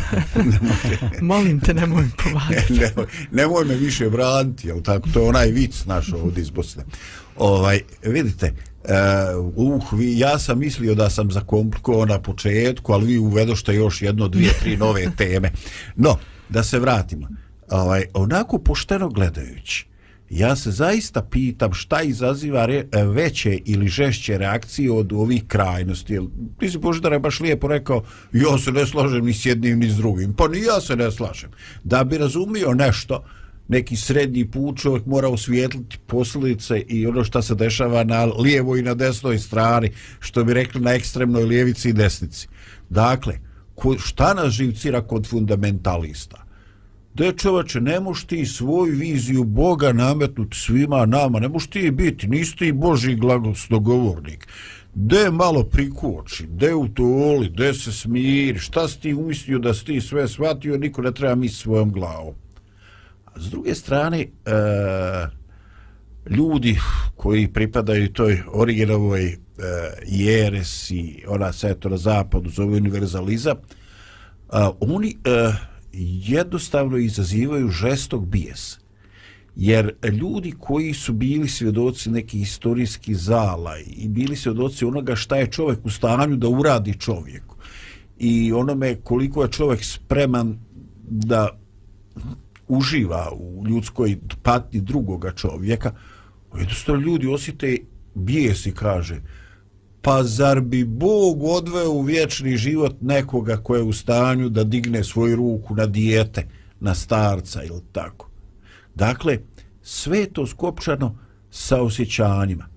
Molim 1.22 1.60
te, 1.60 1.74
nemoj 1.74 2.06
pomagati. 2.24 2.74
nemoj, 2.74 3.06
nemoj 3.32 3.66
me 3.66 3.76
više 3.76 4.10
braniti, 4.10 4.68
jel 4.68 4.82
tako? 4.82 5.10
To 5.14 5.20
je 5.20 5.30
onaj 5.30 5.48
vic 5.48 5.86
naš 5.86 6.14
ovdje 6.14 6.42
iz 6.42 6.50
Bosne. 6.50 6.84
Ovaj, 7.38 7.80
vidite, 8.04 8.54
uh, 9.56 9.82
uh, 9.82 9.94
vi, 9.94 10.20
ja 10.20 10.40
sam 10.40 10.60
mislio 10.60 10.96
da 10.96 11.10
sam 11.10 11.32
zakomplikovao 11.32 12.06
na 12.06 12.22
početku, 12.22 12.94
ali 12.94 13.06
vi 13.06 13.18
uvedošte 13.18 13.76
još 13.76 14.02
jedno, 14.02 14.28
dvije, 14.28 14.54
tri 14.60 14.78
nove 14.78 15.08
teme. 15.18 15.52
No, 15.96 16.18
da 16.50 16.64
se 16.64 16.80
vratimo. 16.80 17.28
Ovaj, 17.70 18.06
onako 18.14 18.58
pošteno 18.58 19.10
gledajući, 19.10 19.86
ja 20.32 20.56
se 20.56 20.72
zaista 20.72 21.22
pitam 21.22 21.74
šta 21.74 22.02
izaziva 22.02 22.66
re, 22.66 22.86
veće 23.14 23.60
ili 23.66 23.88
žešće 23.88 24.38
reakcije 24.38 24.92
od 24.92 25.14
ovih 25.14 25.44
krajnosti. 25.48 26.20
Ti 26.60 26.70
si 26.70 26.78
Boždara 26.78 27.20
baš 27.20 27.40
lijepo 27.40 27.68
rekao, 27.68 28.04
ja 28.34 28.58
se 28.58 28.72
ne 28.72 28.86
slažem 28.86 29.26
ni 29.26 29.34
s 29.34 29.46
jednim 29.46 29.80
ni 29.80 29.90
s 29.90 29.96
drugim. 29.96 30.34
Pa 30.34 30.48
ni 30.48 30.62
ja 30.62 30.82
se 30.82 30.96
ne 30.96 31.12
slažem. 31.12 31.50
Da 31.84 32.04
bi 32.04 32.18
razumio 32.18 32.74
nešto, 32.74 33.24
neki 33.68 33.96
srednji 33.96 34.46
put 34.52 34.78
čovjek 34.78 35.06
mora 35.06 35.30
osvijetliti 35.30 35.98
posljedice 36.08 36.80
i 36.80 37.08
ono 37.08 37.24
što 37.24 37.42
se 37.42 37.56
dešava 37.56 38.04
na 38.04 38.26
lijevoj 38.26 38.80
i 38.80 38.84
na 38.84 38.94
desnoj 38.94 39.40
strani, 39.40 39.92
što 40.20 40.44
bi 40.44 40.54
rekli 40.54 40.82
na 40.82 40.94
ekstremnoj 40.94 41.44
lijevici 41.44 41.90
i 41.90 41.94
desnici. 41.94 42.48
Dakle, 42.90 43.40
šta 44.00 44.34
nas 44.34 44.54
živcira 44.54 45.02
kod 45.02 45.28
fundamentalista? 45.28 46.41
De 47.14 47.34
čovače, 47.38 47.82
ne 47.82 48.00
moš 48.00 48.24
ti 48.24 48.46
svoju 48.46 48.96
viziju 48.96 49.44
Boga 49.44 49.94
nametnuti 49.94 50.58
svima 50.58 51.06
nama, 51.06 51.40
ne 51.40 51.48
moš 51.48 51.68
ti 51.68 51.92
biti, 51.92 52.28
nisi 52.28 52.56
ti 52.58 52.72
Boži 52.72 53.16
glagosnogovornik. 53.16 54.48
De 54.94 55.32
malo 55.32 55.64
prikoči, 55.64 56.48
de 56.48 56.74
u 56.76 56.88
toli, 56.88 57.50
de 57.50 57.74
se 57.74 57.92
smiri, 57.92 58.60
šta 58.60 58.88
si 58.88 59.00
ti 59.00 59.14
umislio 59.14 59.60
da 59.60 59.74
si 59.74 59.86
ti 59.86 60.02
sve 60.02 60.28
shvatio, 60.28 60.78
niko 60.78 61.02
ne 61.02 61.12
treba 61.12 61.36
misli 61.36 61.58
svojom 61.58 61.92
glavom. 61.92 62.34
A 63.26 63.40
s 63.40 63.50
druge 63.50 63.76
strane, 63.76 64.20
e, 64.20 64.28
ljudi 66.30 66.78
koji 67.16 67.48
pripadaju 67.48 68.14
toj 68.14 68.44
originovoj 68.54 69.26
e, 69.28 69.38
jeresi, 70.08 71.24
ona 71.28 71.54
se 71.54 71.76
to 71.80 71.90
na 71.90 71.98
zapadu 71.98 72.50
zove 72.50 72.78
univerzaliza, 72.78 73.56
a, 74.50 74.72
oni... 74.80 75.18
E, 75.26 75.71
jednostavno 75.94 76.98
izazivaju 76.98 77.70
žestok 77.70 78.26
bijes. 78.26 78.78
Jer 79.56 79.96
ljudi 80.22 80.54
koji 80.60 80.94
su 80.94 81.14
bili 81.14 81.48
svjedoci 81.48 82.10
neki 82.10 82.42
istorijski 82.42 83.16
zala 83.16 83.80
i 83.80 84.08
bili 84.08 84.36
svjedoci 84.36 84.86
onoga 84.86 85.16
šta 85.16 85.36
je 85.36 85.52
čovjek 85.52 85.86
u 85.86 85.90
stanju 85.90 86.36
da 86.36 86.48
uradi 86.48 87.00
čovjeku 87.00 87.56
i 88.20 88.54
onome 88.54 88.96
koliko 88.96 89.44
je 89.44 89.52
čovjek 89.52 89.84
spreman 89.86 90.60
da 91.10 91.50
uživa 92.68 93.32
u 93.34 93.64
ljudskoj 93.68 94.18
patnji 94.44 94.82
drugoga 94.82 95.32
čovjeka, 95.32 95.92
jednostavno 96.58 97.02
ljudi 97.02 97.28
osjete 97.28 97.78
bijes 98.16 98.66
i 98.66 98.72
kaže 98.72 99.22
pa 100.02 100.24
zar 100.24 100.62
bi 100.62 100.84
Bog 100.84 101.44
odveo 101.44 101.92
u 101.92 102.02
vječni 102.02 102.58
život 102.58 102.96
nekoga 103.02 103.58
ko 103.58 103.76
je 103.76 103.84
u 103.84 103.94
stanju 103.94 104.50
da 104.50 104.64
digne 104.64 105.04
svoju 105.04 105.36
ruku 105.36 105.76
na 105.76 105.86
dijete, 105.86 106.48
na 106.80 106.96
starca 106.96 107.64
ili 107.64 107.82
tako. 107.92 108.30
Dakle, 108.96 109.38
sve 109.82 110.20
je 110.20 110.34
to 110.34 110.48
skopčano 110.48 111.18
sa 111.52 111.82
osjećanjima. 111.82 112.68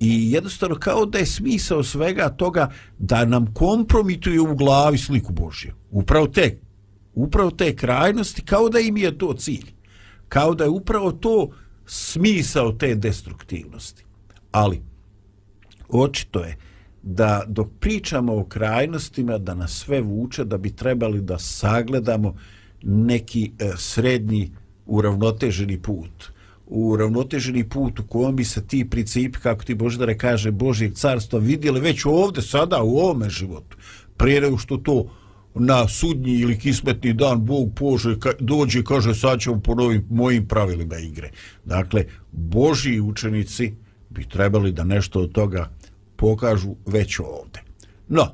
I 0.00 0.32
jednostavno 0.32 0.76
kao 0.76 1.06
da 1.06 1.18
je 1.18 1.26
smisao 1.26 1.82
svega 1.82 2.28
toga 2.28 2.70
da 2.98 3.24
nam 3.24 3.54
kompromituje 3.54 4.40
u 4.40 4.54
glavi 4.56 4.98
sliku 4.98 5.32
Božje. 5.32 5.74
Upravo 5.90 6.26
te, 6.26 6.58
upravo 7.14 7.50
te 7.50 7.76
krajnosti, 7.76 8.42
kao 8.42 8.68
da 8.68 8.80
im 8.80 8.96
je 8.96 9.18
to 9.18 9.34
cilj. 9.34 9.72
Kao 10.28 10.54
da 10.54 10.64
je 10.64 10.70
upravo 10.70 11.12
to 11.12 11.50
smisao 11.86 12.72
te 12.72 12.94
destruktivnosti. 12.94 14.04
Ali, 14.52 14.82
očito 15.88 16.40
je 16.40 16.56
da 17.02 17.44
dok 17.48 17.68
pričamo 17.80 18.36
o 18.36 18.44
krajnostima, 18.44 19.38
da 19.38 19.54
nas 19.54 19.72
sve 19.72 20.00
vuče, 20.00 20.44
da 20.44 20.58
bi 20.58 20.76
trebali 20.76 21.20
da 21.20 21.38
sagledamo 21.38 22.34
neki 22.82 23.50
e, 23.58 23.72
srednji 23.76 24.50
uravnoteženi 24.86 25.78
put 25.78 26.32
uravnoteženi 26.74 27.68
put 27.68 28.00
u 28.00 28.06
kojem 28.06 28.36
bi 28.36 28.44
se 28.44 28.66
ti 28.66 28.90
principi, 28.90 29.38
kako 29.38 29.64
ti 29.64 29.74
Boždare 29.74 30.18
kaže, 30.18 30.50
Božijeg 30.50 30.94
carstva 30.94 31.38
vidjeli 31.38 31.80
već 31.80 32.04
ovde, 32.04 32.42
sada, 32.42 32.82
u 32.82 32.96
ovome 32.96 33.30
životu. 33.30 33.76
Prije 34.16 34.40
nego 34.40 34.58
što 34.58 34.76
to 34.76 35.10
na 35.54 35.88
sudnji 35.88 36.32
ili 36.32 36.58
kismetni 36.58 37.12
dan 37.12 37.44
Bog 37.44 37.68
pože, 37.76 38.18
ka, 38.20 38.32
dođe 38.40 38.80
i 38.80 38.84
kaže 38.84 39.14
sad 39.14 39.40
ćemo 39.40 39.60
po 39.60 39.74
novim 39.74 40.06
mojim 40.10 40.48
pravilima 40.48 40.98
igre. 40.98 41.30
Dakle, 41.64 42.04
Božji 42.32 43.00
učenici 43.00 43.74
bi 44.10 44.28
trebali 44.28 44.72
da 44.72 44.84
nešto 44.84 45.20
od 45.20 45.32
toga 45.32 45.70
pokažu 46.22 46.74
već 46.86 47.18
ovde. 47.18 47.60
No, 48.08 48.26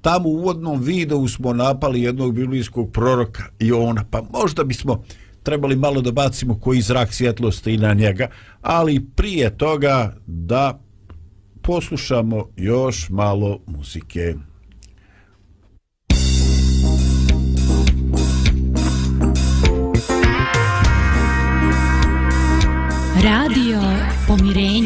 tamo 0.00 0.28
u 0.28 0.32
uvodnom 0.32 0.80
videu 0.80 1.28
smo 1.28 1.52
napali 1.52 2.02
jednog 2.02 2.34
biblijskog 2.34 2.92
proroka 2.92 3.42
i 3.58 3.72
ona, 3.72 4.04
pa 4.10 4.22
možda 4.32 4.64
bismo 4.64 5.04
trebali 5.42 5.76
malo 5.76 6.00
da 6.00 6.12
bacimo 6.12 6.58
koji 6.60 6.80
zrak 6.80 7.12
svjetlosti 7.12 7.76
na 7.76 7.94
njega, 7.94 8.28
ali 8.62 9.06
prije 9.16 9.56
toga 9.56 10.16
da 10.26 10.80
poslušamo 11.62 12.48
još 12.56 13.08
malo 13.10 13.60
muzike. 13.66 14.34
Radio 23.22 23.80
Pomirenje. 24.26 24.77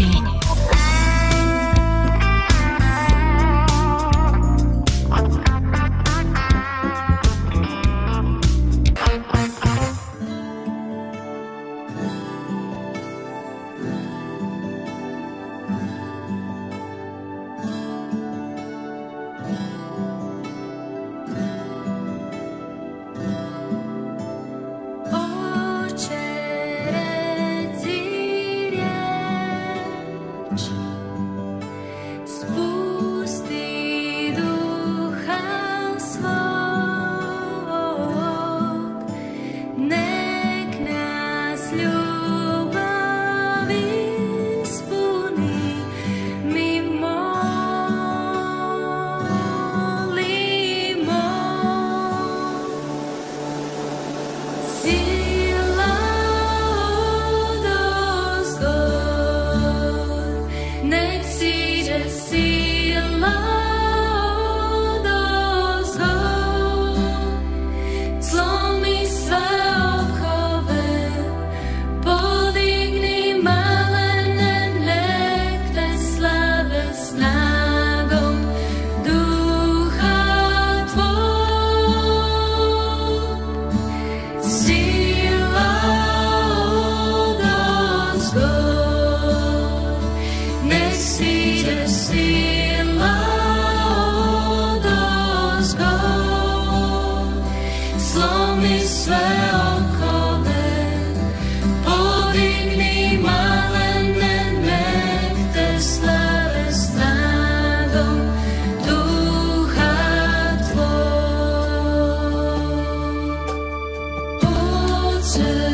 closer 115.35 115.72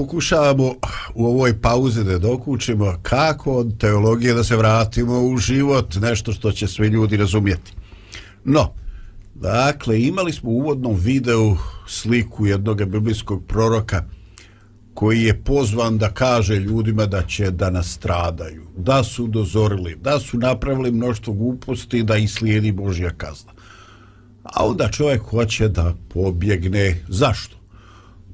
pokušavamo 0.00 0.74
u 1.14 1.26
ovoj 1.26 1.60
pauze 1.60 2.04
da 2.04 2.18
dokučimo 2.18 2.94
kako 3.02 3.52
od 3.52 3.78
teologije 3.78 4.34
da 4.34 4.44
se 4.44 4.56
vratimo 4.56 5.20
u 5.20 5.36
život, 5.36 5.94
nešto 6.00 6.32
što 6.32 6.52
će 6.52 6.68
svi 6.68 6.86
ljudi 6.86 7.16
razumjeti. 7.16 7.72
No, 8.44 8.72
dakle, 9.34 10.02
imali 10.02 10.32
smo 10.32 10.50
u 10.50 10.54
uvodnom 10.54 10.96
videu 10.96 11.56
sliku 11.88 12.46
jednog 12.46 12.84
biblijskog 12.84 13.44
proroka 13.46 14.04
koji 14.94 15.22
je 15.22 15.42
pozvan 15.44 15.98
da 15.98 16.10
kaže 16.10 16.56
ljudima 16.56 17.06
da 17.06 17.22
će 17.22 17.50
da 17.50 17.70
nastradaju, 17.70 18.66
da 18.76 19.04
su 19.04 19.26
dozorili, 19.26 19.96
da 19.96 20.20
su 20.20 20.38
napravili 20.38 20.90
mnoštvo 20.90 21.34
gluposti 21.34 22.02
da 22.02 22.16
islijedi 22.16 22.38
slijedi 22.38 22.72
Božja 22.72 23.10
kazna. 23.10 23.52
A 24.42 24.66
onda 24.66 24.88
čovjek 24.88 25.22
hoće 25.22 25.68
da 25.68 25.94
pobjegne. 26.14 27.04
Zašto? 27.08 27.59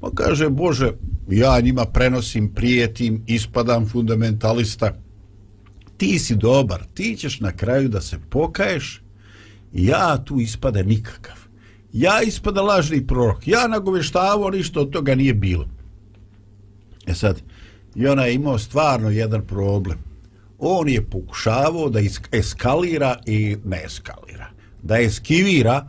Pa 0.01 0.11
kaže, 0.15 0.49
Bože, 0.49 0.91
ja 1.29 1.59
njima 1.61 1.85
prenosim, 1.85 2.53
prijetim, 2.53 3.23
ispadam 3.27 3.89
fundamentalista. 3.89 4.93
Ti 5.97 6.19
si 6.19 6.35
dobar, 6.35 6.83
ti 6.93 7.15
ćeš 7.15 7.39
na 7.39 7.51
kraju 7.51 7.89
da 7.89 8.01
se 8.01 8.19
pokaješ, 8.29 9.01
ja 9.73 10.23
tu 10.25 10.39
ispada 10.39 10.83
nikakav. 10.83 11.35
Ja 11.93 12.21
ispada 12.21 12.61
lažni 12.61 13.07
prorok, 13.07 13.47
ja 13.47 13.67
nagoveštavo, 13.67 14.49
ništa 14.49 14.79
od 14.79 14.89
toga 14.89 15.15
nije 15.15 15.33
bilo. 15.33 15.67
E 17.07 17.13
sad, 17.13 17.41
i 17.95 18.07
ona 18.07 18.25
je 18.25 18.33
imao 18.33 18.57
stvarno 18.57 19.09
jedan 19.09 19.47
problem. 19.47 19.97
On 20.59 20.89
je 20.89 21.05
pokušavao 21.05 21.89
da 21.89 21.99
eskalira 22.31 23.19
i 23.25 23.57
ne 23.65 23.81
eskalira. 23.85 24.49
Da 24.83 24.99
eskivira 24.99 25.87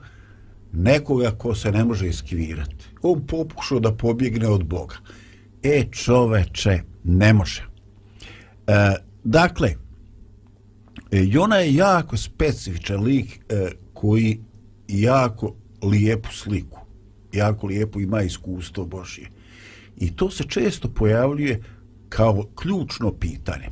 nekoga 0.72 1.30
ko 1.30 1.54
se 1.54 1.72
ne 1.72 1.84
može 1.84 2.08
eskivirati. 2.08 2.87
On 3.02 3.26
pokušao 3.26 3.80
da 3.80 3.94
pobjegne 3.94 4.48
od 4.48 4.64
Boga. 4.64 4.96
E, 5.62 5.84
čoveče, 5.90 6.80
ne 7.04 7.32
može. 7.32 7.62
E, 8.66 8.94
dakle, 9.24 9.68
e, 9.68 9.76
Jona 11.26 11.56
je 11.56 11.74
jako 11.74 12.16
specifičan 12.16 13.02
lik 13.02 13.40
e, 13.48 13.70
koji 13.92 14.40
jako 14.88 15.54
lijepu 15.82 16.28
sliku, 16.32 16.78
jako 17.32 17.66
lijepo 17.66 18.00
ima 18.00 18.22
iskustvo 18.22 18.84
Božje. 18.84 19.30
I 19.96 20.16
to 20.16 20.30
se 20.30 20.44
često 20.44 20.88
pojavljuje 20.88 21.62
kao 22.08 22.44
ključno 22.54 23.12
pitanje. 23.12 23.68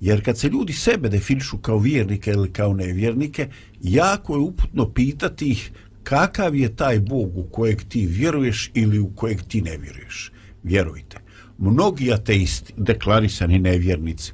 Jer 0.00 0.24
kad 0.24 0.38
se 0.38 0.48
ljudi 0.48 0.72
sebe 0.72 1.08
definišu 1.08 1.58
kao 1.58 1.78
vjernike 1.78 2.30
ili 2.30 2.52
kao 2.52 2.74
nevjernike, 2.74 3.48
jako 3.82 4.34
je 4.34 4.38
uputno 4.38 4.92
pitati 4.92 5.50
ih 5.50 5.72
kakav 6.04 6.54
je 6.54 6.76
taj 6.76 7.00
Bog 7.00 7.38
u 7.38 7.42
kojeg 7.42 7.82
ti 7.88 8.06
vjeruješ 8.06 8.70
ili 8.74 8.98
u 8.98 9.10
kojeg 9.14 9.42
ti 9.48 9.62
ne 9.62 9.76
vjeruješ. 9.76 10.32
Vjerujte, 10.62 11.16
mnogi 11.58 12.12
ateisti, 12.12 12.72
deklarisani 12.76 13.58
nevjernici, 13.58 14.32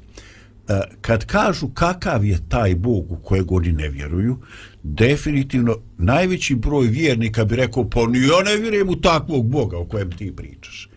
e, 0.67 0.81
kad 1.01 1.25
kažu 1.25 1.67
kakav 1.67 2.25
je 2.25 2.39
taj 2.49 2.75
Bog 2.75 3.11
u 3.11 3.15
kojeg 3.15 3.51
oni 3.51 3.71
ne 3.71 3.89
vjeruju, 3.89 4.37
definitivno 4.83 5.77
najveći 5.97 6.55
broj 6.55 6.87
vjernika 6.87 7.45
bi 7.45 7.55
rekao, 7.55 7.89
pa 7.89 8.07
ni 8.07 8.19
ja 8.19 8.43
ne 8.45 8.57
vjerujem 8.61 8.89
u 8.89 9.01
takvog 9.01 9.49
Boga 9.49 9.77
o 9.77 9.85
kojem 9.85 10.11
ti 10.11 10.35
pričaš. 10.35 10.89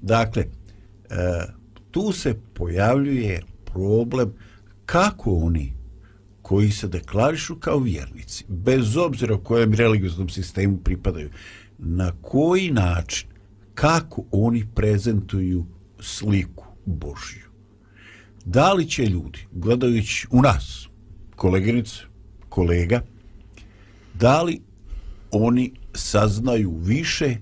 Dakle, 0.00 0.42
e, 0.42 0.46
tu 1.90 2.12
se 2.12 2.34
pojavljuje 2.54 3.42
problem 3.64 4.32
kako 4.86 5.34
oni 5.34 5.77
koji 6.48 6.70
se 6.70 6.88
deklarišu 6.88 7.56
kao 7.56 7.78
vjernici, 7.78 8.44
bez 8.48 8.96
obzira 8.96 9.34
u 9.34 9.38
kojem 9.38 9.74
religijskom 9.74 10.28
sistemu 10.28 10.78
pripadaju, 10.78 11.30
na 11.78 12.12
koji 12.22 12.70
način, 12.70 13.28
kako 13.74 14.24
oni 14.30 14.66
prezentuju 14.74 15.66
sliku 16.00 16.64
Božju. 16.86 17.44
Da 18.44 18.72
li 18.72 18.86
će 18.88 19.06
ljudi, 19.06 19.38
gledajući 19.52 20.26
u 20.30 20.42
nas, 20.42 20.88
koleginice, 21.36 22.00
kolega, 22.48 23.02
da 24.14 24.42
li 24.42 24.60
oni 25.30 25.72
saznaju 25.94 26.78
više 26.78 27.36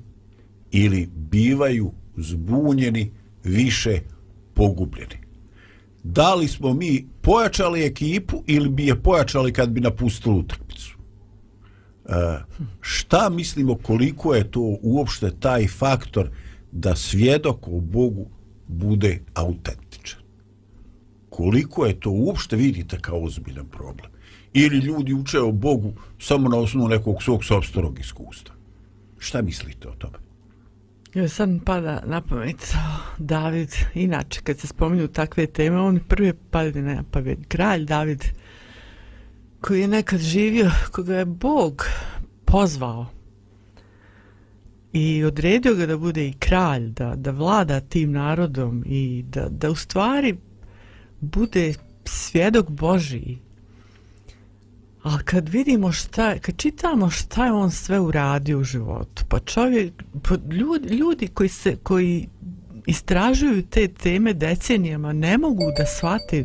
ili 0.70 1.07
bivaju 1.07 1.92
zbunjeni, 2.16 3.12
više 3.44 4.00
pogubljeni. 4.54 5.25
Da 6.09 6.34
li 6.34 6.48
smo 6.48 6.74
mi 6.74 7.07
pojačali 7.22 7.84
ekipu 7.84 8.42
ili 8.46 8.68
bi 8.68 8.86
je 8.86 9.02
pojačali 9.02 9.52
kad 9.52 9.70
bi 9.70 9.80
napustili 9.80 10.34
utakmicu? 10.34 10.96
E, 12.04 12.12
šta 12.80 13.28
mislimo 13.28 13.74
koliko 13.74 14.34
je 14.34 14.50
to 14.50 14.78
uopšte 14.82 15.30
taj 15.40 15.68
faktor 15.68 16.30
da 16.72 16.96
svjedok 16.96 17.68
o 17.68 17.80
Bogu 17.80 18.26
bude 18.68 19.20
autentičan? 19.34 20.20
Koliko 21.28 21.86
je 21.86 22.00
to 22.00 22.11
uopšte 22.11 22.57
vidite 22.57 22.98
kao 23.00 23.24
ozbiljan 23.24 23.66
problem? 23.66 24.11
Ili 24.52 24.78
ljudi 24.78 25.14
uče 25.14 25.40
o 25.40 25.52
Bogu 25.52 25.92
samo 26.18 26.48
na 26.48 26.57
osnovu 26.57 26.88
nekog 26.88 27.22
svog 27.22 27.44
sobstvenog 27.44 28.00
iskustva? 28.00 28.54
Šta 29.18 29.42
mislite 29.42 29.88
o 29.88 29.94
tome? 29.98 30.25
Jo, 31.16 31.28
sad 31.28 31.48
mi 31.48 31.60
pada 31.60 32.02
na 32.06 32.20
pamet 32.20 32.74
David, 33.18 33.70
inače 33.94 34.40
kad 34.40 34.58
se 34.58 34.66
spominju 34.66 35.08
takve 35.08 35.46
teme, 35.46 35.80
on 35.80 36.00
prvi 36.08 36.32
pade 36.50 36.82
na 36.82 37.04
pamet, 37.10 37.38
kralj 37.48 37.84
David, 37.84 38.24
koji 39.60 39.80
je 39.80 39.88
nekad 39.88 40.20
živio, 40.20 40.70
koga 40.92 41.16
je 41.16 41.24
Bog 41.24 41.86
pozvao 42.44 43.06
i 44.92 45.24
odredio 45.24 45.74
ga 45.74 45.86
da 45.86 45.96
bude 45.96 46.28
i 46.28 46.32
kralj, 46.32 46.88
da, 46.90 47.14
da 47.16 47.30
vlada 47.30 47.80
tim 47.80 48.12
narodom 48.12 48.84
i 48.86 49.24
da, 49.28 49.48
da 49.48 49.70
u 49.70 49.74
stvari 49.74 50.36
bude 51.20 51.74
svjedok 52.04 52.70
Božiji. 52.70 53.38
Ali 55.07 55.22
kad 55.24 55.48
vidimo 55.48 55.92
šta, 55.92 56.38
kad 56.38 56.57
čitamo 56.57 57.11
šta 57.11 57.44
je 57.44 57.52
on 57.52 57.70
sve 57.70 58.00
uradio 58.00 58.59
u 58.59 58.64
životu, 58.64 59.24
pa 59.28 59.38
čovjek, 59.38 59.92
pa 60.22 60.34
ljudi, 60.54 60.88
ljudi 60.88 61.28
koji 61.28 61.48
se, 61.48 61.76
koji 61.82 62.28
istražuju 62.86 63.62
te 63.62 63.88
teme 63.88 64.32
decenijama 64.32 65.12
ne 65.12 65.38
mogu 65.38 65.62
da 65.78 65.86
shvate 65.86 66.44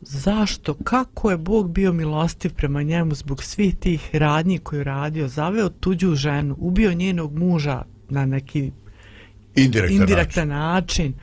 zašto, 0.00 0.74
kako 0.74 1.30
je 1.30 1.36
Bog 1.36 1.70
bio 1.70 1.92
milostiv 1.92 2.54
prema 2.54 2.82
njemu 2.82 3.14
zbog 3.14 3.42
svih 3.42 3.76
tih 3.76 4.10
radnji 4.12 4.58
koje 4.58 4.80
je 4.80 4.84
radio, 4.84 5.28
zaveo 5.28 5.68
tuđu 5.68 6.14
ženu, 6.14 6.56
ubio 6.58 6.94
njenog 6.94 7.38
muža 7.38 7.82
na 8.08 8.26
neki 8.26 8.72
indirektan, 9.54 10.00
indirektan 10.00 10.48
način. 10.48 11.04
način. 11.06 11.14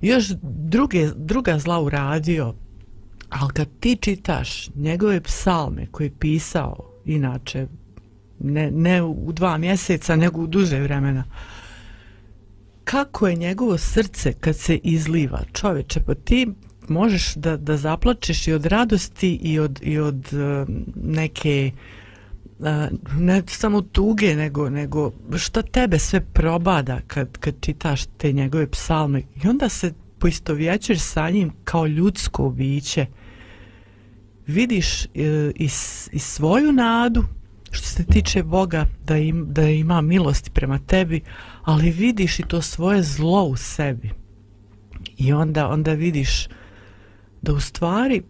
Još 0.00 0.28
druge, 0.42 1.08
druga 1.16 1.58
zla 1.58 1.80
uradio, 1.80 2.54
Ali 3.34 3.52
kad 3.52 3.68
ti 3.80 3.96
čitaš 3.96 4.68
njegove 4.74 5.20
psalme 5.20 5.86
koje 5.90 6.06
je 6.06 6.18
pisao, 6.18 6.76
inače, 7.04 7.66
ne, 8.40 8.70
ne 8.70 9.02
u 9.02 9.32
dva 9.32 9.58
mjeseca, 9.58 10.16
nego 10.16 10.40
u 10.40 10.46
duže 10.46 10.80
vremena, 10.80 11.24
kako 12.84 13.28
je 13.28 13.36
njegovo 13.36 13.78
srce 13.78 14.32
kad 14.32 14.56
se 14.56 14.76
izliva, 14.76 15.40
čoveče, 15.52 16.00
pa 16.00 16.14
ti 16.14 16.48
možeš 16.88 17.34
da, 17.34 17.56
da 17.56 17.76
zaplačeš 17.76 18.48
i 18.48 18.52
od 18.52 18.66
radosti 18.66 19.34
i 19.42 19.58
od, 19.58 19.80
i 19.82 19.98
od 19.98 20.28
uh, 20.32 20.68
neke 21.04 21.70
uh, 22.58 22.66
ne 23.18 23.42
samo 23.46 23.80
tuge 23.80 24.36
nego, 24.36 24.70
nego 24.70 25.12
što 25.36 25.62
tebe 25.62 25.98
sve 25.98 26.20
probada 26.20 27.00
kad, 27.06 27.38
kad 27.38 27.54
čitaš 27.60 28.04
te 28.06 28.32
njegove 28.32 28.70
psalme. 28.70 29.22
I 29.44 29.48
onda 29.48 29.68
se 29.68 29.92
poistovjećeš 30.18 31.00
sa 31.00 31.30
njim 31.30 31.52
kao 31.64 31.86
ljudsko 31.86 32.50
biće 32.50 33.06
vidiš 34.46 35.04
e, 35.04 35.08
i, 35.54 35.64
i 36.12 36.18
svoju 36.18 36.72
nadu 36.72 37.24
što 37.70 37.86
se 37.86 38.04
tiče 38.04 38.42
Boga 38.42 38.86
da, 39.04 39.16
im, 39.16 39.46
da 39.48 39.62
ima 39.62 40.00
milosti 40.00 40.50
prema 40.50 40.78
tebi 40.78 41.20
ali 41.62 41.90
vidiš 41.90 42.38
i 42.38 42.42
to 42.42 42.62
svoje 42.62 43.02
zlo 43.02 43.44
u 43.44 43.56
sebi. 43.56 44.10
I 45.16 45.32
onda 45.32 45.68
onda 45.68 45.92
vidiš 45.92 46.48
da 47.42 47.52
u 47.52 47.60
stvari 47.60 48.22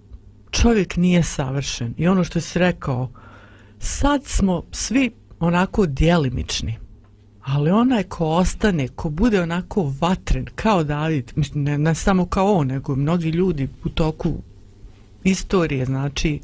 čovjek 0.50 0.96
nije 0.96 1.22
savršen. 1.22 1.94
I 1.96 2.08
ono 2.08 2.24
što 2.24 2.40
si 2.40 2.58
rekao 2.58 3.10
sad 3.78 4.24
smo 4.24 4.62
svi 4.72 5.10
onako 5.40 5.86
djelimični 5.86 6.78
ali 7.44 7.70
onaj 7.70 8.02
ko 8.02 8.26
ostane, 8.26 8.88
ko 8.88 9.10
bude 9.10 9.42
onako 9.42 9.92
vatren 10.00 10.46
kao 10.54 10.84
David, 10.84 11.32
mislim, 11.36 11.64
ne, 11.64 11.78
ne 11.78 11.94
samo 11.94 12.26
kao 12.26 12.52
on, 12.52 12.66
nego 12.66 12.96
mnogi 12.96 13.28
ljudi 13.28 13.68
u 13.84 13.88
toku 13.88 14.34
istorije, 15.24 15.84
znači 15.84 16.40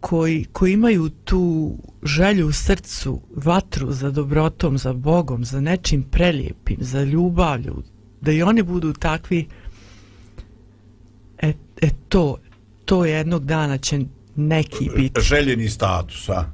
koji, 0.00 0.44
koji 0.52 0.72
imaju 0.72 1.08
tu 1.08 1.72
želju 2.02 2.46
u 2.46 2.52
srcu, 2.52 3.20
vatru 3.36 3.92
za 3.92 4.10
dobrotom, 4.10 4.78
za 4.78 4.92
Bogom, 4.92 5.44
za 5.44 5.60
nečim 5.60 6.02
prelijepim, 6.02 6.76
za 6.80 7.04
ljubavlju, 7.04 7.82
da 8.20 8.32
i 8.32 8.42
oni 8.42 8.62
budu 8.62 8.92
takvi, 8.92 9.46
e, 11.38 11.52
e 11.80 11.88
to, 12.08 12.36
to 12.84 13.04
jednog 13.04 13.44
dana 13.44 13.78
će 13.78 14.00
neki 14.36 14.90
biti. 14.96 15.20
Željeni 15.20 15.68
status, 15.68 16.28
a? 16.28 16.44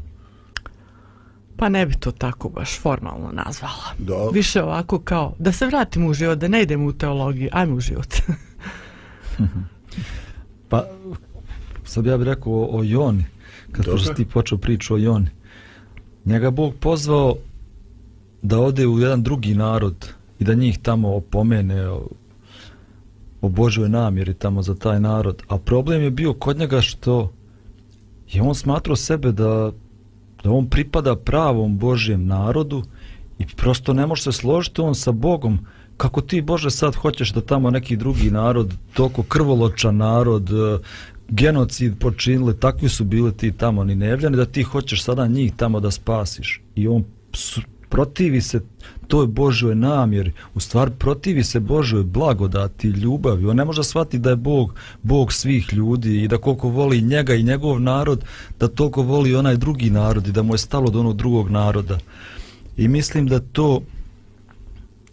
Pa 1.57 1.68
ne 1.68 1.86
bi 1.86 1.95
to 1.95 2.11
tako 2.11 2.49
baš 2.49 2.80
formalno 2.80 3.32
nazvala. 3.32 3.95
Dobro. 3.99 4.30
Više 4.30 4.62
ovako 4.62 4.99
kao, 4.99 5.34
da 5.38 5.53
se 5.53 5.66
vratimo 5.66 6.09
u 6.09 6.14
život, 6.14 6.38
da 6.38 6.49
ne 6.49 6.62
idemo 6.62 6.86
u 6.86 6.92
teologiju, 6.92 7.49
ajmo 7.53 7.74
u 7.74 7.80
život. 7.80 8.14
Pa, 10.69 10.85
sad 11.85 12.07
ja 12.07 12.17
bih 12.17 12.27
rekao 12.27 12.53
o, 12.53 12.79
o 12.79 12.83
Joni, 12.83 13.25
kad 13.73 13.85
si 13.85 14.15
ti 14.15 14.25
počeo 14.25 14.59
priču 14.59 14.95
o 14.95 14.99
Joni. 14.99 15.29
Njega 16.25 16.51
Bog 16.51 16.75
pozvao 16.81 17.37
da 18.43 18.61
ode 18.61 18.87
u 18.87 18.99
jedan 18.99 19.23
drugi 19.23 19.55
narod 19.55 20.09
i 20.39 20.45
da 20.45 20.55
njih 20.55 20.79
tamo 20.79 21.15
opomene 21.15 21.89
o, 21.89 22.09
o 23.41 23.49
Božoj 23.49 23.89
namjeri 23.89 24.35
tamo 24.35 24.62
za 24.62 24.75
taj 24.75 25.01
narod. 25.01 25.43
A 25.49 25.59
problem 25.59 26.03
je 26.03 26.11
bio 26.11 26.33
kod 26.33 26.59
njega 26.59 26.81
što 26.81 27.33
je 28.33 28.43
on 28.43 28.55
smatrao 28.55 28.97
sebe 28.97 29.33
da, 29.33 29.73
da 30.45 30.51
on 30.51 30.67
pripada 30.71 31.17
pravom 31.17 31.79
Božjem 31.79 32.27
narodu 32.27 32.83
i 33.39 33.47
prosto 33.57 33.93
ne 33.93 34.07
može 34.07 34.23
se 34.23 34.33
složiti 34.33 34.81
on 34.81 34.95
sa 34.95 35.12
Bogom 35.12 35.59
kako 35.97 36.20
ti 36.20 36.40
Bože 36.40 36.70
sad 36.70 36.95
hoćeš 36.95 37.32
da 37.32 37.40
tamo 37.40 37.70
neki 37.70 37.97
drugi 37.97 38.30
narod, 38.30 38.74
toliko 38.92 39.22
krvoločan 39.22 39.97
narod, 39.97 40.51
e, 40.51 40.78
genocid 41.28 41.99
počinili, 41.99 42.61
takvi 42.61 42.88
su 42.88 43.05
bili 43.05 43.36
ti 43.36 43.53
tamo 43.53 43.84
ni 43.84 43.95
nevljani, 43.95 44.36
da 44.36 44.47
ti 44.47 44.62
hoćeš 44.62 45.03
sada 45.03 45.26
njih 45.26 45.53
tamo 45.57 45.80
da 45.80 45.90
spasiš. 45.90 46.62
I 46.74 46.88
on 46.88 47.05
protivi 47.88 48.40
se 48.40 48.61
toj 49.07 49.26
Božoj 49.26 49.74
namjeri, 49.74 50.32
u 50.55 50.61
stvari 50.61 50.90
protivi 50.99 51.45
se 51.45 51.61
Božoj 51.61 52.05
blagodati, 52.05 52.88
ljubavi. 52.88 53.47
On 53.47 53.57
ne 53.57 53.64
može 53.64 53.84
shvatiti 53.84 54.18
da 54.18 54.30
je 54.30 54.36
Bog, 54.36 54.74
Bog 55.03 55.32
svih 55.32 55.72
ljudi 55.72 56.22
i 56.22 56.28
da 56.28 56.38
koliko 56.38 56.68
voli 56.68 57.03
njega 57.03 57.34
i 57.34 57.42
njegov 57.42 57.80
narod, 57.80 58.24
da 58.61 58.68
toliko 58.68 59.03
voli 59.03 59.34
onaj 59.34 59.57
drugi 59.57 59.90
narod 59.90 60.26
i 60.26 60.32
da 60.32 60.42
mu 60.42 60.55
je 60.55 60.59
stalo 60.59 60.90
do 60.90 61.01
onog 61.01 61.16
drugog 61.16 61.51
naroda. 61.51 61.99
I 62.76 62.88
mislim 62.88 63.26
da 63.26 63.40
to 63.40 63.80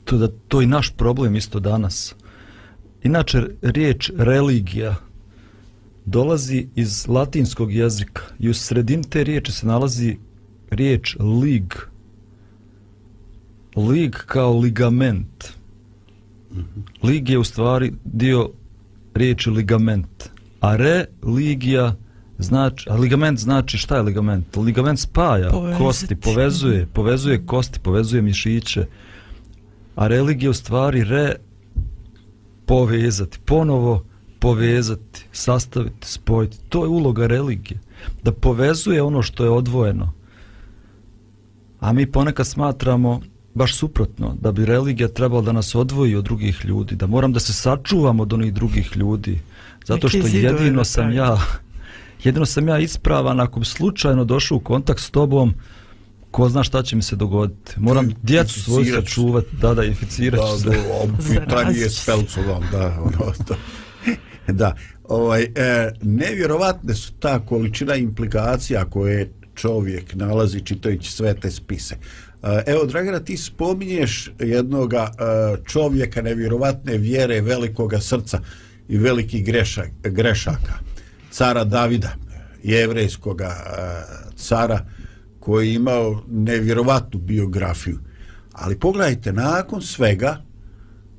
to 0.03 0.17
da 0.17 0.27
to 0.47 0.61
je 0.61 0.67
naš 0.67 0.93
problem 0.97 1.35
isto 1.35 1.59
danas. 1.59 2.15
Inače, 3.03 3.41
riječ 3.61 4.11
religija 4.17 4.95
dolazi 6.05 6.67
iz 6.75 7.07
latinskog 7.07 7.73
jezika 7.73 8.21
i 8.39 8.49
u 8.49 8.53
sredini 8.53 9.03
te 9.09 9.23
riječi 9.23 9.51
se 9.51 9.67
nalazi 9.67 10.17
riječ 10.69 11.15
lig. 11.19 11.73
Lig 13.75 14.15
kao 14.15 14.59
ligament. 14.59 15.53
Lig 17.03 17.29
je 17.29 17.37
u 17.37 17.43
stvari 17.43 17.93
dio 18.03 18.49
riječi 19.13 19.49
ligament. 19.49 20.29
A 20.59 20.75
religija 20.75 21.95
znači, 22.39 22.89
a 22.89 22.95
ligament 22.95 23.39
znači 23.39 23.77
šta 23.77 23.95
je 23.95 24.01
ligament? 24.01 24.55
Ligament 24.55 24.99
spaja 24.99 25.49
Povezati. 25.49 25.83
kosti, 25.83 26.15
povezuje, 26.15 26.87
povezuje 26.93 27.45
kosti, 27.45 27.79
povezuje 27.79 28.21
mišiće. 28.21 28.85
A 30.01 30.07
religija 30.07 30.49
u 30.49 30.53
stvari 30.53 31.03
re 31.03 31.35
povezati, 32.65 33.39
ponovo 33.45 34.05
povezati, 34.39 35.25
sastaviti, 35.31 36.07
spojiti. 36.07 36.57
To 36.69 36.83
je 36.83 36.89
uloga 36.89 37.27
religije. 37.27 37.79
Da 38.23 38.31
povezuje 38.31 39.01
ono 39.01 39.21
što 39.21 39.43
je 39.43 39.49
odvojeno. 39.49 40.13
A 41.79 41.93
mi 41.93 42.11
ponekad 42.11 42.47
smatramo 42.47 43.21
baš 43.53 43.75
suprotno, 43.75 44.35
da 44.41 44.51
bi 44.51 44.65
religija 44.65 45.07
trebala 45.07 45.41
da 45.41 45.51
nas 45.51 45.75
odvoji 45.75 46.15
od 46.15 46.23
drugih 46.23 46.65
ljudi, 46.65 46.95
da 46.95 47.07
moram 47.07 47.33
da 47.33 47.39
se 47.39 47.53
sačuvam 47.53 48.19
od 48.19 48.33
onih 48.33 48.53
drugih 48.53 48.97
ljudi. 48.97 49.39
Zato 49.85 50.09
što 50.09 50.27
jedino 50.27 50.83
sam 50.83 51.11
ja 51.11 51.37
jedino 52.23 52.45
sam 52.45 52.67
ja 52.67 52.79
ispravan 52.79 53.39
ako 53.39 53.59
bi 53.59 53.65
slučajno 53.65 54.25
došao 54.25 54.57
u 54.57 54.61
kontakt 54.61 55.01
s 55.01 55.09
tobom 55.09 55.53
ko 56.31 56.49
zna 56.49 56.63
šta 56.63 56.83
će 56.83 56.95
mi 56.95 57.01
se 57.01 57.15
dogoditi. 57.15 57.73
Moram 57.77 58.09
Ti 58.09 58.15
djecu 58.23 58.61
svoju 58.61 58.93
sačuvati, 58.95 59.47
da, 59.61 59.73
da, 59.73 59.83
inficirat 59.83 60.39
Da, 60.39 60.47
ću 60.47 60.59
se. 60.61 60.69
da, 60.69 60.93
o, 60.93 61.07
pitanje 61.27 61.49
Zarazit 61.49 61.81
je 61.81 61.89
će 61.89 61.95
se. 61.95 62.01
s 62.01 62.05
pelcovom, 62.05 62.63
da, 62.71 62.97
ono, 63.01 63.33
to. 63.47 63.55
Da, 64.47 64.75
ovaj, 65.03 65.43
e, 65.43 65.91
nevjerovatne 66.01 66.95
su 66.95 67.13
ta 67.19 67.39
količina 67.39 67.95
implikacija 67.95 68.85
koje 68.85 69.31
čovjek 69.55 70.15
nalazi 70.15 70.59
čitajući 70.61 71.11
sve 71.11 71.33
te 71.33 71.51
spise. 71.51 71.95
E, 72.43 72.63
evo, 72.65 72.85
Dragana, 72.85 73.19
ti 73.19 73.37
spominješ 73.37 74.31
jednoga 74.39 75.11
e, 75.11 75.23
čovjeka 75.65 76.21
nevjerovatne 76.21 76.97
vjere, 76.97 77.41
velikoga 77.41 77.99
srca 77.99 78.39
i 78.87 78.97
velikih 78.97 79.45
greša, 79.45 79.83
grešaka. 80.03 80.73
Cara 81.31 81.63
Davida, 81.63 82.15
jevrejskoga 82.63 83.45
e, 83.47 83.81
cara, 84.35 84.85
koji 85.41 85.67
je 85.67 85.75
imao 85.75 86.23
nevjerovatnu 86.29 87.19
biografiju. 87.19 87.99
Ali 88.51 88.79
pogledajte, 88.79 89.33
nakon 89.33 89.81
svega, 89.81 90.41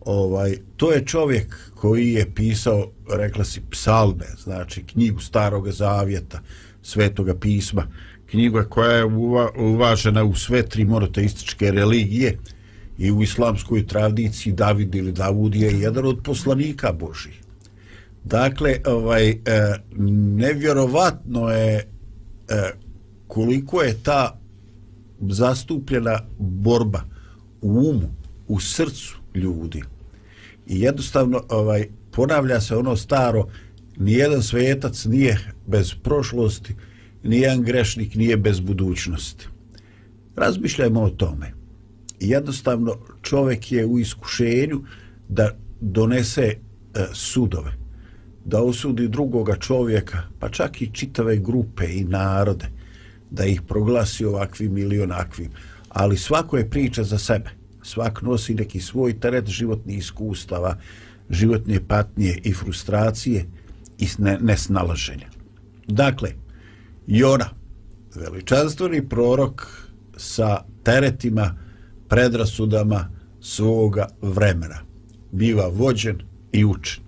ovaj, 0.01 0.57
to 0.77 0.93
je 0.93 1.07
čovjek 1.07 1.71
koji 1.75 2.13
je 2.13 2.35
pisao, 2.35 2.91
rekla 3.11 3.45
si, 3.45 3.61
psalme, 3.71 4.27
znači 4.43 4.83
knjigu 4.83 5.21
Starog 5.21 5.71
Zavjeta, 5.71 6.41
Svetoga 6.83 7.35
pisma, 7.35 7.87
knjiga 8.27 8.65
koja 8.65 8.93
je 8.93 9.05
uva, 9.05 9.51
uvažena 9.59 10.25
u 10.25 10.35
sve 10.35 10.63
tri 10.63 10.85
monoteističke 10.85 11.71
religije 11.71 12.39
i 12.99 13.11
u 13.11 13.23
islamskoj 13.23 13.87
tradiciji 13.87 14.53
David 14.53 14.95
ili 14.95 15.13
Davud 15.13 15.55
je 15.55 15.81
jedan 15.81 16.07
od 16.07 16.21
poslanika 16.25 16.93
Božih. 16.93 17.41
Dakle, 18.25 18.77
ovaj, 18.87 19.31
e, 19.31 19.37
nevjerovatno 20.37 21.49
je 21.49 21.75
e, 22.49 22.73
koliko 23.33 23.83
je 23.83 23.95
ta 24.03 24.39
zastupljena 25.21 26.19
borba 26.39 27.03
u 27.63 27.69
umu, 27.69 28.15
u 28.49 28.61
srcu 28.61 29.17
ljudi. 29.35 29.83
I 30.67 30.81
jednostavno 30.81 31.43
ovaj 31.49 31.89
ponavlja 32.11 32.61
se 32.61 32.77
ono 32.77 32.97
staro 32.97 33.49
nijedan 33.97 34.43
svetac 34.43 35.05
nije 35.05 35.53
bez 35.67 35.95
prošlosti, 36.03 36.75
nijedan 37.23 37.63
grešnik 37.63 38.15
nije 38.15 38.37
bez 38.37 38.61
budućnosti. 38.61 39.47
Razmišljajmo 40.37 41.03
o 41.03 41.11
tome. 41.11 41.53
I 42.21 42.29
jednostavno 42.29 42.97
čovjek 43.23 43.73
je 43.73 43.87
u 43.87 43.99
iskušenju 43.99 44.83
da 45.29 45.57
donese 45.81 46.43
e, 46.43 46.57
sudove, 47.13 47.73
da 48.45 48.63
osudi 48.63 49.09
drugoga 49.09 49.57
čovjeka, 49.57 50.23
pa 50.39 50.49
čak 50.49 50.83
i 50.83 50.91
čitave 50.93 51.37
grupe 51.37 51.85
i 51.95 52.05
narode, 52.05 52.82
da 53.33 53.45
ih 53.45 53.63
proglasi 53.63 54.25
ovakvim 54.25 54.79
ili 54.79 55.01
onakvim. 55.01 55.51
Ali 55.89 56.17
svako 56.17 56.57
je 56.57 56.71
priča 56.71 57.05
za 57.05 57.19
sebe. 57.19 57.51
Svak 57.83 58.23
nosi 58.23 58.55
neki 58.55 58.81
svoj 58.81 59.21
teret 59.21 59.49
životnih 59.49 59.99
iskustava, 59.99 60.77
životne 61.31 61.81
patnje 61.89 62.39
i 62.45 62.53
frustracije 62.53 63.47
i 63.99 64.09
nesnalaženja. 64.41 65.27
Dakle, 65.87 66.33
Jona, 67.07 67.49
veličanstveni 68.15 69.09
prorok 69.09 69.67
sa 70.17 70.65
teretima, 70.83 71.57
predrasudama 72.09 73.09
svoga 73.41 74.09
vremena, 74.23 74.79
biva 75.31 75.69
vođen 75.69 76.23
i 76.53 76.65
učen. 76.65 77.05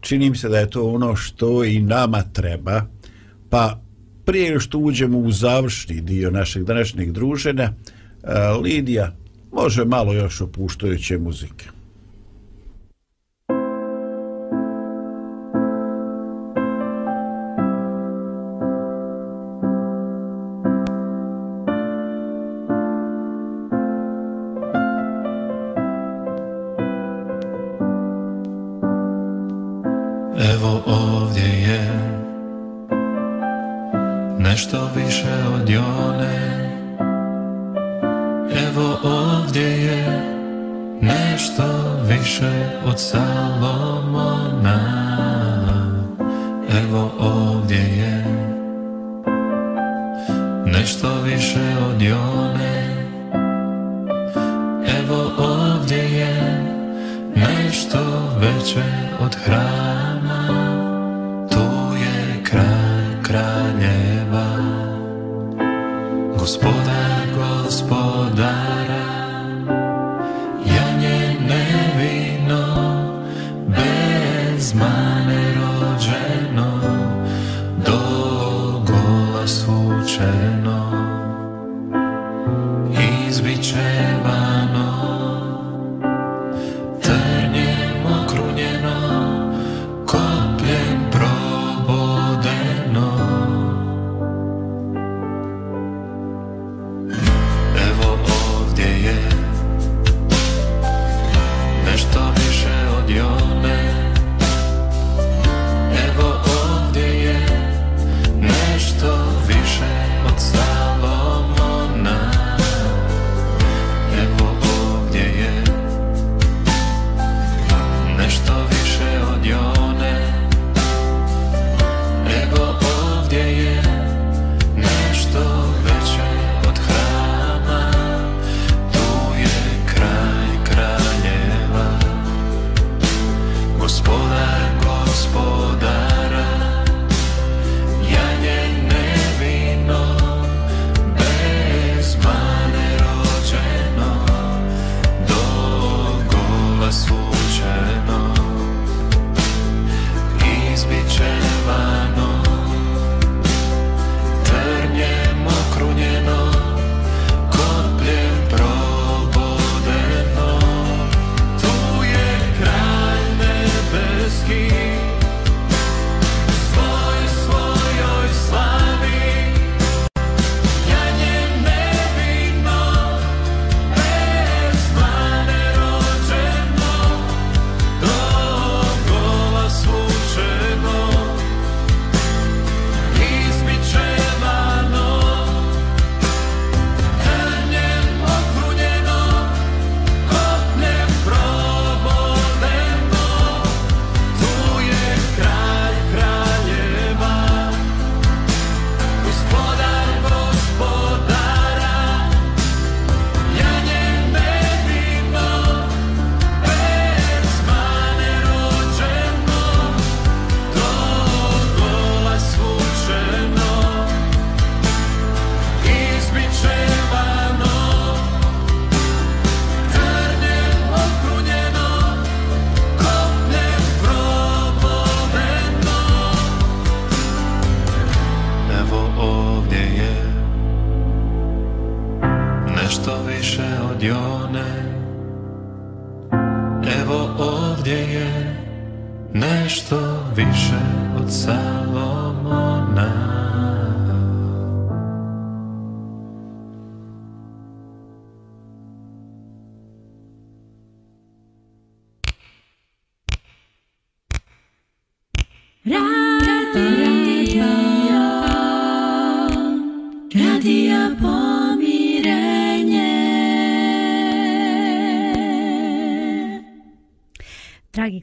Činim 0.00 0.34
se 0.34 0.48
da 0.48 0.58
je 0.58 0.70
to 0.70 0.90
ono 0.90 1.16
što 1.16 1.64
i 1.64 1.80
nama 1.80 2.22
treba, 2.22 2.86
pa 3.50 3.83
prije 4.24 4.60
što 4.60 4.78
uđemo 4.78 5.18
u 5.18 5.32
završni 5.32 6.00
dio 6.00 6.30
našeg 6.30 6.64
današnjeg 6.64 7.12
druženja, 7.12 7.62
e, 7.64 7.72
Lidija 8.62 9.16
može 9.52 9.84
malo 9.84 10.12
još 10.12 10.40
opuštajuće 10.40 11.18
muzike. 11.18 11.66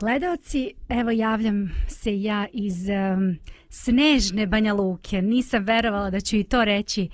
Gledaoci, 0.01 0.59
gledalci, 0.59 0.73
evo 0.89 1.11
javljam 1.11 1.71
se 1.87 2.21
ja 2.21 2.47
iz 2.53 2.87
um, 2.89 3.37
snežne 3.69 4.47
Banja 4.47 4.73
Luke. 4.73 5.21
Nisam 5.21 5.63
verovala 5.63 6.09
da 6.09 6.19
ću 6.19 6.35
i 6.35 6.43
to 6.43 6.65
reći 6.65 7.09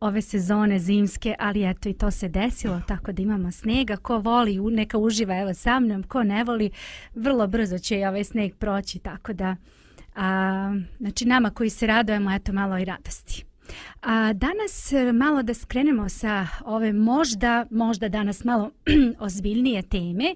ove 0.00 0.22
sezone 0.22 0.78
zimske, 0.78 1.34
ali 1.38 1.70
eto 1.70 1.88
i 1.88 1.92
to 1.92 2.10
se 2.10 2.28
desilo, 2.28 2.80
tako 2.88 3.12
da 3.12 3.22
imamo 3.22 3.50
snega. 3.50 3.96
Ko 3.96 4.18
voli, 4.18 4.58
neka 4.58 4.98
uživa 4.98 5.38
evo 5.38 5.54
sa 5.54 5.80
mnom, 5.80 6.02
ko 6.02 6.22
ne 6.22 6.44
voli, 6.44 6.70
vrlo 7.14 7.46
brzo 7.46 7.78
će 7.78 7.98
i 7.98 8.04
ovaj 8.04 8.24
sneg 8.24 8.54
proći, 8.54 8.98
tako 8.98 9.32
da 9.32 9.56
a, 10.16 10.72
znači 11.00 11.24
nama 11.24 11.50
koji 11.50 11.70
se 11.70 11.86
radujemo, 11.86 12.34
eto 12.34 12.52
malo 12.52 12.78
i 12.78 12.84
radosti. 12.84 13.44
A, 14.02 14.32
danas 14.32 14.92
e, 14.92 15.12
malo 15.12 15.42
da 15.42 15.54
skrenemo 15.54 16.08
sa 16.08 16.46
ove 16.64 16.92
možda, 16.92 17.66
možda 17.70 18.08
danas 18.08 18.44
malo 18.44 18.70
ozbiljnije 19.26 19.82
teme. 19.82 20.34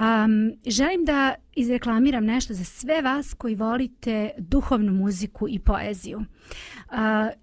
Um, 0.00 0.52
želim 0.66 1.04
da 1.04 1.34
izreklamiram 1.54 2.24
nešto 2.24 2.54
za 2.54 2.64
sve 2.64 3.02
vas 3.02 3.34
koji 3.34 3.54
volite 3.54 4.30
duhovnu 4.38 4.92
muziku 4.92 5.48
i 5.48 5.58
poeziju. 5.58 6.18
Uh, 6.18 6.24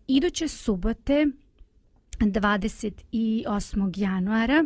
iduće 0.08 0.48
subote 0.48 1.28
28. 2.20 3.94
januara 4.00 4.66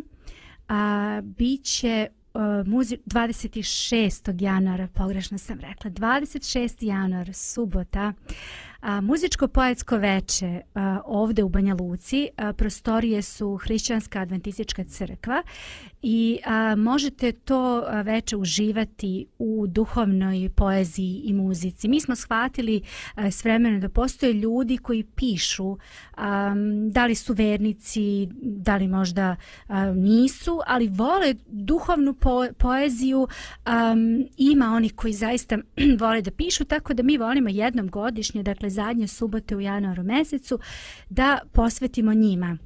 a, 0.68 1.20
bit 1.24 1.64
će 1.64 2.08
uh, 2.34 2.66
muzi 2.66 2.98
26. 3.06 4.42
januara, 4.42 4.88
pogrešno 4.94 5.38
sam 5.38 5.60
rekla, 5.60 5.90
26. 5.90 6.84
januar, 6.84 7.34
subota, 7.34 8.12
muzičko-poetsko 8.82 9.96
veče 9.96 10.60
a, 10.74 11.00
ovde 11.04 11.42
u 11.42 11.48
Banja 11.48 11.74
Luci. 11.80 12.28
A, 12.36 12.52
prostorije 12.52 13.22
su 13.22 13.56
Hrišćanska 13.56 14.20
adventistička 14.20 14.84
crkva 14.84 15.42
i 16.02 16.38
a, 16.44 16.76
možete 16.76 17.32
to 17.32 17.84
veče 18.04 18.36
uživati 18.36 19.26
u 19.38 19.66
duhovnoj 19.66 20.50
poeziji 20.56 21.22
i 21.24 21.32
muzici. 21.32 21.88
Mi 21.88 22.00
smo 22.00 22.16
shvatili 22.16 22.82
a, 23.14 23.30
s 23.30 23.44
vremenom 23.44 23.80
da 23.80 23.88
postoje 23.88 24.32
ljudi 24.32 24.78
koji 24.78 25.04
pišu 25.04 25.76
a, 26.16 26.54
da 26.90 27.06
li 27.06 27.14
su 27.14 27.32
vernici, 27.32 28.28
da 28.42 28.76
li 28.76 28.88
možda 28.88 29.36
a, 29.66 29.92
nisu, 29.92 30.60
ali 30.66 30.88
vole 30.88 31.34
duhovnu 31.46 32.14
po, 32.14 32.46
poeziju. 32.58 33.28
A, 33.64 33.94
ima 34.36 34.72
oni 34.74 34.90
koji 34.90 35.12
zaista 35.12 35.58
vole 36.00 36.22
da 36.22 36.30
pišu, 36.30 36.64
tako 36.64 36.94
da 36.94 37.02
mi 37.02 37.18
volimo 37.18 37.48
jednom 37.48 37.88
godišnje, 37.88 38.42
dakle 38.42 38.71
zadnje 38.72 39.06
subote 39.06 39.56
u 39.56 39.60
januaru 39.60 40.02
mesecu, 40.02 40.58
da 41.08 41.38
posvetimo 41.52 42.14
njima. 42.14 42.58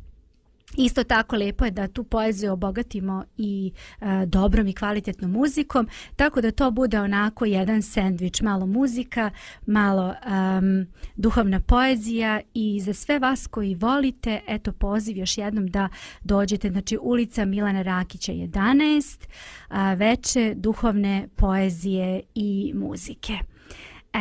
Isto 0.77 1.05
tako 1.05 1.37
lepo 1.37 1.65
je 1.65 1.71
da 1.71 1.89
tu 1.89 2.05
poeziju 2.05 2.53
obogatimo 2.53 3.25
i 3.37 3.73
e, 4.01 4.27
dobrom 4.27 4.67
i 4.67 4.73
kvalitetnom 4.73 5.31
muzikom, 5.31 5.89
tako 6.17 6.41
da 6.41 6.51
to 6.51 6.71
bude 6.71 7.01
onako 7.01 7.45
jedan 7.45 7.83
sendvič, 7.83 8.41
malo 8.41 8.67
muzika, 8.67 9.31
malo 9.67 10.15
um, 10.27 10.87
duhovna 11.17 11.61
poezija 11.61 12.41
i 12.55 12.81
za 12.81 12.95
sve 12.95 13.19
vas 13.19 13.47
koji 13.47 13.75
volite, 13.75 14.41
eto 14.47 14.73
poziv 14.73 15.17
još 15.17 15.39
jednom 15.39 15.67
da 15.67 15.89
dođete, 16.25 16.71
znači 16.71 16.99
ulica 17.01 17.45
Milana 17.45 17.83
Rakića 17.83 18.33
11, 18.33 19.29
a, 19.69 19.95
veče 19.95 20.55
duhovne 20.57 21.29
poezije 21.37 22.23
i 22.35 22.73
muzike. 22.75 23.56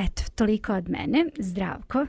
Eto, 0.03 0.23
toliko 0.35 0.73
od 0.73 0.89
mene. 0.89 1.25
Zdravko. 1.39 2.05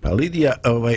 Pa 0.00 0.10
Lidija, 0.10 0.52
ovaj, 0.64 0.96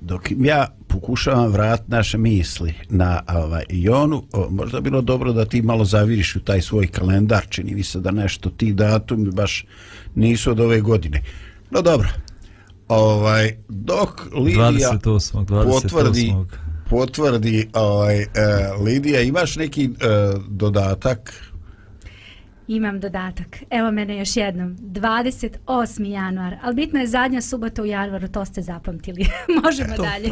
dok 0.00 0.30
ja 0.38 0.66
pokušavam 0.88 1.52
vrat 1.52 1.88
naše 1.88 2.18
misli 2.18 2.74
na 2.88 3.22
ovaj, 3.28 3.64
Jonu, 3.68 4.22
o, 4.32 4.48
možda 4.50 4.80
bilo 4.80 5.00
dobro 5.00 5.32
da 5.32 5.44
ti 5.44 5.62
malo 5.62 5.84
zaviriš 5.84 6.36
u 6.36 6.40
taj 6.40 6.62
svoj 6.62 6.86
kalendar, 6.86 7.46
čini 7.48 7.74
mi 7.74 7.82
se 7.82 8.00
da 8.00 8.10
nešto 8.10 8.50
ti 8.50 8.72
datumi 8.72 9.30
baš 9.30 9.66
nisu 10.14 10.50
od 10.50 10.60
ove 10.60 10.80
godine. 10.80 11.22
No 11.70 11.82
dobro, 11.82 12.08
ovaj, 12.88 13.56
dok 13.68 14.26
Lidija 14.34 14.70
28. 14.70 15.46
28. 15.46 15.64
potvrdi, 15.64 16.34
potvrdi 16.90 17.68
ovaj, 17.72 18.20
e, 18.20 18.26
Lidija, 18.84 19.20
imaš 19.20 19.56
neki 19.56 19.84
e, 19.84 19.88
dodatak 20.48 21.47
Imam 22.68 23.00
dodatak. 23.00 23.62
Evo 23.70 23.90
mene 23.90 24.18
još 24.18 24.36
jednom. 24.36 24.76
28. 24.76 26.04
januar. 26.04 26.56
Ali 26.62 26.74
bitno 26.74 27.00
je 27.00 27.06
zadnja 27.06 27.40
subota 27.40 27.82
u 27.82 27.86
januaru, 27.86 28.28
to 28.28 28.44
ste 28.44 28.62
zapamtili. 28.62 29.26
Možemo 29.64 29.92
Eto, 29.92 30.02
dalje. 30.02 30.30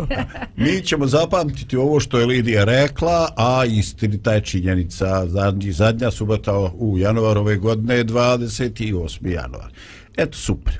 Mi 0.56 0.82
ćemo 0.82 1.06
zapamtiti 1.06 1.76
ovo 1.76 2.00
što 2.00 2.18
je 2.18 2.26
Lidija 2.26 2.64
rekla, 2.64 3.28
a 3.36 3.64
istinita 3.64 4.32
je 4.32 4.40
činjenica. 4.40 5.28
Zadnji, 5.28 5.72
zadnja 5.72 6.10
subota 6.10 6.58
u 6.74 6.98
januaru 6.98 7.40
ove 7.40 7.56
godine 7.56 7.94
je 7.94 8.04
28. 8.04 9.28
januar. 9.28 9.72
Eto, 10.16 10.38
super. 10.38 10.74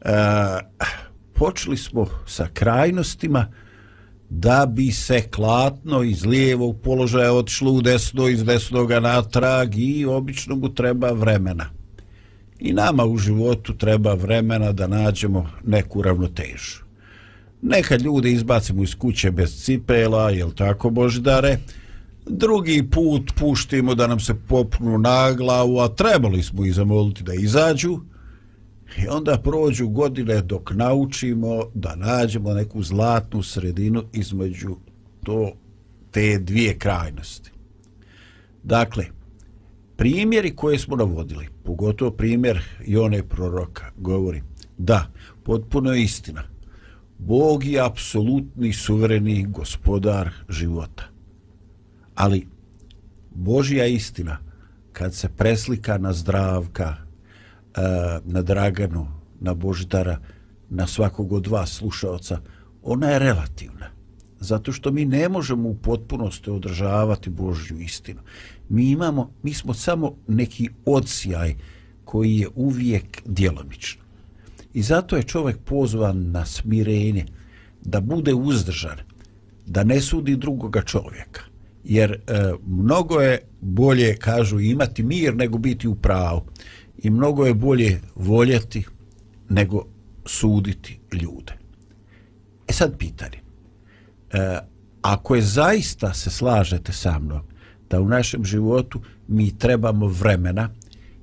E, 0.00 0.12
počeli 1.34 1.76
smo 1.76 2.06
sa 2.26 2.48
krajnostima 2.54 3.52
da 4.30 4.66
bi 4.66 4.92
se 4.92 5.22
klatno 5.22 6.02
iz 6.02 6.24
lijevog 6.24 6.76
položaja 6.82 7.32
otišlo 7.32 7.72
u 7.72 7.82
desno, 7.82 8.28
iz 8.28 8.44
desnoga 8.44 9.00
natrag 9.00 9.78
i 9.78 10.04
obično 10.04 10.56
mu 10.56 10.74
treba 10.74 11.10
vremena. 11.12 11.70
I 12.58 12.72
nama 12.72 13.04
u 13.04 13.18
životu 13.18 13.74
treba 13.76 14.14
vremena 14.14 14.72
da 14.72 14.86
nađemo 14.86 15.50
neku 15.64 16.02
ravnotežu. 16.02 16.82
Nekad 17.62 18.02
ljude 18.02 18.32
izbacimo 18.32 18.82
iz 18.82 18.94
kuće 18.94 19.30
bez 19.30 19.64
cipela, 19.64 20.30
jel 20.30 20.50
tako 20.52 20.90
Boždare? 20.90 21.58
Drugi 22.26 22.90
put 22.90 23.32
puštimo 23.38 23.94
da 23.94 24.06
nam 24.06 24.20
se 24.20 24.34
popnu 24.48 24.98
na 24.98 25.32
glavu, 25.32 25.80
a 25.80 25.88
trebali 25.88 26.42
smo 26.42 26.64
i 26.64 26.72
zamoliti 26.72 27.22
da 27.22 27.34
izađu. 27.34 28.00
I 28.98 29.08
onda 29.08 29.38
prođu 29.38 29.88
godine 29.88 30.42
dok 30.42 30.70
naučimo 30.70 31.62
da 31.74 31.96
nađemo 31.96 32.54
neku 32.54 32.82
zlatnu 32.82 33.42
sredinu 33.42 34.04
između 34.12 34.76
to 35.24 35.52
te 36.10 36.38
dvije 36.38 36.78
krajnosti. 36.78 37.50
Dakle, 38.62 39.04
primjeri 39.96 40.56
koje 40.56 40.78
smo 40.78 40.96
navodili, 40.96 41.48
pogotovo 41.64 42.10
primjer 42.10 42.62
Jone 42.86 43.22
proroka, 43.22 43.90
govori 43.96 44.42
da, 44.78 45.10
potpuno 45.44 45.92
je 45.92 46.02
istina, 46.02 46.42
Bog 47.18 47.64
je 47.64 47.80
apsolutni 47.80 48.72
suvereni 48.72 49.46
gospodar 49.46 50.30
života. 50.48 51.04
Ali 52.14 52.46
Božja 53.30 53.86
istina, 53.86 54.38
kad 54.92 55.14
se 55.14 55.28
preslika 55.28 55.98
na 55.98 56.12
zdravka, 56.12 56.96
E, 57.76 58.20
na 58.24 58.42
Draganu, 58.42 59.06
na 59.40 59.54
Boždara, 59.54 60.18
na 60.70 60.86
svakog 60.86 61.32
od 61.32 61.46
vas 61.46 61.70
slušalca, 61.70 62.40
ona 62.82 63.10
je 63.10 63.18
relativna. 63.18 63.86
Zato 64.40 64.72
što 64.72 64.90
mi 64.90 65.04
ne 65.04 65.28
možemo 65.28 65.68
u 65.68 65.74
potpunosti 65.74 66.50
održavati 66.50 67.30
Božju 67.30 67.78
istinu. 67.78 68.20
Mi 68.68 68.90
imamo, 68.90 69.30
mi 69.42 69.54
smo 69.54 69.74
samo 69.74 70.16
neki 70.28 70.68
odsjaj 70.84 71.54
koji 72.04 72.38
je 72.38 72.48
uvijek 72.54 73.22
djelomičan. 73.26 74.00
I 74.74 74.82
zato 74.82 75.16
je 75.16 75.22
čovjek 75.22 75.58
pozvan 75.58 76.30
na 76.30 76.46
smirenje, 76.46 77.26
da 77.82 78.00
bude 78.00 78.34
uzdržan, 78.34 78.98
da 79.66 79.84
ne 79.84 80.00
sudi 80.00 80.36
drugoga 80.36 80.82
čovjeka. 80.82 81.42
Jer 81.84 82.12
e, 82.12 82.52
mnogo 82.66 83.20
je 83.20 83.38
bolje, 83.60 84.16
kažu, 84.16 84.60
imati 84.60 85.02
mir 85.02 85.36
nego 85.36 85.58
biti 85.58 85.88
u 85.88 85.94
pravu 85.94 86.42
i 87.02 87.10
mnogo 87.10 87.46
je 87.46 87.54
bolje 87.54 88.00
voljeti 88.14 88.84
nego 89.48 89.84
suditi 90.26 90.98
ljude. 91.12 91.52
E 92.68 92.72
sad 92.72 92.98
pitanje. 92.98 93.38
E, 94.32 94.58
ako 95.02 95.34
je 95.34 95.42
zaista 95.42 96.14
se 96.14 96.30
slažete 96.30 96.92
sa 96.92 97.18
mnom 97.18 97.40
da 97.90 98.00
u 98.00 98.08
našem 98.08 98.44
životu 98.44 99.00
mi 99.28 99.58
trebamo 99.58 100.06
vremena 100.06 100.70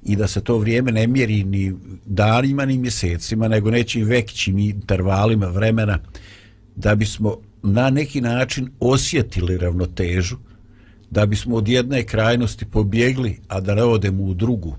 i 0.03 0.15
da 0.15 0.27
se 0.27 0.41
to 0.41 0.57
vrijeme 0.57 0.91
ne 0.91 1.07
mjeri 1.07 1.43
ni 1.43 1.73
danima 2.05 2.65
ni 2.65 2.77
mjesecima 2.77 3.47
nego 3.47 3.71
nećim 3.71 4.05
većim 4.05 4.59
intervalima 4.59 5.45
vremena 5.45 5.99
da 6.75 6.95
bismo 6.95 7.37
na 7.63 7.89
neki 7.89 8.21
način 8.21 8.69
osjetili 8.79 9.57
ravnotežu 9.57 10.37
da 11.11 11.25
bismo 11.25 11.55
od 11.55 11.67
jedne 11.67 12.03
krajnosti 12.03 12.65
pobjegli 12.65 13.39
a 13.47 13.59
da 13.59 13.75
ne 13.75 13.83
odemo 13.83 14.23
u 14.23 14.33
drugu 14.33 14.75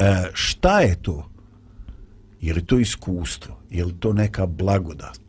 E, 0.00 0.30
šta 0.32 0.80
je 0.80 1.02
to? 1.02 1.30
Je 2.40 2.54
li 2.54 2.66
to 2.66 2.78
iskustvo? 2.78 3.58
Je 3.70 3.84
li 3.84 3.92
to 4.00 4.12
neka 4.12 4.46
blagodat? 4.46 5.20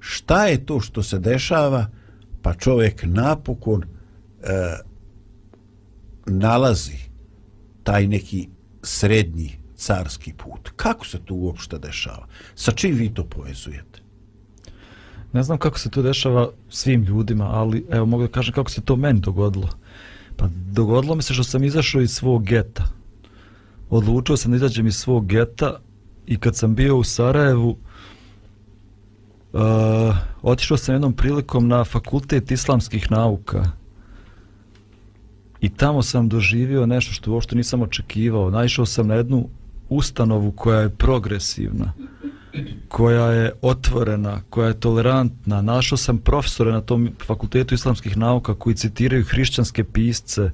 Šta 0.00 0.46
je 0.46 0.66
to 0.66 0.80
što 0.80 1.02
se 1.02 1.18
dešava 1.18 1.86
pa 2.42 2.54
čovjek 2.54 3.02
napokon 3.04 3.82
e, 3.82 3.86
nalazi 6.26 6.98
taj 7.82 8.06
neki 8.06 8.48
srednji 8.82 9.58
carski 9.76 10.32
put? 10.32 10.70
Kako 10.76 11.06
se 11.06 11.18
to 11.24 11.34
uopšte 11.34 11.78
dešava? 11.78 12.26
Sa 12.54 12.72
čim 12.72 12.96
vi 12.96 13.14
to 13.14 13.24
povezujete? 13.24 14.00
Ne 15.32 15.42
znam 15.42 15.58
kako 15.58 15.78
se 15.78 15.90
to 15.90 16.02
dešava 16.02 16.50
svim 16.68 17.02
ljudima, 17.02 17.44
ali 17.44 17.86
evo 17.90 18.06
mogu 18.06 18.22
da 18.22 18.32
kažem 18.32 18.54
kako 18.54 18.70
se 18.70 18.80
to 18.80 18.96
meni 18.96 19.20
dogodilo. 19.20 19.68
Pa 20.36 20.48
dogodilo 20.66 21.14
mi 21.14 21.22
se 21.22 21.34
što 21.34 21.44
sam 21.44 21.64
izašao 21.64 22.00
iz 22.00 22.10
svog 22.10 22.44
geta 22.44 22.93
odlučio 23.90 24.36
sam 24.36 24.50
da 24.50 24.56
izađem 24.56 24.86
iz 24.86 24.96
svog 24.96 25.26
geta 25.26 25.80
i 26.26 26.36
kad 26.36 26.56
sam 26.56 26.74
bio 26.74 26.96
u 26.96 27.04
Sarajevu 27.04 27.76
uh, 29.52 29.60
otišao 30.42 30.76
sam 30.76 30.94
jednom 30.94 31.12
prilikom 31.12 31.68
na 31.68 31.84
fakultet 31.84 32.50
islamskih 32.50 33.10
nauka 33.10 33.64
i 35.60 35.68
tamo 35.68 36.02
sam 36.02 36.28
doživio 36.28 36.86
nešto 36.86 37.12
što 37.12 37.32
uopšte 37.32 37.56
nisam 37.56 37.82
očekivao. 37.82 38.50
Naišao 38.50 38.86
sam 38.86 39.06
na 39.06 39.14
jednu 39.14 39.48
ustanovu 39.88 40.52
koja 40.52 40.80
je 40.80 40.88
progresivna, 40.88 41.92
koja 42.88 43.32
je 43.32 43.52
otvorena, 43.62 44.42
koja 44.50 44.68
je 44.68 44.80
tolerantna. 44.80 45.62
Našao 45.62 45.98
sam 45.98 46.18
profesore 46.18 46.72
na 46.72 46.80
tom 46.80 47.10
fakultetu 47.26 47.74
islamskih 47.74 48.16
nauka 48.16 48.54
koji 48.54 48.76
citiraju 48.76 49.24
hrišćanske 49.24 49.84
pisce, 49.84 50.50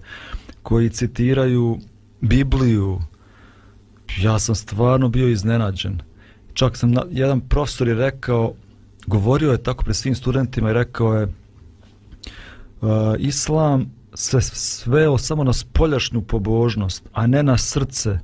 koji 0.63 0.91
citiraju 0.91 1.79
Bibliju, 2.21 3.01
ja 4.19 4.39
sam 4.39 4.55
stvarno 4.55 5.09
bio 5.09 5.29
iznenađen. 5.29 6.01
Čak 6.55 6.77
sam, 6.77 6.91
na, 6.91 7.05
jedan 7.11 7.41
profesor 7.41 7.89
je 7.89 7.95
rekao, 7.95 8.55
govorio 9.07 9.53
je 9.53 9.63
tako 9.63 9.85
pred 9.85 9.97
svim 9.97 10.15
studentima 10.15 10.71
i 10.71 10.75
rekao 10.75 11.15
je 11.15 11.25
uh, 12.81 12.89
Islam 13.19 14.01
se 14.15 14.41
sveo 14.41 15.19
samo 15.19 15.45
na 15.45 15.53
spoljašnju 15.53 16.23
pobožnost, 16.23 17.03
a 17.13 17.27
ne 17.27 17.43
na 17.43 17.59
srce. 17.59 18.19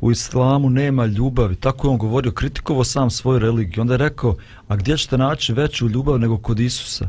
U 0.00 0.10
islamu 0.10 0.70
nema 0.70 1.06
ljubavi. 1.06 1.56
Tako 1.56 1.86
je 1.86 1.90
on 1.90 1.98
govorio, 1.98 2.32
kritikovao 2.32 2.84
sam 2.84 3.10
svoju 3.10 3.38
religiju. 3.38 3.80
Onda 3.80 3.94
je 3.94 3.98
rekao, 3.98 4.36
a 4.68 4.76
gdje 4.76 4.96
ćete 4.96 5.18
naći 5.18 5.52
veću 5.52 5.88
ljubav 5.88 6.18
nego 6.18 6.38
kod 6.38 6.60
Isusa? 6.60 7.08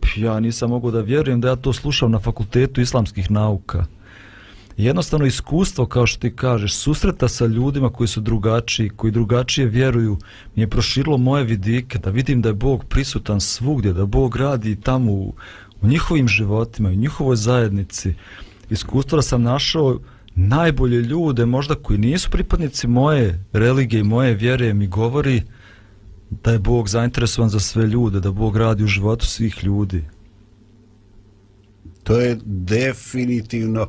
Pa 0.00 0.08
ja 0.16 0.40
nisam 0.40 0.70
mogu 0.70 0.90
da 0.90 1.00
vjerujem 1.00 1.40
da 1.40 1.48
ja 1.48 1.56
to 1.56 1.72
slušam 1.72 2.10
na 2.10 2.18
fakultetu 2.18 2.80
islamskih 2.80 3.30
nauka 3.30 3.86
jednostavno 4.84 5.26
iskustvo, 5.26 5.86
kao 5.86 6.06
što 6.06 6.20
ti 6.20 6.36
kažeš, 6.36 6.74
susreta 6.74 7.28
sa 7.28 7.46
ljudima 7.46 7.90
koji 7.90 8.08
su 8.08 8.20
drugačiji, 8.20 8.88
koji 8.88 9.12
drugačije 9.12 9.66
vjeruju, 9.66 10.18
mi 10.54 10.62
je 10.62 10.70
proširilo 10.70 11.18
moje 11.18 11.44
vidike, 11.44 11.98
da 11.98 12.10
vidim 12.10 12.42
da 12.42 12.48
je 12.48 12.54
Bog 12.54 12.84
prisutan 12.84 13.40
svugdje, 13.40 13.92
da 13.92 14.06
Bog 14.06 14.36
radi 14.36 14.80
tamo 14.80 15.12
u, 15.12 15.34
u 15.80 15.86
njihovim 15.86 16.28
životima, 16.28 16.88
u 16.88 16.94
njihovoj 16.94 17.36
zajednici. 17.36 18.14
Iskustvo 18.70 19.16
da 19.16 19.22
sam 19.22 19.42
našao 19.42 19.98
najbolje 20.34 21.00
ljude, 21.02 21.46
možda 21.46 21.74
koji 21.74 21.98
nisu 21.98 22.30
pripadnici 22.30 22.86
moje 22.86 23.44
religije 23.52 24.00
i 24.00 24.04
moje 24.04 24.34
vjere, 24.34 24.74
mi 24.74 24.86
govori 24.86 25.42
da 26.30 26.52
je 26.52 26.58
Bog 26.58 26.88
zainteresovan 26.88 27.50
za 27.50 27.60
sve 27.60 27.86
ljude, 27.86 28.20
da 28.20 28.30
Bog 28.30 28.56
radi 28.56 28.84
u 28.84 28.86
životu 28.86 29.26
svih 29.26 29.64
ljudi. 29.64 30.04
To 32.02 32.20
je 32.20 32.38
definitivno 32.44 33.82
uh, 33.82 33.88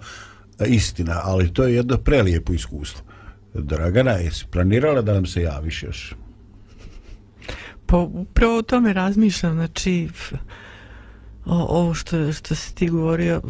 istina, 0.65 1.21
ali 1.23 1.53
to 1.53 1.63
je 1.63 1.75
jedno 1.75 1.97
prelijepo 1.97 2.53
iskustvo. 2.53 3.05
Dragana, 3.53 4.11
jesi 4.11 4.45
planirala 4.51 5.01
da 5.01 5.13
nam 5.13 5.25
se 5.25 5.41
javiš 5.41 5.83
još? 5.83 6.15
Pa 7.85 7.97
upravo 7.97 8.57
o 8.57 8.61
tome 8.61 8.93
razmišljam, 8.93 9.53
znači 9.53 10.09
o, 11.45 11.55
ovo 11.55 11.93
što, 11.93 12.33
što 12.33 12.55
si 12.55 12.75
ti 12.75 12.87
govorio, 12.87 13.41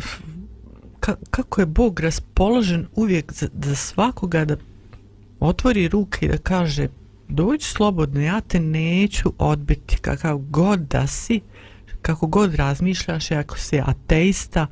ka, 0.99 1.15
kako 1.29 1.61
je 1.61 1.65
Bog 1.65 1.99
raspoložen 1.99 2.87
uvijek 2.95 3.33
za, 3.33 3.47
za 3.63 3.75
svakoga 3.75 4.45
da 4.45 4.55
otvori 5.39 5.87
ruke 5.87 6.25
i 6.25 6.29
da 6.29 6.37
kaže 6.37 6.87
dođi 7.27 7.65
slobodno, 7.65 8.21
ja 8.21 8.41
te 8.41 8.59
neću 8.59 9.33
odbiti 9.37 9.97
kakav 9.97 10.37
god 10.37 10.79
da 10.79 11.07
si, 11.07 11.41
kako 12.01 12.27
god 12.27 12.55
razmišljaš, 12.55 13.31
ako 13.31 13.57
si 13.57 13.79
ateista, 13.79 14.67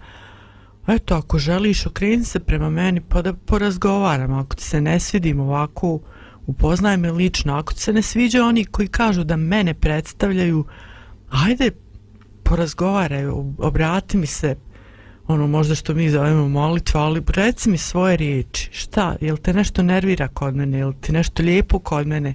eto, 0.90 1.16
ako 1.16 1.40
želiš, 1.40 1.86
okreni 1.86 2.24
se 2.24 2.40
prema 2.40 2.70
meni 2.70 3.02
pa 3.02 3.22
da 3.22 3.34
porazgovaram, 3.34 4.34
ako 4.34 4.56
ti 4.56 4.64
se 4.64 4.82
ne 4.82 5.00
svidim 5.00 5.40
ovako, 5.40 6.00
upoznaj 6.48 6.98
me 6.98 7.12
lično, 7.12 7.56
ako 7.56 7.74
ti 7.74 7.80
se 7.80 7.94
ne 7.94 8.02
sviđa 8.02 8.46
oni 8.46 8.66
koji 8.66 8.88
kažu 8.88 9.24
da 9.24 9.36
mene 9.36 9.74
predstavljaju, 9.74 10.66
ajde, 11.30 11.72
porazgovaraj, 12.44 13.26
obrati 13.58 14.18
mi 14.18 14.26
se, 14.26 14.56
ono 15.28 15.48
možda 15.48 15.76
što 15.76 15.94
mi 15.94 16.10
zovemo 16.10 16.48
molitva, 16.48 17.02
ali 17.02 17.22
reci 17.28 17.70
mi 17.70 17.78
svoje 17.78 18.18
riječi, 18.18 18.70
šta, 18.72 19.16
jel 19.22 19.38
te 19.38 19.54
nešto 19.54 19.84
nervira 19.84 20.28
kod 20.28 20.56
mene, 20.56 20.78
jel 20.78 20.94
ti 21.02 21.12
nešto 21.12 21.44
lijepo 21.44 21.80
kod 21.80 22.08
mene, 22.08 22.34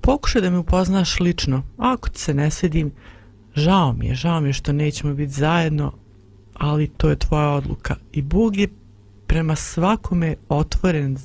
pokušaj 0.00 0.42
da 0.42 0.50
me 0.50 0.58
upoznaš 0.58 1.20
lično, 1.20 1.62
ako 1.76 2.08
ti 2.08 2.20
se 2.20 2.34
ne 2.34 2.50
svidim, 2.50 2.92
žao 3.54 3.92
mi 3.92 4.06
je, 4.06 4.14
žao 4.14 4.40
mi 4.40 4.48
je 4.48 4.52
što 4.52 4.72
nećemo 4.72 5.14
biti 5.14 5.32
zajedno, 5.32 5.92
ali 6.58 6.88
to 6.88 7.10
je 7.10 7.18
tvoja 7.18 7.48
odluka. 7.48 7.96
I 8.12 8.22
Bog 8.22 8.56
je 8.56 8.68
prema 9.26 9.56
svakome 9.56 10.34
otvoren, 10.48 11.18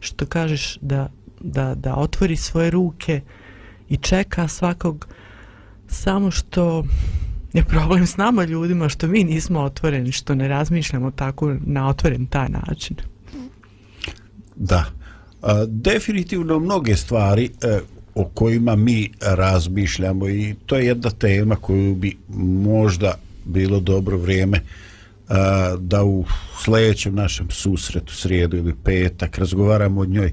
što 0.00 0.26
kažeš, 0.26 0.78
da, 0.80 1.08
da, 1.40 1.74
da 1.74 1.94
otvori 1.94 2.36
svoje 2.36 2.70
ruke 2.70 3.20
i 3.88 3.96
čeka 3.96 4.48
svakog, 4.48 5.08
samo 5.88 6.30
što 6.30 6.84
je 7.52 7.64
problem 7.64 8.06
s 8.06 8.16
nama 8.16 8.44
ljudima, 8.44 8.88
što 8.88 9.06
mi 9.06 9.24
nismo 9.24 9.60
otvoreni, 9.60 10.12
što 10.12 10.34
ne 10.34 10.48
razmišljamo 10.48 11.10
tako 11.10 11.54
na 11.66 11.88
otvoren 11.88 12.26
taj 12.26 12.48
način. 12.48 12.96
Da. 14.56 14.84
A, 15.42 15.64
definitivno 15.68 16.58
mnoge 16.58 16.96
stvari 16.96 17.50
e, 17.62 17.80
o 18.14 18.24
kojima 18.24 18.76
mi 18.76 19.10
razmišljamo 19.20 20.28
i 20.28 20.54
to 20.66 20.76
je 20.76 20.86
jedna 20.86 21.10
tema 21.10 21.56
koju 21.56 21.94
bi 21.94 22.16
možda 22.28 23.14
bilo 23.46 23.80
dobro 23.80 24.18
vrijeme 24.18 24.60
a, 25.28 25.76
da 25.80 26.04
u 26.04 26.24
sljedećem 26.64 27.14
našem 27.14 27.50
susretu, 27.50 28.14
srijedu 28.14 28.56
ili 28.56 28.74
petak, 28.84 29.38
razgovaramo 29.38 30.00
o 30.00 30.06
njoj, 30.06 30.32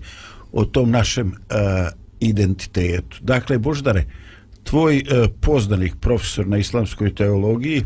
o 0.52 0.66
tom 0.66 0.92
našem 0.92 1.34
a, 1.50 1.90
identitetu. 2.20 3.18
Dakle, 3.22 3.58
Boždare, 3.58 4.06
tvoj 4.64 5.04
a, 5.10 5.28
poznanik, 5.42 5.96
profesor 6.00 6.48
na 6.48 6.58
islamskoj 6.58 7.16
teologiji, 7.16 7.84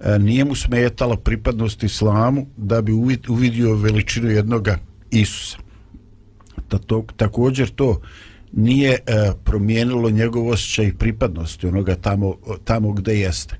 a, 0.00 0.18
nije 0.18 0.44
mu 0.44 0.54
smetala 0.54 1.16
pripadnost 1.16 1.82
islamu 1.82 2.46
da 2.56 2.82
bi 2.82 2.92
uvidio 3.28 3.74
veličinu 3.74 4.30
jednoga 4.30 4.78
Isusa. 5.10 5.58
Ta, 6.68 6.78
to, 6.78 7.04
također 7.16 7.68
to 7.68 8.00
nije 8.52 8.92
e, 8.92 9.32
promijenilo 9.44 10.10
njegov 10.10 10.48
osjećaj 10.48 10.92
pripadnosti 10.98 11.66
onoga 11.66 11.94
tamo, 11.94 12.34
tamo 12.64 12.92
gde 12.92 13.18
jeste. 13.18 13.56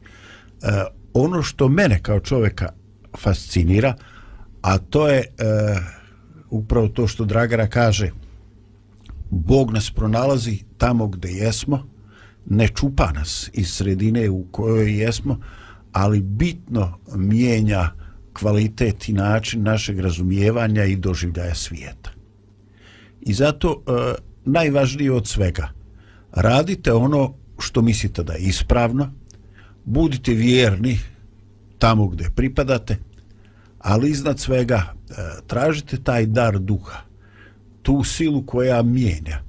E, 0.65 0.85
ono 1.12 1.43
što 1.43 1.69
mene 1.69 2.03
kao 2.03 2.21
čovjeka 2.21 2.73
fascinira, 3.19 3.95
a 4.62 4.79
to 4.79 5.09
je 5.09 5.19
e, 5.19 5.25
upravo 6.51 6.89
to 6.89 7.07
što 7.07 7.25
Dragara 7.25 7.67
kaže, 7.67 8.11
Bog 9.31 9.73
nas 9.73 9.91
pronalazi 9.91 10.59
tamo 10.79 11.07
gde 11.09 11.29
jesmo, 11.29 11.87
ne 12.47 12.69
čupa 12.69 13.11
nas 13.12 13.51
iz 13.53 13.75
sredine 13.75 14.31
u 14.31 14.45
kojoj 14.51 15.01
jesmo, 15.01 15.39
ali 15.93 16.21
bitno 16.21 16.99
mijenja 17.15 17.91
kvalitet 18.33 19.09
i 19.09 19.12
način 19.12 19.62
našeg 19.62 20.01
razumijevanja 20.01 20.85
i 20.85 20.97
doživljaja 20.97 21.55
svijeta. 21.55 22.11
I 23.21 23.35
zato 23.35 23.83
e, 23.87 24.15
najvažnije 24.45 25.12
od 25.12 25.27
svega, 25.29 25.69
radite 26.33 26.93
ono 26.93 27.35
što 27.59 27.83
mislite 27.83 28.23
da 28.23 28.33
je 28.33 28.43
ispravno, 28.43 29.12
budite 29.85 30.35
vjerni 30.35 30.99
tamo 31.78 32.07
gdje 32.07 32.30
pripadate, 32.30 32.97
ali 33.78 34.11
iznad 34.11 34.41
svega 34.41 34.76
e, 34.76 35.14
tražite 35.47 36.03
taj 36.03 36.26
dar 36.26 36.59
duha, 36.59 36.99
tu 37.82 38.05
silu 38.05 38.43
koja 38.47 38.82
mijenja. 38.82 39.43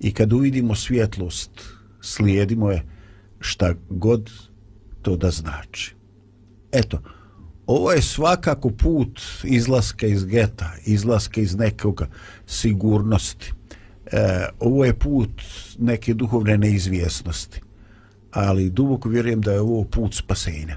I 0.00 0.12
kad 0.12 0.32
uvidimo 0.32 0.74
svjetlost, 0.74 1.50
slijedimo 2.00 2.70
je 2.70 2.82
šta 3.40 3.74
god 3.90 4.30
to 5.02 5.16
da 5.16 5.30
znači. 5.30 5.94
Eto, 6.72 7.02
ovo 7.66 7.92
je 7.92 8.02
svakako 8.02 8.70
put 8.70 9.20
izlaska 9.44 10.06
iz 10.06 10.24
geta, 10.24 10.72
izlaska 10.86 11.40
iz 11.40 11.56
nekoga 11.56 12.08
sigurnosti. 12.46 13.52
E, 14.06 14.46
ovo 14.60 14.84
je 14.84 14.98
put 14.98 15.42
neke 15.78 16.14
duhovne 16.14 16.58
neizvjesnosti 16.58 17.60
ali 18.34 18.70
duboko 18.70 19.08
vjerujem 19.08 19.40
da 19.40 19.52
je 19.52 19.60
ovo 19.60 19.84
put 19.84 20.14
spasenja. 20.14 20.76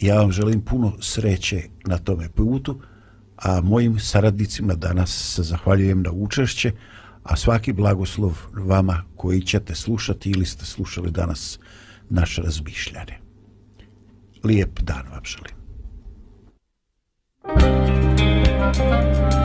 Ja 0.00 0.18
vam 0.20 0.32
želim 0.32 0.60
puno 0.60 0.92
sreće 1.00 1.62
na 1.86 1.98
tome 1.98 2.28
putu, 2.28 2.80
a 3.36 3.60
mojim 3.60 3.98
saradnicima 3.98 4.74
danas 4.74 5.34
se 5.34 5.42
zahvaljujem 5.42 6.02
na 6.02 6.12
učešće, 6.12 6.72
a 7.22 7.36
svaki 7.36 7.72
blagoslov 7.72 8.38
vama 8.52 9.02
koji 9.16 9.40
ćete 9.40 9.74
slušati 9.74 10.30
ili 10.30 10.46
ste 10.46 10.64
slušali 10.64 11.10
danas 11.10 11.58
naše 12.10 12.42
razmišljanje. 12.42 13.14
Lijep 14.44 14.80
dan 14.80 15.06
vam 15.10 15.22
želim. 15.24 15.58
Thank 18.70 19.32
you. 19.32 19.37